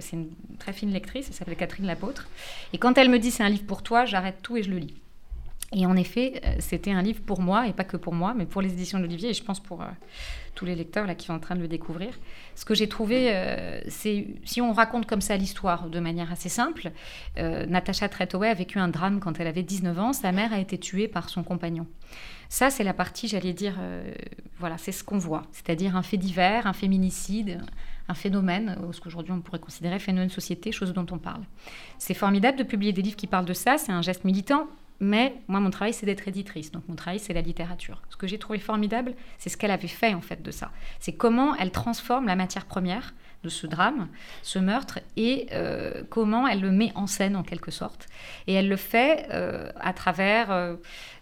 c'est 0.00 0.16
une 0.16 0.30
très 0.58 0.72
fine 0.72 0.92
lectrice, 0.92 1.26
elle 1.28 1.34
s'appelle 1.34 1.56
Catherine 1.56 1.86
Lapôtre. 1.86 2.28
Et 2.72 2.78
quand 2.78 2.98
elle 2.98 3.08
me 3.08 3.18
dit 3.18 3.30
c'est 3.30 3.42
un 3.42 3.48
livre 3.48 3.66
pour 3.66 3.82
toi, 3.82 4.04
j'arrête 4.04 4.36
tout 4.42 4.56
et 4.56 4.62
je 4.62 4.70
le 4.70 4.78
lis. 4.78 4.94
Et 5.74 5.86
en 5.86 5.96
effet, 5.96 6.40
euh, 6.44 6.56
c'était 6.60 6.92
un 6.92 7.02
livre 7.02 7.20
pour 7.24 7.40
moi, 7.40 7.66
et 7.66 7.72
pas 7.72 7.84
que 7.84 7.96
pour 7.96 8.14
moi, 8.14 8.34
mais 8.36 8.46
pour 8.46 8.62
les 8.62 8.72
éditions 8.72 9.00
d'Olivier, 9.00 9.30
et 9.30 9.34
je 9.34 9.42
pense 9.42 9.60
pour 9.60 9.82
euh, 9.82 9.86
tous 10.54 10.64
les 10.64 10.74
lecteurs 10.74 11.06
là, 11.06 11.14
qui 11.14 11.26
sont 11.26 11.32
en 11.32 11.38
train 11.38 11.56
de 11.56 11.60
le 11.60 11.68
découvrir. 11.68 12.12
Ce 12.54 12.64
que 12.64 12.74
j'ai 12.74 12.88
trouvé, 12.88 13.34
euh, 13.34 13.80
c'est, 13.88 14.26
si 14.44 14.60
on 14.60 14.72
raconte 14.72 15.06
comme 15.06 15.20
ça 15.20 15.36
l'histoire 15.36 15.88
de 15.88 16.00
manière 16.00 16.32
assez 16.32 16.48
simple, 16.48 16.92
Natacha 17.36 18.08
Tretoway 18.08 18.48
a 18.48 18.54
vécu 18.54 18.78
un 18.78 18.88
drame 18.88 19.20
quand 19.20 19.40
elle 19.40 19.46
avait 19.46 19.62
19 19.62 19.98
ans, 19.98 20.12
sa 20.12 20.32
mère 20.32 20.52
a 20.52 20.58
été 20.58 20.78
tuée 20.78 21.08
par 21.08 21.28
son 21.28 21.42
compagnon. 21.42 21.86
Ça, 22.48 22.70
c'est 22.70 22.84
la 22.84 22.94
partie, 22.94 23.26
j'allais 23.26 23.52
dire, 23.52 23.74
voilà, 24.58 24.78
c'est 24.78 24.92
ce 24.92 25.02
qu'on 25.02 25.18
voit, 25.18 25.42
c'est-à-dire 25.52 25.96
un 25.96 26.02
fait 26.02 26.16
divers, 26.16 26.66
un 26.66 26.72
féminicide, 26.72 27.60
un 28.08 28.14
phénomène, 28.14 28.76
ce 28.92 29.00
qu'aujourd'hui 29.00 29.32
on 29.32 29.40
pourrait 29.40 29.58
considérer 29.58 29.98
phénomène 29.98 30.28
de 30.28 30.32
société, 30.32 30.72
chose 30.72 30.92
dont 30.92 31.06
on 31.10 31.18
parle. 31.18 31.42
C'est 31.98 32.14
formidable 32.14 32.58
de 32.58 32.64
publier 32.64 32.92
des 32.92 33.02
livres 33.02 33.16
qui 33.16 33.26
parlent 33.26 33.46
de 33.46 33.54
ça, 33.54 33.78
c'est 33.78 33.92
un 33.92 34.02
geste 34.02 34.24
militant, 34.24 34.68
mais 35.00 35.34
moi, 35.48 35.60
mon 35.60 35.70
travail, 35.70 35.92
c'est 35.92 36.06
d'être 36.06 36.28
éditrice. 36.28 36.70
Donc, 36.70 36.84
mon 36.88 36.94
travail, 36.94 37.18
c'est 37.18 37.32
la 37.32 37.40
littérature. 37.40 38.02
Ce 38.10 38.16
que 38.16 38.26
j'ai 38.26 38.38
trouvé 38.38 38.58
formidable, 38.58 39.14
c'est 39.38 39.50
ce 39.50 39.56
qu'elle 39.56 39.70
avait 39.70 39.88
fait, 39.88 40.14
en 40.14 40.20
fait, 40.20 40.42
de 40.42 40.50
ça. 40.50 40.70
C'est 41.00 41.12
comment 41.12 41.54
elle 41.56 41.72
transforme 41.72 42.26
la 42.26 42.36
matière 42.36 42.64
première 42.64 43.14
de 43.42 43.48
ce 43.50 43.66
drame, 43.66 44.08
ce 44.42 44.58
meurtre, 44.58 45.00
et 45.16 45.48
euh, 45.52 46.02
comment 46.08 46.48
elle 46.48 46.60
le 46.60 46.70
met 46.70 46.92
en 46.94 47.06
scène, 47.06 47.36
en 47.36 47.42
quelque 47.42 47.70
sorte. 47.70 48.06
Et 48.46 48.54
elle 48.54 48.68
le 48.68 48.76
fait 48.76 49.26
euh, 49.30 49.70
à 49.78 49.92
travers 49.92 50.50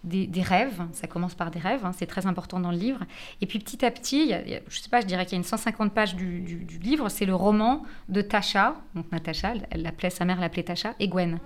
des, 0.03 0.41
rêves. 0.41 0.81
Ça 0.91 1.07
commence 1.07 1.35
par 1.35 1.51
des 1.51 1.59
rêves, 1.59 1.85
hein, 1.85 1.91
c'est 1.97 2.05
très 2.05 2.25
important 2.27 2.59
dans 2.59 2.71
le 2.71 2.77
livre. 2.77 2.99
Et 3.41 3.45
puis, 3.45 3.59
petit 3.59 3.85
à 3.85 3.91
petit, 3.91 4.29
je 4.29 4.55
ne 4.55 4.59
sais 4.69 4.89
pas, 4.89 5.01
je 5.01 5.05
dirais 5.05 5.25
qu'il 5.25 5.33
y 5.33 5.35
a 5.35 5.39
une 5.39 5.43
150 5.43 5.93
pages 5.93 6.15
du, 6.15 6.67
livre. 6.81 7.09
C'est 7.09 7.25
le 7.25 7.35
roman 7.35 7.83
de 8.09 8.21
Tasha, 8.21 8.75
donc 8.95 9.11
Natacha, 9.11 9.53
elle 9.69 9.81
l'appelait, 9.81 10.09
sa 10.09 10.25
mère 10.25 10.39
l'appelait 10.39 10.63
Tasha, 10.63 10.93
et 10.99 11.07
Gwen. 11.07 11.39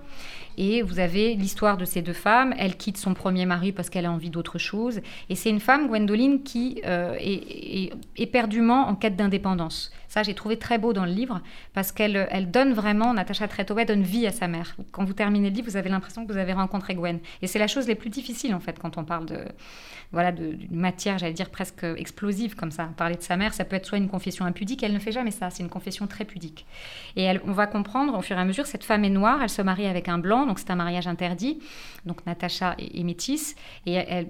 Et 0.58 0.82
vous 0.82 1.00
avez 1.00 1.36
l'histoire 1.36 1.78
de 1.78 1.86
ces 1.86 2.02
deux 2.02 2.14
femmes. 2.14 2.54
Elle 2.58 2.78
quitte 2.78 2.98
son 2.98 3.14
premier 3.14 3.46
mari 3.46 3.72
parce 3.72 3.90
qu'elle 3.90 4.08
a 4.08 4.12
envie 4.12 4.32
d'autre 4.32 4.58
chose. 4.58 5.02
Et 5.30 5.36
c'est 5.36 5.52
une 5.52 5.60
femme, 5.60 5.88
Gwendoline, 5.88 6.42
qui 6.42 6.82
euh, 6.86 7.16
est, 7.20 7.94
éperdument 8.18 8.88
en 8.88 8.96
quête 8.96 9.16
d'indépendance. 9.16 9.92
Ça, 10.08 10.24
j'ai 10.24 10.34
trouvé 10.34 10.58
très 10.58 10.80
beau 10.80 10.94
dans 10.94 11.06
le 11.06 11.12
livre 11.12 11.42
parce 11.74 11.92
qu'elle 11.92 12.28
elle 12.32 12.50
donne 12.50 12.74
vraiment, 12.74 13.14
Natacha 13.14 13.48
Tretoway 13.48 13.86
donne 13.86 14.02
vie 14.02 14.26
à 14.26 14.32
sa 14.32 14.48
mère. 14.48 14.76
Quand 14.92 15.04
vous 15.04 15.14
terminez 15.14 15.50
le 15.50 15.56
livre, 15.56 15.70
vous 15.70 15.78
avez 15.78 15.90
l'impression 15.90 16.26
que 16.26 16.32
vous 16.32 16.40
avez 16.40 16.54
rencontré 16.54 16.96
Gwen. 16.96 17.20
Et 17.42 17.48
c'est 17.48 17.60
la 17.60 17.68
chose 17.68 17.88
la 17.88 17.96
plus 17.96 18.10
en 18.54 18.60
fait, 18.60 18.80
quand 18.80 18.98
on 18.98 19.04
parle 19.04 19.26
de, 19.26 19.40
voilà, 20.12 20.32
d'une 20.32 20.68
matière, 20.72 21.18
j'allais 21.18 21.34
dire 21.34 21.50
presque 21.50 21.84
explosive 21.84 22.56
comme 22.56 22.72
ça. 22.72 22.90
Parler 22.98 23.16
de 23.16 23.22
sa 23.22 23.38
mère, 23.38 23.54
ça 23.54 23.66
peut 23.66 23.76
être 23.76 23.86
soit 23.86 23.98
une 23.98 24.10
confession 24.10 24.46
impudique, 24.46 24.84
elle 24.84 24.94
ne 24.94 25.00
fait 25.00 25.12
jamais 25.12 25.32
ça, 25.32 25.50
c'est 25.50 25.64
une 25.64 25.70
confession 25.70 26.08
très 26.08 26.26
pudique. 26.26 26.66
Et 27.16 27.28
on 27.46 27.52
va 27.52 27.68
comprendre 27.68 28.18
au 28.18 28.22
fur 28.22 28.38
et 28.38 28.40
à 28.40 28.46
mesure, 28.46 28.66
cette 28.66 28.84
femme 28.84 29.04
est 29.04 29.10
noire, 29.10 29.42
elle 29.42 29.50
se 29.50 29.62
marie 29.62 29.88
avec 29.88 30.08
un 30.08 30.18
blanc, 30.18 30.46
donc 30.46 30.60
c'est 30.60 30.72
un 30.72 30.76
mariage 30.76 31.08
interdit. 31.08 31.60
Donc 32.06 32.26
Natacha 32.26 32.76
est, 32.78 33.04
métisse, 33.04 33.56
et 33.86 33.94
elle, 33.94 34.28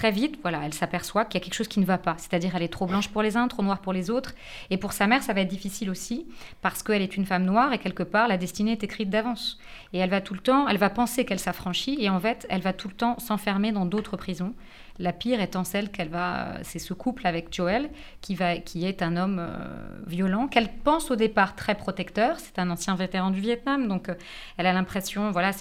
très 0.00 0.12
vite, 0.12 0.38
voilà, 0.40 0.62
elle 0.64 0.72
s'aperçoit 0.72 1.26
qu'il 1.26 1.38
y 1.38 1.42
a 1.42 1.44
quelque 1.44 1.54
chose 1.54 1.68
qui 1.68 1.78
ne 1.78 1.84
va 1.84 1.98
pas. 1.98 2.14
C'est-à-dire, 2.16 2.56
elle 2.56 2.62
est 2.62 2.72
trop 2.72 2.86
blanche 2.86 3.08
pour 3.08 3.20
les 3.20 3.36
uns, 3.36 3.48
trop 3.48 3.62
noire 3.62 3.80
pour 3.80 3.92
les 3.92 4.08
autres. 4.08 4.32
Et 4.70 4.78
pour 4.78 4.94
sa 4.94 5.06
mère, 5.06 5.22
ça 5.22 5.34
va 5.34 5.42
être 5.42 5.48
difficile 5.48 5.90
aussi, 5.90 6.26
parce 6.62 6.82
qu'elle 6.82 7.02
est 7.02 7.18
une 7.18 7.26
femme 7.26 7.44
noire 7.44 7.74
et 7.74 7.78
quelque 7.78 8.02
part, 8.02 8.26
la 8.26 8.38
destinée 8.38 8.72
est 8.72 8.82
écrite 8.82 9.10
d'avance. 9.10 9.58
Et 9.92 9.98
elle 9.98 10.08
va 10.08 10.22
tout 10.22 10.32
le 10.32 10.40
temps, 10.40 10.66
elle 10.68 10.78
va 10.78 10.88
penser 10.88 11.26
qu'elle 11.26 11.38
s'affranchit, 11.38 11.98
et 12.00 12.08
en 12.08 12.18
fait, 12.18 12.46
elle 12.48 12.62
va 12.62 12.72
tout 12.72 12.88
le 12.88 12.94
temps 12.94 13.18
s'enfermer 13.18 13.72
dans 13.72 13.84
d'autres 13.84 14.16
prisons. 14.16 14.54
La 14.98 15.12
pire 15.12 15.42
étant 15.42 15.64
celle 15.64 15.90
qu'elle 15.90 16.08
va, 16.08 16.54
c'est 16.62 16.78
ce 16.78 16.94
couple 16.94 17.26
avec 17.26 17.52
Joël, 17.52 17.90
qui, 18.22 18.34
va, 18.34 18.56
qui 18.56 18.86
est 18.86 19.02
un 19.02 19.18
homme 19.18 19.38
euh, 19.38 19.50
violent, 20.06 20.48
qu'elle 20.48 20.72
pense 20.72 21.10
au 21.10 21.16
départ 21.16 21.56
très 21.56 21.74
protecteur. 21.74 22.40
C'est 22.40 22.58
un 22.58 22.70
ancien 22.70 22.94
vétéran 22.94 23.30
du 23.30 23.40
Vietnam, 23.40 23.86
donc 23.86 24.08
euh, 24.08 24.14
elle 24.56 24.66
a 24.66 24.72
l'impression, 24.72 25.30
voilà, 25.30 25.52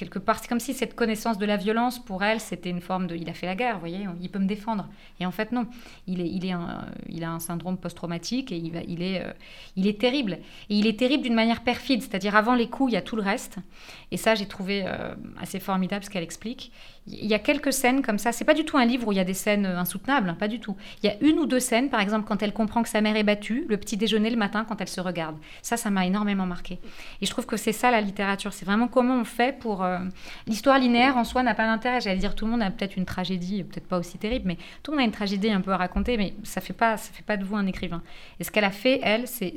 quelque 0.00 0.18
part, 0.18 0.38
c'est 0.38 0.48
comme 0.48 0.60
si 0.60 0.72
cette 0.72 0.96
connaissance 0.96 1.36
de 1.36 1.44
la 1.44 1.58
violence, 1.58 2.02
pour 2.02 2.24
elle, 2.24 2.40
c'était 2.40 2.70
une 2.70 2.80
forme 2.80 3.06
de 3.06 3.14
il 3.16 3.28
a 3.28 3.34
fait 3.34 3.44
la 3.44 3.54
guerre, 3.54 3.74
vous 3.74 3.80
voyez, 3.80 4.06
il 4.22 4.30
peut 4.30 4.38
me 4.38 4.46
défendre. 4.46 4.88
Et 5.20 5.26
en 5.26 5.30
fait, 5.30 5.52
non. 5.52 5.66
Il, 6.06 6.22
est, 6.22 6.26
il, 6.26 6.46
est 6.46 6.54
il 7.10 7.22
a 7.22 7.30
un 7.30 7.38
syndrome 7.38 7.76
post-traumatique 7.76 8.50
et 8.50 8.56
il, 8.56 8.72
va, 8.72 8.80
il, 8.88 9.02
est, 9.02 9.22
euh, 9.22 9.32
il 9.76 9.86
est 9.86 10.00
terrible. 10.00 10.38
Et 10.70 10.74
il 10.78 10.86
est 10.86 10.98
terrible 10.98 11.22
d'une 11.22 11.34
manière 11.34 11.62
perfide, 11.62 12.00
c'est-à-dire 12.00 12.34
avant 12.34 12.54
les 12.54 12.70
coups, 12.70 12.92
il 12.92 12.94
y 12.94 12.96
a 12.96 13.02
tout 13.02 13.14
le 13.14 13.22
reste. 13.22 13.58
Et 14.10 14.16
ça, 14.16 14.34
j'ai 14.34 14.46
trouvé 14.46 14.84
euh, 14.86 15.14
assez 15.38 15.60
formidable 15.60 16.02
ce 16.02 16.08
qu'elle 16.08 16.24
explique. 16.24 16.72
Il 17.06 17.26
y 17.26 17.34
a 17.34 17.38
quelques 17.38 17.72
scènes 17.72 18.02
comme 18.02 18.18
ça. 18.18 18.30
C'est 18.32 18.44
pas 18.44 18.54
du 18.54 18.64
tout 18.64 18.76
un 18.76 18.84
livre 18.84 19.08
où 19.08 19.12
il 19.12 19.16
y 19.16 19.20
a 19.20 19.24
des 19.24 19.34
scènes 19.34 19.66
euh, 19.66 19.78
insoutenables, 19.78 20.28
hein, 20.28 20.36
pas 20.38 20.48
du 20.48 20.60
tout. 20.60 20.76
Il 21.02 21.06
y 21.06 21.08
a 21.10 21.16
une 21.22 21.38
ou 21.38 21.46
deux 21.46 21.60
scènes, 21.60 21.88
par 21.88 22.00
exemple, 22.00 22.26
quand 22.26 22.42
elle 22.42 22.52
comprend 22.52 22.82
que 22.82 22.88
sa 22.88 23.00
mère 23.00 23.16
est 23.16 23.22
battue, 23.22 23.64
le 23.68 23.76
petit 23.76 23.96
déjeuner 23.96 24.30
le 24.30 24.36
matin 24.36 24.64
quand 24.68 24.80
elle 24.80 24.88
se 24.88 25.00
regarde. 25.00 25.36
Ça, 25.62 25.76
ça 25.76 25.90
m'a 25.90 26.06
énormément 26.06 26.46
marqué. 26.46 26.78
Et 27.20 27.26
je 27.26 27.30
trouve 27.30 27.46
que 27.46 27.56
c'est 27.56 27.72
ça 27.72 27.90
la 27.90 28.00
littérature. 28.00 28.52
C'est 28.52 28.64
vraiment 28.64 28.88
comment 28.88 29.20
on 29.20 29.24
fait 29.24 29.58
pour. 29.58 29.82
Euh, 29.82 29.98
l'histoire 30.46 30.78
linéaire 30.78 31.16
en 31.16 31.24
soi 31.24 31.42
n'a 31.42 31.54
pas 31.54 31.66
d'intérêt. 31.66 32.00
J'allais 32.00 32.18
dire, 32.18 32.34
tout 32.34 32.44
le 32.44 32.52
monde 32.52 32.62
a 32.62 32.70
peut-être 32.70 32.96
une 32.96 33.06
tragédie, 33.06 33.64
peut-être 33.64 33.86
pas 33.86 33.98
aussi 33.98 34.18
terrible, 34.18 34.46
mais 34.46 34.56
tout 34.82 34.90
le 34.90 34.96
monde 34.96 35.02
a 35.02 35.06
une 35.06 35.12
tragédie 35.12 35.50
un 35.50 35.60
peu 35.60 35.72
à 35.72 35.76
raconter, 35.76 36.16
mais 36.16 36.34
ça 36.42 36.60
fait 36.60 36.72
pas, 36.72 36.96
ça 36.96 37.12
fait 37.12 37.24
pas 37.24 37.36
de 37.36 37.44
vous 37.44 37.56
un 37.56 37.66
écrivain. 37.66 38.02
Et 38.38 38.44
ce 38.44 38.50
qu'elle 38.50 38.64
a 38.64 38.70
fait, 38.70 39.00
elle, 39.02 39.26
c'est 39.26 39.54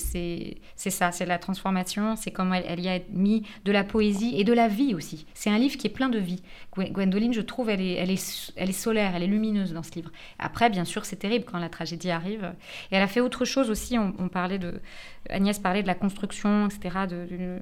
ça, 0.75 1.11
c'est 1.11 1.25
la 1.25 1.37
transformation, 1.37 2.15
c'est 2.15 2.31
comment 2.31 2.55
elle, 2.55 2.79
y 2.79 2.89
a 2.89 2.99
mis 3.11 3.43
de 3.65 3.71
la 3.71 3.83
poésie 3.83 4.33
et 4.39 4.43
de 4.43 4.53
la 4.53 4.67
vie 4.67 4.95
aussi. 4.95 5.25
C'est 5.33 5.49
un 5.49 5.57
livre 5.57 5.77
qui 5.77 5.87
est 5.87 5.91
plein 5.91 6.09
de 6.09 6.19
vie. 6.19 6.41
Gwendoline, 6.75 7.32
je 7.33 7.41
trouve, 7.41 7.69
elle 7.69 7.81
est, 7.81 7.93
elle, 7.93 8.11
est, 8.11 8.53
elle 8.55 8.69
est 8.69 8.73
solaire, 8.73 9.13
elle 9.15 9.23
est 9.23 9.27
lumineuse 9.27 9.73
dans 9.73 9.83
ce 9.83 9.91
livre. 9.91 10.11
Après, 10.39 10.69
bien 10.69 10.85
sûr, 10.85 11.05
c'est 11.05 11.15
terrible 11.15 11.45
quand 11.45 11.59
la 11.59 11.69
tragédie 11.69 12.11
arrive. 12.11 12.53
Et 12.91 12.95
elle 12.95 13.03
a 13.03 13.07
fait 13.07 13.19
autre 13.19 13.45
chose 13.45 13.69
aussi. 13.69 13.97
On, 13.97 14.29
parlait 14.29 14.59
de, 14.59 14.81
Agnès 15.29 15.57
parlait 15.59 15.81
de 15.81 15.87
la 15.87 15.95
construction, 15.95 16.67
etc. 16.67 17.07
De, 17.09 17.59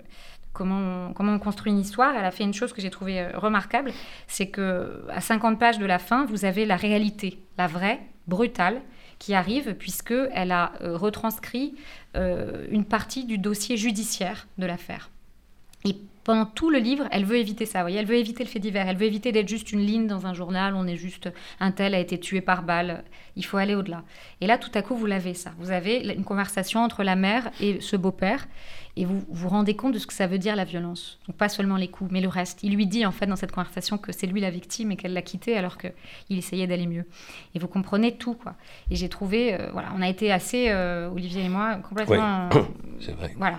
comment, 0.54 1.10
on, 1.10 1.14
comment 1.14 1.34
on 1.34 1.40
construit 1.40 1.72
une 1.72 1.80
histoire. 1.80 2.16
Elle 2.16 2.26
a 2.26 2.32
fait 2.32 2.44
une 2.44 2.54
chose 2.54 2.74
que 2.74 2.82
j'ai 2.82 2.90
trouvée 2.90 3.22
euh, 3.22 3.38
remarquable, 3.38 3.92
c'est 4.28 4.48
que 4.48 5.06
à 5.10 5.22
50 5.22 5.60
pages 5.60 5.80
de 5.80 5.86
la 5.86 6.00
fin, 6.00 6.26
vous 6.26 6.46
avez 6.46 6.66
la 6.66 6.76
réalité, 6.76 7.40
la 7.58 7.68
vraie, 7.68 8.00
brutale, 8.28 8.82
qui 9.20 9.34
arrive 9.36 9.76
puisque 9.76 10.14
elle 10.34 10.52
a 10.52 10.74
euh, 10.82 10.98
retranscrit 10.98 11.76
euh, 12.16 12.66
une 12.72 12.86
partie 12.86 13.26
du 13.26 13.38
dossier 13.38 13.78
judiciaire 13.78 14.48
de 14.58 14.66
l'affaire. 14.66 15.12
Et 15.86 15.96
pendant 16.24 16.46
tout 16.46 16.70
le 16.70 16.78
livre, 16.78 17.06
elle 17.12 17.26
veut 17.26 17.38
éviter 17.38 17.66
ça. 17.66 17.82
Voyez, 17.82 17.98
elle 17.98 18.06
veut 18.06 18.16
éviter 18.16 18.44
le 18.44 18.50
fait 18.50 18.60
divers. 18.60 18.88
Elle 18.88 18.98
veut 18.98 19.06
éviter 19.06 19.32
d'être 19.32 19.50
juste 19.50 19.72
une 19.72 19.86
ligne 19.86 20.08
dans 20.08 20.28
un 20.28 20.34
journal. 20.34 20.76
On 20.76 20.86
est 20.86 20.98
juste 20.98 21.30
un 21.60 21.72
tel 21.72 21.96
a 21.96 22.00
été 22.00 22.20
tué 22.20 22.42
par 22.42 22.64
balle. 22.64 23.04
Il 23.36 23.46
faut 23.46 23.58
aller 23.58 23.76
au-delà. 23.76 24.04
Et 24.40 24.48
là, 24.48 24.58
tout 24.58 24.72
à 24.74 24.82
coup, 24.82 24.96
vous 24.96 25.06
l'avez 25.06 25.34
ça. 25.34 25.52
Vous 25.58 25.72
avez 25.72 26.14
une 26.14 26.24
conversation 26.24 26.82
entre 26.82 27.04
la 27.04 27.16
mère 27.16 27.50
et 27.60 27.82
ce 27.82 27.96
beau-père, 27.96 28.48
et 28.98 29.06
vous 29.06 29.24
vous 29.30 29.50
rendez 29.50 29.76
compte 29.76 29.94
de 29.94 30.00
ce 30.00 30.08
que 30.08 30.14
ça 30.14 30.28
veut 30.28 30.38
dire 30.38 30.56
la 30.56 30.66
violence. 30.66 31.20
Donc 31.28 31.38
pas 31.38 31.50
seulement 31.50 31.78
les 31.78 31.88
coups, 31.88 32.12
mais 32.12 32.22
le 32.22 32.28
reste. 32.28 32.64
Il 32.64 32.76
lui 32.76 32.88
dit 32.88 33.06
en 33.06 33.12
fait 33.12 33.26
dans 33.26 33.36
cette 33.36 33.52
conversation 33.52 33.98
que 33.98 34.12
c'est 34.12 34.28
lui 34.28 34.42
la 34.42 34.50
victime 34.50 34.92
et 34.92 34.96
qu'elle 34.98 35.14
l'a 35.14 35.22
quitté 35.22 35.58
alors 35.58 35.78
qu'il 35.78 36.38
essayait 36.38 36.68
d'aller 36.68 36.88
mieux. 36.88 37.06
Et 37.56 37.60
vous 37.60 37.68
comprenez 37.68 38.16
tout 38.16 38.34
quoi. 38.34 38.56
Et 38.90 38.96
j'ai 38.96 39.10
trouvé, 39.10 39.54
euh, 39.54 39.70
voilà, 39.72 39.90
on 39.98 40.02
a 40.02 40.10
été 40.10 40.32
assez, 40.32 40.70
euh, 40.70 41.10
Olivier 41.10 41.46
et 41.46 41.50
moi, 41.50 41.76
complètement. 41.76 42.50
c'est 43.00 43.14
vrai. 43.14 43.34
Voilà 43.38 43.58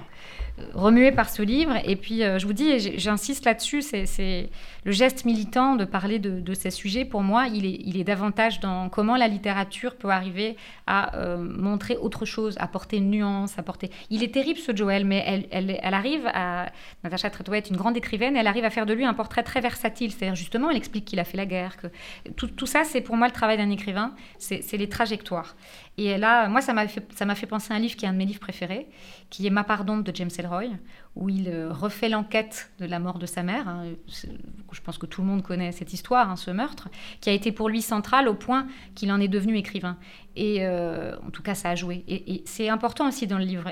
remué 0.75 1.13
par 1.13 1.29
ce 1.29 1.43
livre. 1.43 1.75
Et 1.85 1.97
puis, 1.97 2.23
euh, 2.23 2.39
je 2.39 2.47
vous 2.47 2.53
dis, 2.53 2.99
j'insiste 2.99 3.45
là-dessus, 3.45 3.83
c'est 3.83 4.51
le 4.85 4.93
geste 4.93 5.25
militant 5.25 5.77
de 5.77 5.85
parler 5.85 6.19
de, 6.19 6.55
ces 6.55 6.71
sujets. 6.71 7.05
Pour 7.05 7.23
moi, 7.23 7.47
il 7.47 7.65
est, 7.65 7.81
il 7.85 7.99
est, 7.99 8.05
davantage 8.05 8.61
dans 8.61 8.89
comment 8.89 9.17
la 9.17 9.29
littérature 9.29 9.97
peut 9.97 10.11
arriver 10.11 10.57
à 10.87 11.17
euh, 11.17 11.37
montrer 11.39 11.97
autre 11.97 12.25
chose, 12.25 12.57
apporter 12.59 12.99
une 12.99 13.11
nuance, 13.11 13.59
apporter... 13.59 13.91
Il 14.11 14.23
est 14.23 14.33
terrible, 14.35 14.59
ce 14.59 14.75
Joël, 14.75 15.05
mais 15.05 15.22
elle, 15.27 15.95
arrive 15.95 16.27
à... 16.27 16.67
Natacha 17.05 17.31
Tretoy 17.31 17.57
est 17.57 17.71
une 17.71 17.77
grande 17.77 17.97
écrivaine, 17.97 18.37
elle 18.37 18.47
arrive 18.47 18.65
à 18.65 18.71
faire 18.71 18.87
de 18.87 18.93
lui 18.93 19.05
un 19.05 19.15
portrait 19.15 19.43
très 19.43 19.61
versatile. 19.61 20.13
C'est-à-dire, 20.13 20.35
justement, 20.35 20.71
elle 20.71 20.77
explique 20.77 21.05
qu'il 21.05 21.21
a 21.21 21.25
fait 21.25 21.37
la 21.37 21.47
guerre. 21.47 21.77
Que... 21.77 21.87
Tout 22.31 22.67
ça, 22.67 22.85
c'est 22.85 23.01
pour 23.01 23.17
moi 23.17 23.27
le 23.27 23.33
travail 23.33 23.57
d'un 23.57 23.71
écrivain, 23.71 24.15
c'est 24.39 24.77
les 24.77 24.89
trajectoires. 24.89 25.57
Et 25.99 26.17
là, 26.17 26.49
moi, 26.49 26.63
ça 26.63 26.73
m'a 26.73 26.89
fait, 26.89 27.05
fait 27.35 27.47
penser 27.47 27.73
à 27.73 27.77
un 27.77 27.79
livre 27.79 27.97
qui 27.97 28.07
est 28.07 28.09
un 28.09 28.15
de 28.15 28.19
mes 28.19 28.25
livres 28.25 28.41
préférés, 28.41 28.89
qui 29.29 29.47
est 29.47 29.51
Ma 29.51 29.63
pardon 29.63 29.99
de 29.99 30.11
James 30.15 30.31
Ellroy, 30.39 30.71
où 31.17 31.29
il 31.29 31.49
euh, 31.49 31.71
refait 31.71 32.09
l'enquête 32.09 32.71
de 32.79 32.87
la 32.87 32.99
mort 32.99 33.19
de 33.19 33.27
sa 33.27 33.43
mère. 33.43 33.69
Hein. 33.69 33.85
Je 34.09 34.81
pense 34.81 34.97
que 34.97 35.05
tout 35.05 35.21
le 35.21 35.27
monde 35.27 35.43
connaît 35.43 35.71
cette 35.71 35.93
histoire, 35.93 36.31
hein, 36.31 36.37
ce 36.37 36.51
meurtre, 36.51 36.89
qui 37.21 37.29
a 37.29 37.33
été 37.33 37.53
pour 37.53 37.69
lui 37.69 37.83
central 37.83 38.27
au 38.27 38.33
point 38.35 38.67
qu'il 38.95 39.13
en 39.13 39.21
est 39.21 39.29
devenu 39.29 39.59
écrivain. 39.59 39.99
Et 40.35 40.65
euh, 40.65 41.15
en 41.27 41.31
tout 41.31 41.43
cas, 41.43 41.55
ça 41.55 41.69
a 41.69 41.75
joué. 41.75 42.05
Et, 42.09 42.43
c'est 42.47 42.71
important 42.71 43.07
aussi 43.07 43.27
dans 43.27 43.37
le 43.37 43.45
livre. 43.45 43.71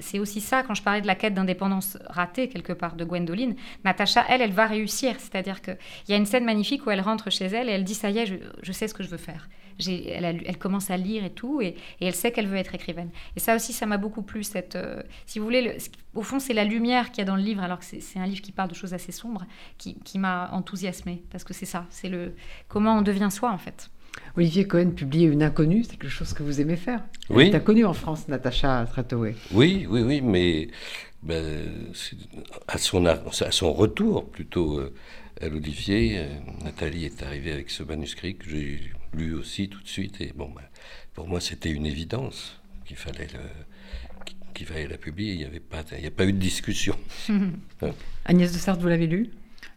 C'est 0.00 0.18
aussi 0.18 0.40
ça, 0.40 0.64
quand 0.64 0.74
je 0.74 0.82
parlais 0.82 1.00
de 1.00 1.06
la 1.06 1.14
quête 1.14 1.34
d'indépendance 1.34 1.96
ratée, 2.06 2.48
quelque 2.48 2.72
part, 2.72 2.96
de 2.96 3.04
Gwendoline. 3.04 3.54
Natacha, 3.84 4.24
elle, 4.28 4.42
elle 4.42 4.52
va 4.52 4.66
réussir. 4.66 5.14
C'est-à-dire 5.20 5.62
qu'il 5.62 5.76
y 6.08 6.12
a 6.12 6.16
une 6.16 6.26
scène 6.26 6.44
magnifique 6.44 6.84
où 6.86 6.90
elle 6.90 7.00
rentre 7.00 7.30
chez 7.30 7.46
elle 7.46 7.68
et 7.68 7.72
elle 7.72 7.84
dit 7.84 7.94
Ça 7.94 8.10
y 8.10 8.18
est, 8.18 8.40
je 8.62 8.72
sais 8.72 8.88
ce 8.88 8.94
que 8.94 9.04
je 9.04 9.08
veux 9.08 9.16
faire 9.16 9.48
elle, 9.88 10.58
commence 10.58 10.90
à 10.90 10.96
lire 10.96 11.24
et 11.24 11.30
tout, 11.30 11.60
et, 11.60 11.76
elle 12.00 12.14
sait 12.14 12.32
qu'elle 12.32 12.46
veut 12.46 12.56
être 12.56 12.74
écrivaine. 12.74 13.10
Et 13.36 13.40
ça 13.40 13.56
aussi, 13.56 13.72
ça 13.72 13.86
m'a 13.86 13.98
beaucoup 13.98 14.22
plu. 14.22 14.42
Cette, 14.42 14.76
euh, 14.76 15.02
si 15.26 15.38
vous 15.38 15.44
voulez, 15.44 15.76
au 16.14 16.22
fond, 16.22 16.38
c'est 16.38 16.54
la 16.54 16.64
lumière 16.64 17.10
qu'il 17.10 17.18
y 17.18 17.22
a 17.22 17.24
dans 17.24 17.36
le 17.36 17.42
livre, 17.42 17.62
alors 17.62 17.78
que 17.78 17.84
c'est 17.84 18.18
un 18.18 18.26
livre 18.26 18.42
qui 18.42 18.52
parle 18.52 18.68
de 18.68 18.74
choses 18.74 18.94
assez 18.94 19.12
sombres, 19.12 19.44
qui, 19.78 20.18
m'a 20.18 20.50
enthousiasmée, 20.52 21.22
parce 21.30 21.44
que 21.44 21.54
c'est 21.54 21.66
ça, 21.66 21.86
c'est 21.90 22.08
le 22.08 22.34
comment 22.68 22.98
on 22.98 23.02
devient 23.02 23.28
soi 23.30 23.50
en 23.50 23.58
fait. 23.58 23.90
Olivier 24.36 24.66
Cohen 24.66 24.90
publiait 24.90 25.26
Une 25.26 25.42
inconnue, 25.42 25.84
c'est 25.84 25.96
quelque 25.96 26.08
chose 26.08 26.34
que 26.34 26.42
vous 26.42 26.60
aimez 26.60 26.76
faire. 26.76 27.02
Oui. 27.30 27.50
Tu 27.50 27.56
as 27.56 27.60
connu 27.60 27.84
en 27.84 27.94
France 27.94 28.28
Natacha 28.28 28.86
Tratoé. 28.86 29.34
Oui, 29.52 29.86
oui, 29.88 30.02
oui, 30.02 30.20
mais 30.20 30.68
ben, 31.22 31.92
son, 32.76 33.06
à 33.06 33.50
son 33.50 33.72
retour 33.72 34.28
plutôt 34.28 34.78
euh, 34.78 34.92
à 35.40 35.48
l'Olivier, 35.48 36.18
euh, 36.18 36.28
Nathalie 36.64 37.04
est 37.04 37.22
arrivée 37.22 37.52
avec 37.52 37.70
ce 37.70 37.82
manuscrit 37.82 38.36
que 38.36 38.48
j'ai 38.48 38.92
lu 39.14 39.34
aussi 39.34 39.68
tout 39.68 39.80
de 39.80 39.88
suite. 39.88 40.20
Et 40.20 40.32
bon, 40.34 40.48
ben, 40.50 40.62
pour 41.14 41.28
moi, 41.28 41.40
c'était 41.40 41.70
une 41.70 41.86
évidence 41.86 42.60
qu'il 42.84 42.96
fallait, 42.96 43.28
le, 43.32 43.40
qu'il 44.54 44.66
fallait 44.66 44.88
la 44.88 44.98
publier. 44.98 45.32
Il 45.32 45.38
n'y 45.38 45.44
avait 45.44 45.60
pas, 45.60 45.82
il 45.92 46.00
n'y 46.00 46.06
a 46.06 46.10
pas 46.10 46.24
eu 46.24 46.32
de 46.32 46.38
discussion. 46.38 46.96
Agnès 48.24 48.52
de 48.52 48.58
Sarthe, 48.58 48.80
vous 48.80 48.88
l'avez 48.88 49.06
lu? 49.06 49.30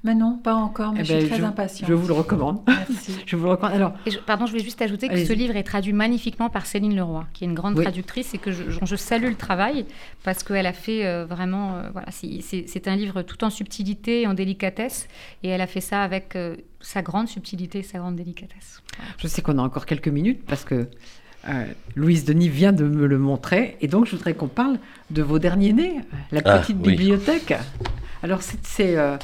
Mais 0.06 0.14
non, 0.16 0.38
pas 0.38 0.54
encore, 0.54 0.94
mais 0.94 1.00
Eh 1.02 1.04
je 1.06 1.14
ben, 1.14 1.20
suis 1.22 1.30
très 1.30 1.40
je, 1.40 1.44
impatiente. 1.44 1.90
Je 1.90 1.94
vous 1.96 2.08
le 2.08 2.14
recommande. 2.14 2.62
Merci. 2.68 3.16
Je 3.26 3.36
vous 3.36 3.46
le 3.46 3.50
recommande. 3.52 3.76
Alors, 3.76 3.94
Et 4.06 4.12
je- 4.12 4.20
pardon, 4.20 4.46
je 4.46 4.52
voulais 4.52 4.64
juste 4.64 4.82
ajouter 4.82 5.10
que 5.10 5.26
ce 5.26 5.34
livre 5.34 5.56
est 5.56 5.64
traduit 5.64 5.94
magnifiquement 5.94 6.50
par 6.50 6.68
Céline 6.68 6.96
Leroy, 6.96 7.26
qui 7.34 7.44
est 7.44 7.48
une 7.48 7.56
grande 7.56 7.76
Oui. 7.76 7.84
traductrice 7.84 8.34
et 8.36 8.38
que 8.38 8.52
je, 8.52 8.96
salue 8.96 9.30
le 9.30 9.36
travail 9.36 9.86
parce 10.24 10.44
qu'elle 10.44 10.68
a 10.68 10.74
fait 10.74 11.06
euh, 11.06 11.26
vraiment. 11.26 11.76
euh, 11.78 11.90
voilà, 11.92 12.08
c'est- 12.12 12.88
un 12.88 12.96
livre 12.96 13.24
tout 13.24 13.44
en 13.44 13.50
subtilité 13.50 14.22
et 14.22 14.28
en 14.28 14.36
délicatesse 14.36 15.08
et 15.42 15.50
elle 15.50 15.62
a 15.62 15.66
fait 15.68 15.82
ça 15.82 16.04
avec 16.04 16.36
euh, 16.36 16.56
sa 16.82 17.02
grande 17.02 17.28
subtilité 17.28 17.80
et 17.80 17.84
sa 17.84 17.98
grande 17.98 18.16
délicatesse. 18.16 18.84
je 19.18 19.28
sais 19.28 19.42
qu'on 19.42 19.58
a 19.58 19.62
encore 19.64 19.88
quelques 19.88 20.08
minutes 20.08 20.44
parce 20.46 20.64
que 20.66 20.88
euh, 21.50 21.66
Louise 21.96 22.26
Denis 22.26 22.50
vient 22.50 22.74
de 22.74 22.84
me 22.86 23.08
le 23.08 23.18
montrer. 23.18 23.76
Et 23.82 23.88
donc, 23.88 24.06
je 24.06 24.12
voudrais 24.16 24.34
qu'on 24.36 24.48
parle 24.48 24.78
de 25.10 25.22
vos 25.24 25.40
derniers 25.40 25.74
nés, 25.74 25.96
la 26.32 26.42
Ah, 26.46 26.60
petite 26.60 26.78
oui. 26.84 26.92
bibliothèque. 26.96 27.54
Alors, 28.22 28.42
c'est. 28.44 28.98
euh, 28.98 29.18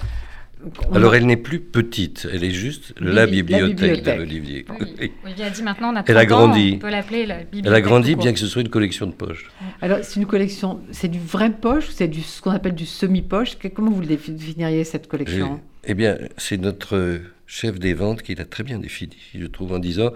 Alors, 0.94 1.16
elle 1.16 1.26
n'est 1.26 1.38
plus 1.38 1.60
petite, 1.60 2.28
elle 2.32 2.44
est 2.44 2.52
juste 2.52 2.94
Bibi- 3.00 3.06
la 3.08 3.14
la 3.14 3.28
bibliothèque, 3.28 4.04
de 4.04 4.12
l'Olivier. 4.12 4.66
Oui. 5.00 5.12
Olivier 5.26 5.46
a 5.46 5.50
dit 5.50 5.64
maintenant 5.64 5.94
on 5.94 5.96
a 5.96 6.04
Elle 6.08 6.18
a 6.18 6.26
30 6.26 6.32
ans, 6.40 6.48
grandi. 6.48 6.74
on 6.76 6.80
peut 6.80 6.90
l'appeler 6.90 7.26
la 7.26 7.38
bibliothèque. 7.40 7.66
Elle 7.68 7.74
a 7.76 7.82
grandi, 7.82 8.16
bien 8.16 8.34
que 8.34 8.40
ce 8.40 8.48
soit 8.48 8.62
une 8.62 8.70
collection 8.70 9.08
de 9.08 9.14
poches. 9.14 9.50
Alors, 9.82 10.00
c'est 10.04 10.20
une 10.20 10.26
collection. 10.26 10.82
C'est 10.92 11.08
du 11.10 11.20
vrai 11.20 11.50
poche 11.52 11.90
ou 11.90 11.92
c'est 11.92 12.08
du 12.08 12.22
ce 12.22 12.42
qu'on 12.42 12.52
appelle 12.52 12.76
du 12.76 12.86
semi-poche? 12.86 13.58
Comment 13.74 13.92
vous 13.92 14.02
le 14.02 14.08
définiriez 14.08 14.84
cette 14.84 15.08
collection? 15.08 15.60
Eh 15.84 15.94
bien, 15.96 16.18
c'est 16.38 16.58
notre 16.58 17.20
chef 17.48 17.80
des 17.80 17.94
ventes 17.94 18.22
qui 18.22 18.36
l'a 18.36 18.46
très 18.46 18.64
bien 18.64 18.78
défini, 18.80 19.18
je 19.34 19.46
trouve, 19.48 19.74
en 19.74 19.80
disant 19.80 20.12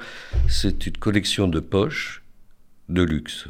c'est 0.47 0.85
une 0.85 0.97
collection 0.97 1.47
de 1.47 1.59
poches 1.59 2.21
de 2.87 3.01
luxe, 3.01 3.47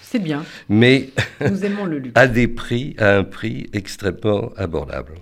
C'est 0.00 0.18
bien. 0.18 0.42
mais 0.70 1.10
Nous 1.42 1.62
aimons 1.66 1.84
le 1.84 1.98
luxe. 1.98 2.12
à 2.14 2.26
des 2.26 2.48
prix, 2.48 2.94
à 2.98 3.16
un 3.18 3.22
prix 3.24 3.68
extrêmement 3.74 4.50
abordable. 4.56 5.12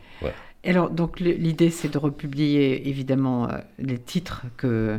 Alors, 0.67 0.91
donc, 0.91 1.21
l'idée, 1.21 1.71
c'est 1.71 1.89
de 1.93 1.99
republier, 1.99 2.89
évidemment, 2.89 3.49
euh, 3.49 3.59
les 3.79 3.99
titres 3.99 4.43
que, 4.57 4.99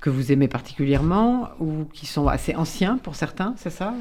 que 0.00 0.10
vous 0.10 0.32
aimez 0.32 0.48
particulièrement 0.48 1.50
ou 1.58 1.84
qui 1.92 2.06
sont 2.06 2.28
assez 2.28 2.54
anciens 2.54 2.96
pour 2.98 3.14
certains, 3.16 3.54
c'est 3.56 3.70
ça? 3.70 3.94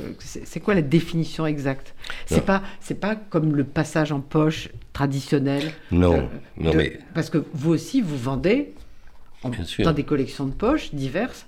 Euh, 0.00 0.12
c'est 0.20 0.60
quoi 0.60 0.74
la 0.74 0.82
définition 0.82 1.44
exacte? 1.46 1.94
C'est 2.26 2.44
pas 2.44 2.62
c'est 2.80 3.00
pas 3.00 3.16
comme 3.16 3.56
le 3.56 3.64
passage 3.64 4.12
en 4.12 4.20
poche 4.20 4.68
traditionnel. 4.92 5.72
Non, 5.90 6.28
non, 6.56 6.70
de- 6.70 6.76
mais 6.76 6.98
parce 7.14 7.30
que 7.30 7.44
vous 7.52 7.70
aussi 7.70 8.00
vous 8.00 8.16
vendez 8.16 8.74
en- 9.42 9.50
dans 9.84 9.92
des 9.92 10.04
collections 10.04 10.46
de 10.46 10.52
poches 10.52 10.94
diverses 10.94 11.46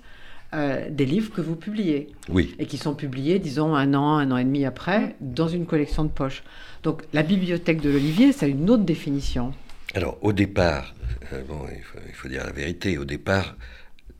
euh, 0.53 0.89
des 0.89 1.05
livres 1.05 1.31
que 1.31 1.41
vous 1.41 1.55
publiez 1.55 2.09
oui, 2.29 2.55
et 2.59 2.65
qui 2.65 2.77
sont 2.77 2.93
publiés, 2.93 3.39
disons, 3.39 3.73
un 3.75 3.93
an, 3.93 4.17
un 4.17 4.31
an 4.31 4.37
et 4.37 4.43
demi 4.43 4.65
après, 4.65 5.15
dans 5.21 5.47
une 5.47 5.65
collection 5.65 6.03
de 6.03 6.09
poches. 6.09 6.43
Donc 6.83 7.03
la 7.13 7.23
bibliothèque 7.23 7.81
de 7.81 7.89
l'Olivier, 7.89 8.31
ça 8.33 8.45
a 8.45 8.49
une 8.49 8.69
autre 8.69 8.83
définition. 8.83 9.53
Alors, 9.93 10.17
au 10.21 10.33
départ, 10.33 10.93
euh, 11.33 11.43
bon, 11.43 11.59
il, 11.73 11.83
faut, 11.83 11.99
il 12.07 12.13
faut 12.13 12.27
dire 12.27 12.45
la 12.45 12.51
vérité, 12.51 12.97
au 12.97 13.05
départ, 13.05 13.55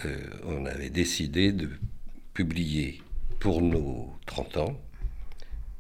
euh, 0.06 0.18
on 0.46 0.66
avait 0.66 0.90
décidé 0.90 1.52
de 1.52 1.70
publier 2.34 3.02
pour 3.40 3.62
nos 3.62 4.14
30 4.26 4.58
ans 4.58 4.82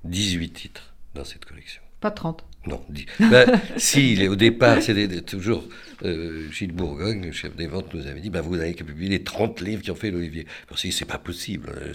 18 0.03 0.51
titres 0.51 0.93
dans 1.13 1.23
cette 1.23 1.45
collection. 1.45 1.81
Pas 1.99 2.11
30. 2.11 2.43
Non, 2.67 2.79
ben, 3.19 3.59
si, 3.77 4.27
au 4.27 4.35
départ, 4.35 4.81
c'était 4.83 5.21
toujours 5.21 5.67
euh, 6.05 6.47
Gilles 6.51 6.71
Bourgogne, 6.73 7.25
le 7.25 7.31
chef 7.31 7.55
des 7.55 7.65
ventes, 7.65 7.91
nous 7.93 8.05
avait 8.05 8.19
dit 8.19 8.29
ben, 8.29 8.41
vous 8.41 8.55
n'avez 8.57 8.75
qu'à 8.75 8.83
publier 8.83 9.09
les 9.09 9.23
30 9.23 9.61
livres 9.61 9.81
qui 9.81 9.89
ont 9.89 9.95
fait 9.95 10.11
l'Olivier. 10.11 10.45
On 10.69 10.75
s'est 10.75 10.89
dit 10.89 10.93
c'est 10.93 11.05
pas 11.05 11.17
possible, 11.17 11.69
euh, 11.75 11.93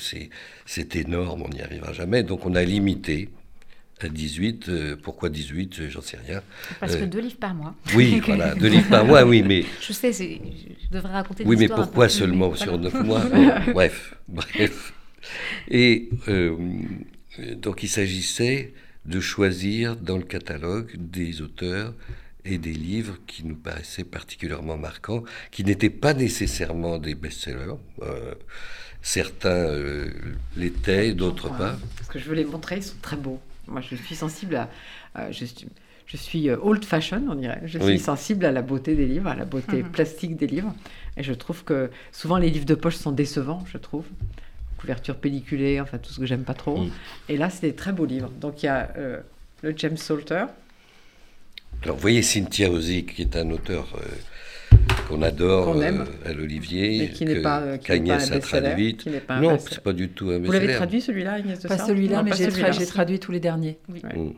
c'est, 0.67 0.97
énorme, 0.97 1.43
on 1.43 1.49
n'y 1.49 1.63
arrivera 1.63 1.93
jamais. 1.93 2.25
Donc 2.25 2.47
on 2.47 2.55
a 2.57 2.65
limité 2.65 3.29
à 4.01 4.09
18. 4.09 4.69
euh, 4.69 4.97
pourquoi 5.01 5.29
18 5.29 5.79
euh, 5.81 5.89
J'en 5.89 6.01
sais 6.01 6.19
rien. 6.27 6.43
Parce 6.81 6.97
que 6.97 7.05
deux 7.05 7.21
livres 7.21 7.39
par 7.39 7.55
mois. 7.55 7.75
Oui, 7.95 8.21
voilà, 8.27 8.57
deux 8.57 8.69
livres 8.69 8.89
par 8.91 9.05
mois, 9.05 9.25
oui, 9.25 9.43
mais 9.43 9.65
Je 9.81 9.93
sais, 9.93 10.13
je 10.13 10.91
devrais 10.91 11.13
raconter 11.13 11.45
des 11.45 11.49
oui, 11.49 11.57
mais 11.57 11.69
pourquoi 11.69 12.07
plus- 12.07 12.15
seulement 12.15 12.51
mais 12.51 12.57
sur 12.57 12.77
voilà. 12.77 12.83
neuf 12.83 13.05
mois 13.05 13.21
Bon, 13.67 13.73
Bref, 13.73 14.17
bref. 14.27 14.93
Et 15.71 16.09
donc 17.57 17.83
il 17.85 17.89
s'agissait 17.89 18.73
de 19.07 19.21
choisir 19.21 19.97
dans 19.97 20.17
le 20.17 20.25
catalogue 20.25 20.95
des 20.97 21.41
auteurs 21.43 21.93
et 22.45 22.59
des 22.59 22.73
livres 22.73 23.17
qui 23.27 23.45
nous 23.45 23.57
paraissaient 23.57 24.05
particulièrement 24.05 24.77
marquants, 24.77 25.25
qui 25.51 25.65
n'étaient 25.65 25.91
pas 25.91 26.15
nécessairement 26.15 26.99
des 26.99 27.15
best-sellers. 27.15 27.75
Euh, 28.03 28.35
certains 29.03 29.49
euh, 29.51 30.11
l'étaient, 30.57 31.13
d'autres 31.15 31.49
pas. 31.49 31.77
Parce 31.97 32.09
que 32.09 32.19
je 32.19 32.25
veux 32.29 32.35
les 32.35 32.45
montrer, 32.45 32.77
ils 32.77 32.83
sont 32.83 32.97
très 33.03 33.17
beaux. 33.17 33.41
Moi, 33.67 33.81
je 33.81 33.97
suis 33.97 34.15
sensible 34.15 34.57
à. 34.57 34.71
euh, 35.19 35.29
je 35.33 35.45
suis, 35.45 35.67
je 36.07 36.17
suis 36.17 36.49
euh, 36.49 36.57
old 36.63 36.85
fashion, 36.85 37.23
on 37.29 37.35
dirait. 37.35 37.63
Je 37.65 37.79
suis 37.79 37.87
Oui. 37.95 37.99
sensible 37.99 38.45
à 38.45 38.53
la 38.53 38.63
beauté 38.63 38.95
des 38.95 39.07
livres, 39.07 39.29
à 39.29 39.35
la 39.35 39.45
beauté 39.45 39.83
Mhm. 39.83 39.91
plastique 39.91 40.37
des 40.37 40.47
livres. 40.47 40.73
Et 41.17 41.23
je 41.25 41.33
trouve 41.33 41.65
que 41.65 41.91
souvent 42.13 42.39
les 42.39 42.51
livres 42.51 42.67
de 42.67 42.75
poche 42.77 42.97
sont 42.97 43.13
décevants, 43.13 43.65
je 43.73 43.79
trouve. 43.79 44.05
Couverture 44.79 45.17
pelliculée, 45.17 45.81
enfin 45.81 45.99
tout 45.99 46.13
ce 46.13 46.21
que 46.21 46.27
j'aime 46.27 46.45
pas 46.45 46.55
trop. 46.55 46.77
Mhm. 46.79 46.91
Et 47.29 47.37
là, 47.37 47.49
c'est 47.51 47.67
des 47.69 47.75
très 47.75 47.93
beaux 47.93 48.05
livres. 48.07 48.31
Donc 48.41 48.63
il 48.63 48.67
y 48.67 48.69
a 48.69 48.93
euh, 48.99 49.21
le 49.63 49.73
James 49.77 49.97
Salter. 49.97 50.45
Alors 51.83 51.97
vous 51.97 52.03
voyez 52.03 52.23
Cynthia 52.23 52.71
Ozick, 52.71 53.15
qui 53.15 53.23
est 53.23 53.37
un 53.37 53.51
auteur 53.51 53.87
euh, 53.97 54.77
qu'on 55.09 55.23
adore 55.23 55.67
Qu'on 55.73 55.81
aime. 55.83 56.07
euh, 56.27 56.31
à 56.31 56.33
l'Olivier, 56.33 56.99
Mais 57.01 57.11
qui 57.11 57.25
n'est 57.25 57.41
pas, 57.43 57.61
euh, 57.61 57.77
qui 57.77 57.91
n'est 57.93 57.99
pas 57.99 58.17
qu'Agnès 58.17 58.31
un 58.33 58.37
a 58.37 58.39
traduit. 58.41 58.97
Non, 59.41 59.59
c'est 59.59 59.81
pas 59.81 59.93
du 59.93 60.09
tout 60.09 60.31
un 60.31 60.39
Vous 60.39 60.53
l'avez 60.53 60.75
traduit 60.75 61.01
celui-là, 61.01 61.35
Agnès 61.35 61.59
de 61.61 61.69
Pas 61.69 61.79
celui-là, 61.79 62.23
mais 62.23 62.31
pas 62.31 62.37
j'ai 62.37 62.51
celui-là. 62.51 62.71
tra- 62.71 62.79
j'ai 62.79 62.87
traduit 62.87 63.19
tous 63.19 63.33
les 63.33 63.41
derniers. 63.41 63.79
Mm. 63.89 64.31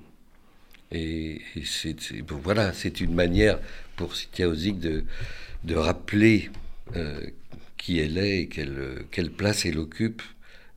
Et, 0.92 1.32
et 1.56 1.64
c'est, 1.64 2.00
c'est- 2.00 2.22
bon, 2.22 2.40
voilà, 2.42 2.72
c'est 2.72 3.00
une 3.00 3.14
manière 3.14 3.58
pour 3.96 4.14
Cynthia 4.16 4.48
Ozick 4.48 4.78
de, 4.80 5.04
de 5.64 5.74
rappeler 5.74 6.50
euh, 6.96 7.20
qui 7.78 7.98
elle 8.00 8.18
est 8.18 8.40
et 8.42 8.48
quelle, 8.48 9.04
quelle 9.10 9.30
place 9.30 9.64
elle 9.64 9.78
occupe 9.78 10.20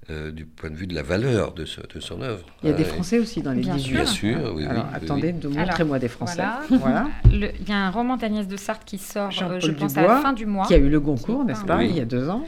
euh, 0.09 0.31
du 0.31 0.45
point 0.45 0.69
de 0.69 0.75
vue 0.75 0.87
de 0.87 0.95
la 0.95 1.03
valeur 1.03 1.53
de, 1.53 1.63
ce- 1.65 1.81
de 1.81 1.99
son 1.99 2.21
œuvre. 2.21 2.45
Il 2.63 2.69
y 2.69 2.73
a 2.73 2.75
des 2.75 2.83
Euh, 2.83 2.87
Français 2.87 3.19
aussi 3.19 3.41
dans 3.41 3.51
les 3.51 3.61
Bien 3.61 3.75
18. 3.75 3.93
Bien 3.93 4.05
sûr, 4.05 4.53
oui, 4.55 4.65
Alors 4.65 4.85
oui, 4.85 4.89
attendez, 4.95 5.35
oui. 5.43 5.57
montrez-moi 5.57 5.99
des 5.99 6.07
Français. 6.07 6.41
Voilà. 6.69 6.79
Voilà. 6.79 7.07
Le- 7.31 7.51
Il 7.61 7.69
y 7.69 7.71
a 7.71 7.77
un 7.77 7.91
roman 7.91 8.17
d'Agnès 8.17 8.47
de 8.47 8.57
Sarthe 8.57 8.83
qui 8.85 8.97
sort, 8.97 9.29
euh, 9.43 9.59
je 9.59 9.71
pense, 9.71 9.95
à 9.97 10.01
la 10.01 10.17
fin 10.21 10.33
du 10.33 10.45
mois. 10.45 10.65
Qui 10.65 10.73
a 10.73 10.77
eu 10.77 10.89
le 10.89 10.99
Goncourt, 10.99 11.45
n'est-ce 11.45 11.63
pas, 11.65 11.77
Oui. 11.77 11.87
il 11.91 11.97
y 11.97 12.01
a 12.01 12.05
deux 12.05 12.27
ans. 12.29 12.45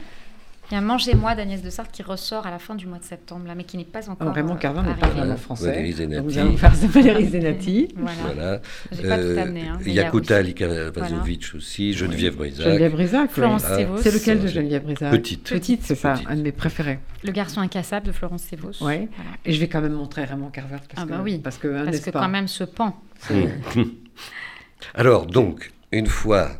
Il 0.70 0.74
y 0.74 0.76
a 0.78 0.80
Mangez-moi 0.80 1.34
d'Agnès 1.34 1.62
de 1.62 1.68
Sarthe 1.68 1.92
qui 1.92 2.02
ressort 2.02 2.46
à 2.46 2.50
la 2.50 2.58
fin 2.58 2.74
du 2.74 2.86
mois 2.86 2.98
de 2.98 3.04
septembre, 3.04 3.46
là, 3.46 3.54
mais 3.54 3.64
qui 3.64 3.76
n'est 3.76 3.84
pas 3.84 4.08
encore. 4.08 4.22
Alors, 4.22 4.34
Raymond 4.34 4.54
euh, 4.54 4.58
Cardin 4.58 4.82
n'est 4.82 4.94
pas 4.94 5.06
arrivé. 5.06 5.18
vraiment 5.20 5.32
Ouais, 5.34 5.38
français. 5.38 5.66
Valérie 5.66 5.92
Zenati. 5.92 6.56
Valérie 6.88 7.26
Zenati. 7.28 7.88
Voilà. 7.96 8.16
Voilà. 8.24 8.60
J'ai 8.92 9.02
pas 9.08 9.18
tout 9.18 9.40
amené. 9.40 9.68
Hein, 9.68 9.78
Yakuta 9.84 10.38
aussi 10.38 10.46
Likavazovic 10.46 11.52
aussi, 11.54 11.92
Geneviève 11.92 12.36
Brisac. 12.36 12.66
Geneviève 12.66 12.92
Brisac. 12.92 13.22
oui. 13.24 13.28
Florence 13.34 13.64
Ah, 13.68 13.76
Sévos. 13.76 13.98
C'est 13.98 14.10
lequel 14.12 14.40
de 14.40 14.46
Geneviève 14.46 14.82
Brisac 14.84 15.10
Petite. 15.10 15.50
Petite, 15.50 15.82
c'est 15.82 15.94
ça, 15.94 16.14
un 16.26 16.36
de 16.36 16.42
mes 16.42 16.52
préférés. 16.52 16.98
Le 17.22 17.32
garçon 17.32 17.60
incassable 17.60 18.06
de 18.06 18.12
Florence 18.12 18.42
Sévos. 18.42 18.70
Ouais. 18.82 19.08
Voilà. 19.16 19.30
Et 19.44 19.52
je 19.52 19.60
vais 19.60 19.68
quand 19.68 19.82
même 19.82 19.92
montrer 19.92 20.24
Raymond 20.24 20.48
Carver 20.50 20.76
parce 20.76 20.86
Ah 20.96 21.04
que, 21.04 21.08
bah 21.10 21.20
oui. 21.22 21.38
parce 21.44 21.58
que, 21.58 21.68
hein, 21.68 21.82
Parce 21.84 21.88
n'est-ce 21.96 22.06
que 22.06 22.10
pas 22.10 22.20
quand 22.20 22.28
même 22.28 22.48
ce 22.48 22.64
pan. 22.64 22.96
Alors, 24.94 25.26
donc, 25.26 25.72
une 25.92 26.06
fois 26.06 26.38
euh, 26.50 26.54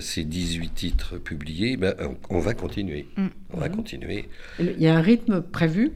ces 0.00 0.24
18 0.24 0.74
titres 0.74 1.18
publiés, 1.18 1.76
ben, 1.76 1.94
on, 2.00 2.36
on 2.36 2.40
va 2.40 2.54
continuer. 2.54 3.06
Mm. 3.16 3.26
On 3.52 3.58
va 3.58 3.68
continuer. 3.68 4.28
Il 4.58 4.80
y 4.80 4.86
a 4.86 4.96
un 4.96 5.00
rythme 5.00 5.42
prévu? 5.42 5.92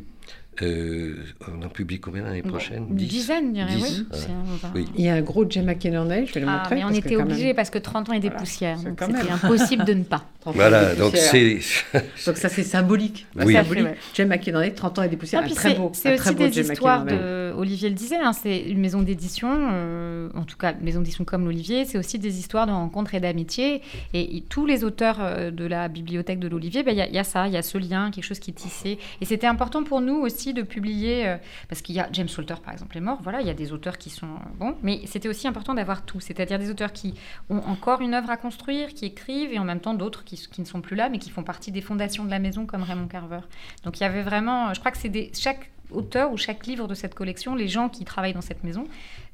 Euh, 0.62 1.16
on 1.50 1.62
en 1.64 1.68
publie 1.68 2.00
combien 2.00 2.22
l'année 2.24 2.42
prochaine 2.42 2.86
Une 2.90 2.96
10? 2.96 3.06
dizaine, 3.06 3.48
je 3.48 3.52
dirais, 3.52 3.74
10, 3.74 3.82
oui. 3.82 4.06
ouais. 4.12 4.18
C'est 4.18 4.30
un- 4.30 4.72
Oui. 4.74 4.86
Il 4.96 5.04
y 5.04 5.08
a 5.08 5.14
un 5.14 5.20
gros 5.22 5.48
Gemma 5.48 5.74
Kennedy, 5.74 6.26
je 6.26 6.34
vais 6.34 6.40
le 6.40 6.46
Ah, 6.48 6.58
montrer. 6.58 6.74
mais 6.76 6.84
on 6.84 6.88
parce 6.88 6.98
était 6.98 7.10
quand 7.10 7.16
même- 7.18 7.26
obligés 7.28 7.54
parce 7.54 7.70
que 7.70 7.78
30 7.78 8.08
ans 8.10 8.12
et 8.12 8.20
des 8.20 8.28
Voilà, 8.28 8.40
poussières. 8.40 8.78
C'était 8.78 9.30
impossible 9.30 9.84
de 9.84 9.94
ne 9.94 10.02
pas. 10.04 10.24
30 10.40 10.54
ans 10.54 10.58
Voilà, 10.58 10.94
donc 10.94 11.16
c'est. 11.16 11.58
Donc 12.26 12.36
ça 12.36 12.48
c'est 12.48 12.62
symbolique. 12.62 13.26
Oui. 13.36 13.52
Symbolique. 13.54 13.84
Ouais. 13.84 13.96
Gemma 14.14 14.38
Kennedy, 14.38 14.72
30 14.74 14.98
ans 14.98 15.02
et 15.02 15.08
des 15.08 15.16
poussières, 15.16 15.42
Ah, 15.44 15.48
un 15.50 15.54
très 15.54 15.70
c'est- 15.70 15.76
beau, 15.78 15.90
C'est 15.94 16.14
aussi 16.18 16.34
beau 16.34 16.44
des 16.46 16.52
Gemma 16.52 16.72
histoires 16.72 17.04
de. 17.04 17.52
Olivier 17.56 17.88
le 17.88 17.94
disait, 17.94 18.16
hein, 18.16 18.32
c'est 18.32 18.58
une 18.60 18.78
maison 18.78 19.02
d'édition, 19.02 19.48
euh, 19.72 20.28
en 20.34 20.44
tout 20.44 20.56
cas, 20.56 20.72
une 20.72 20.84
maison 20.84 21.00
d'édition 21.00 21.24
comme 21.24 21.44
l'Olivier, 21.44 21.84
c'est 21.84 21.98
aussi 21.98 22.18
des 22.18 22.38
histoires 22.38 22.66
de 22.66 22.72
rencontres 22.72 23.14
et 23.14 23.20
d'amitié. 23.20 23.82
Et, 24.14 24.36
et 24.36 24.40
tous 24.42 24.66
les 24.66 24.84
auteurs 24.84 25.18
euh, 25.20 25.50
de 25.50 25.64
la 25.66 25.88
bibliothèque 25.88 26.38
de 26.38 26.48
l'Olivier, 26.48 26.82
ben, 26.82 26.92
il 26.92 26.98
y, 26.98 27.02
a- 27.02 27.08
il 27.08 27.14
y 27.14 27.18
a 27.18 27.24
ça, 27.24 27.48
il 27.48 27.52
y 27.52 27.56
a 27.56 27.62
ce 27.62 27.76
lien, 27.76 28.10
quelque 28.10 28.24
chose 28.24 28.38
qui 28.38 28.50
est 28.52 28.54
tissé. 28.54 28.98
Et 29.20 29.24
c'était 29.24 29.46
important 29.46 29.82
pour 29.82 30.00
nous 30.00 30.14
aussi 30.16 30.49
de 30.54 30.62
publier, 30.62 31.26
euh, 31.28 31.36
parce 31.68 31.82
qu'il 31.82 31.94
y 31.94 32.00
a 32.00 32.08
James 32.12 32.28
Salter 32.28 32.54
par 32.62 32.72
exemple 32.72 32.96
est 32.96 33.00
mort, 33.00 33.18
voilà, 33.22 33.40
il 33.40 33.46
y 33.46 33.50
a 33.50 33.54
des 33.54 33.72
auteurs 33.72 33.98
qui 33.98 34.10
sont 34.10 34.38
bons, 34.58 34.76
mais 34.82 35.02
c'était 35.06 35.28
aussi 35.28 35.48
important 35.48 35.74
d'avoir 35.74 36.04
tout, 36.04 36.20
c'est-à-dire 36.20 36.58
des 36.58 36.70
auteurs 36.70 36.92
qui 36.92 37.14
ont 37.48 37.58
encore 37.58 38.00
une 38.00 38.14
œuvre 38.14 38.30
à 38.30 38.36
construire, 38.36 38.88
qui 38.88 39.06
écrivent, 39.06 39.52
et 39.52 39.58
en 39.58 39.64
même 39.64 39.80
temps 39.80 39.94
d'autres 39.94 40.24
qui, 40.24 40.36
qui, 40.36 40.60
ne 40.60 40.66
sont 40.66 40.80
plus 40.80 40.96
là, 40.96 41.08
mais 41.08 41.18
qui 41.18 41.30
font 41.30 41.42
partie 41.42 41.72
des 41.72 41.80
fondations 41.80 42.24
de 42.24 42.30
la 42.30 42.38
maison, 42.38 42.66
comme 42.66 42.82
Raymond 42.82 43.08
Carver. 43.08 43.40
Donc 43.84 43.98
il 44.00 44.02
y 44.02 44.06
avait 44.06 44.22
vraiment, 44.22 44.72
je 44.74 44.80
crois 44.80 44.92
que 44.92 44.98
c'est 44.98 45.30
chaque 45.34 45.70
auteur 45.92 46.32
ou 46.32 46.36
chaque 46.36 46.66
livre 46.66 46.86
de 46.86 46.94
cette 46.94 47.14
collection, 47.14 47.54
les 47.54 47.68
gens 47.68 47.88
qui 47.88 48.04
travaillent 48.04 48.34
dans 48.34 48.40
cette 48.40 48.64
maison, 48.64 48.84
euh, 48.84 49.29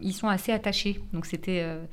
ils 0.00 0.12
sont 0.12 0.28
assez 0.28 0.52
attachés. 0.52 1.00
Donc 1.12 1.26
c'était, 1.26 1.60
euh, 1.62 1.84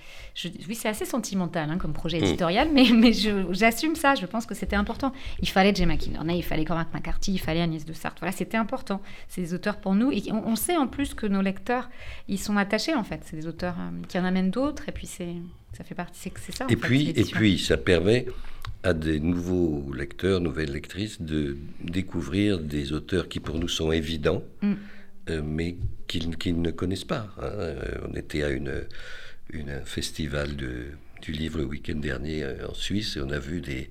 oui, 0.68 0.76
c'est 0.76 0.90
assez 0.90 1.06
sentimental 1.06 1.70
hein, 1.70 1.78
comme 1.78 1.94
projet 1.94 2.20
mm. 2.20 2.24
éditorial, 2.24 2.70
mais, 2.74 2.90
mais 2.94 3.12
j'assume 3.14 3.96
ça. 3.96 4.16
Je 4.16 4.26
pense 4.26 4.46
que 4.46 4.56
c'était 4.56 4.76
important. 4.76 5.14
Il 5.42 5.50
fallait 5.50 5.74
Gemma 5.74 5.98
Kinnerney, 5.98 6.38
il 6.38 6.44
fallait 6.44 6.66
Cormac 6.66 6.94
McCarthy, 6.94 7.34
il 7.34 7.40
fallait 7.40 7.62
Agnès 7.62 7.86
de 7.86 7.94
Sarthe. 7.94 8.20
Voilà, 8.20 8.32
c'était 8.32 8.58
important. 8.58 9.02
C'est 9.28 9.42
des 9.42 9.54
auteurs 9.54 9.78
pour 9.78 9.96
nous 9.96 10.12
et 10.12 10.24
on, 10.32 10.56
sait 10.56 10.78
en 10.78 10.88
plus 10.88 11.14
que 11.14 11.26
nos 11.26 11.42
lecteurs, 11.42 11.90
ils 12.28 12.40
sont 12.40 12.58
attachés 12.58 12.96
en 12.96 13.04
fait. 13.04 13.22
C'est 13.26 13.36
des 13.36 13.48
auteurs 13.48 13.76
euh, 13.80 14.06
qui 14.08 14.18
en 14.20 14.26
amènent 14.26 14.52
d'autres 14.52 14.90
et 14.90 14.92
puis 14.92 15.08
c'est, 15.08 15.36
ça 15.74 15.84
fait 15.84 15.96
partie. 15.96 16.32
C'est 16.36 16.56
ça. 16.56 16.66
Et 16.70 16.76
puis, 16.76 17.10
et 17.16 17.24
puis, 17.24 17.58
ça 17.60 17.78
permet 17.78 18.26
à 18.84 18.94
des 18.94 19.20
nouveaux 19.20 19.92
lecteurs, 19.94 20.40
nouvelles 20.40 20.72
lectrices, 20.72 21.22
de 21.22 21.58
découvrir 21.82 22.60
des 22.60 22.94
auteurs 22.94 23.28
qui 23.28 23.40
pour 23.40 23.58
nous 23.58 23.68
sont 23.68 23.92
évidents, 23.92 24.42
mm. 24.62 24.74
Euh, 25.30 25.42
mais 25.44 25.78
qu'ils 26.08 26.62
ne 26.62 26.72
connaissent 26.72 27.06
pas. 27.06 27.28
Hein. 27.38 27.44
Euh, 27.44 27.82
on 28.10 28.16
était 28.16 28.44
à 28.44 28.50
une, 28.50 28.86
une 29.52 29.82
festival 29.86 30.56
de, 30.56 30.88
du 31.22 31.32
livre 31.32 31.60
le 31.60 31.66
week-end 31.66 31.98
dernier 31.98 32.44
euh, 32.44 32.68
en 32.68 32.74
Suisse 32.74 33.18
et 33.18 33.22
on 33.22 33.30
a 33.30 33.40
vu 33.40 33.62
des, 33.62 33.90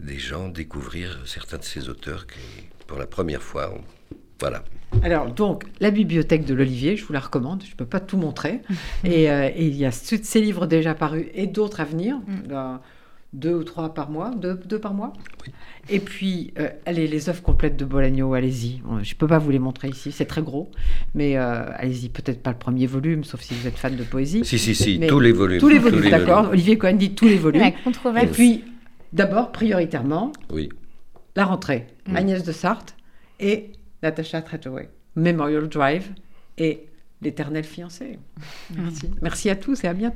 des 0.00 0.18
gens 0.18 0.48
découvrir 0.48 1.20
certains 1.26 1.58
de 1.58 1.64
ces 1.64 1.88
auteurs 1.88 2.26
qui, 2.26 2.38
pour 2.86 2.98
la 2.98 3.06
première 3.06 3.42
fois, 3.42 3.74
voilà. 4.40 4.64
Alors, 5.02 5.30
donc, 5.30 5.64
la 5.80 5.90
bibliothèque 5.90 6.44
de 6.44 6.54
l'Olivier, 6.54 6.96
je 6.96 7.04
vous 7.04 7.12
la 7.12 7.20
recommande. 7.20 7.62
Je 7.64 7.72
ne 7.72 7.76
peux 7.76 7.86
pas 7.86 8.00
tout 8.00 8.16
montrer. 8.16 8.62
et, 9.04 9.26
il 9.58 9.76
y 9.76 9.84
a 9.84 9.90
tous 9.90 10.20
ces 10.22 10.40
livres 10.40 10.66
déjà 10.66 10.94
parus 10.94 11.26
et 11.34 11.46
d'autres 11.46 11.80
à 11.80 11.84
venir. 11.84 12.18
Mm 12.26 12.78
deux 13.32 13.54
ou 13.54 13.64
trois 13.64 13.92
par 13.94 14.10
mois, 14.10 14.30
deux, 14.34 14.54
deux 14.54 14.78
par 14.78 14.94
mois. 14.94 15.12
Et 15.90 16.00
puis, 16.00 16.52
euh, 16.58 16.68
allez, 16.86 17.06
les 17.06 17.28
œuvres 17.28 17.42
complètes 17.42 17.76
de 17.76 17.84
Bolagno, 17.84 18.34
allez-y. 18.34 18.82
Je 19.02 19.14
ne 19.14 19.18
peux 19.18 19.26
pas 19.26 19.38
vous 19.38 19.50
les 19.50 19.58
montrer 19.58 19.88
ici, 19.88 20.12
c'est 20.12 20.24
très 20.24 20.42
gros, 20.42 20.70
mais 21.14 21.36
euh, 21.36 21.64
allez-y, 21.74 22.08
peut-être 22.08 22.42
pas 22.42 22.50
le 22.50 22.58
premier 22.58 22.86
volume, 22.86 23.24
sauf 23.24 23.40
si 23.40 23.54
vous 23.54 23.66
êtes 23.66 23.76
fan 23.76 23.96
de 23.96 24.04
poésie. 24.04 24.44
Si, 24.44 24.58
si, 24.58 24.74
si, 24.74 25.00
tous 25.06 25.20
les 25.20 25.32
volumes. 25.32 25.60
Tous 25.60 25.68
les 25.68 25.78
volumes, 25.78 26.10
d'accord. 26.10 26.50
Olivier 26.50 26.78
Cohen 26.78 26.94
dit 26.94 27.14
tous 27.14 27.26
les 27.26 27.36
volumes. 27.36 27.62
Et 27.62 28.26
puis, 28.26 28.64
d'abord, 29.12 29.52
prioritairement, 29.52 30.32
oui. 30.50 30.68
la 31.36 31.44
rentrée. 31.44 31.86
Mm. 32.06 32.16
Agnès 32.16 32.44
de 32.44 32.52
Sarthe 32.52 32.96
et 33.40 33.72
Natasha 34.02 34.42
Trethaway. 34.42 34.88
Memorial 35.16 35.68
Drive 35.68 36.10
et 36.56 36.86
l'éternel 37.22 37.64
fiancé. 37.64 38.18
Merci. 38.76 39.10
Merci 39.20 39.50
à 39.50 39.56
tous 39.56 39.84
et 39.84 39.88
à 39.88 39.94
bientôt. 39.94 40.06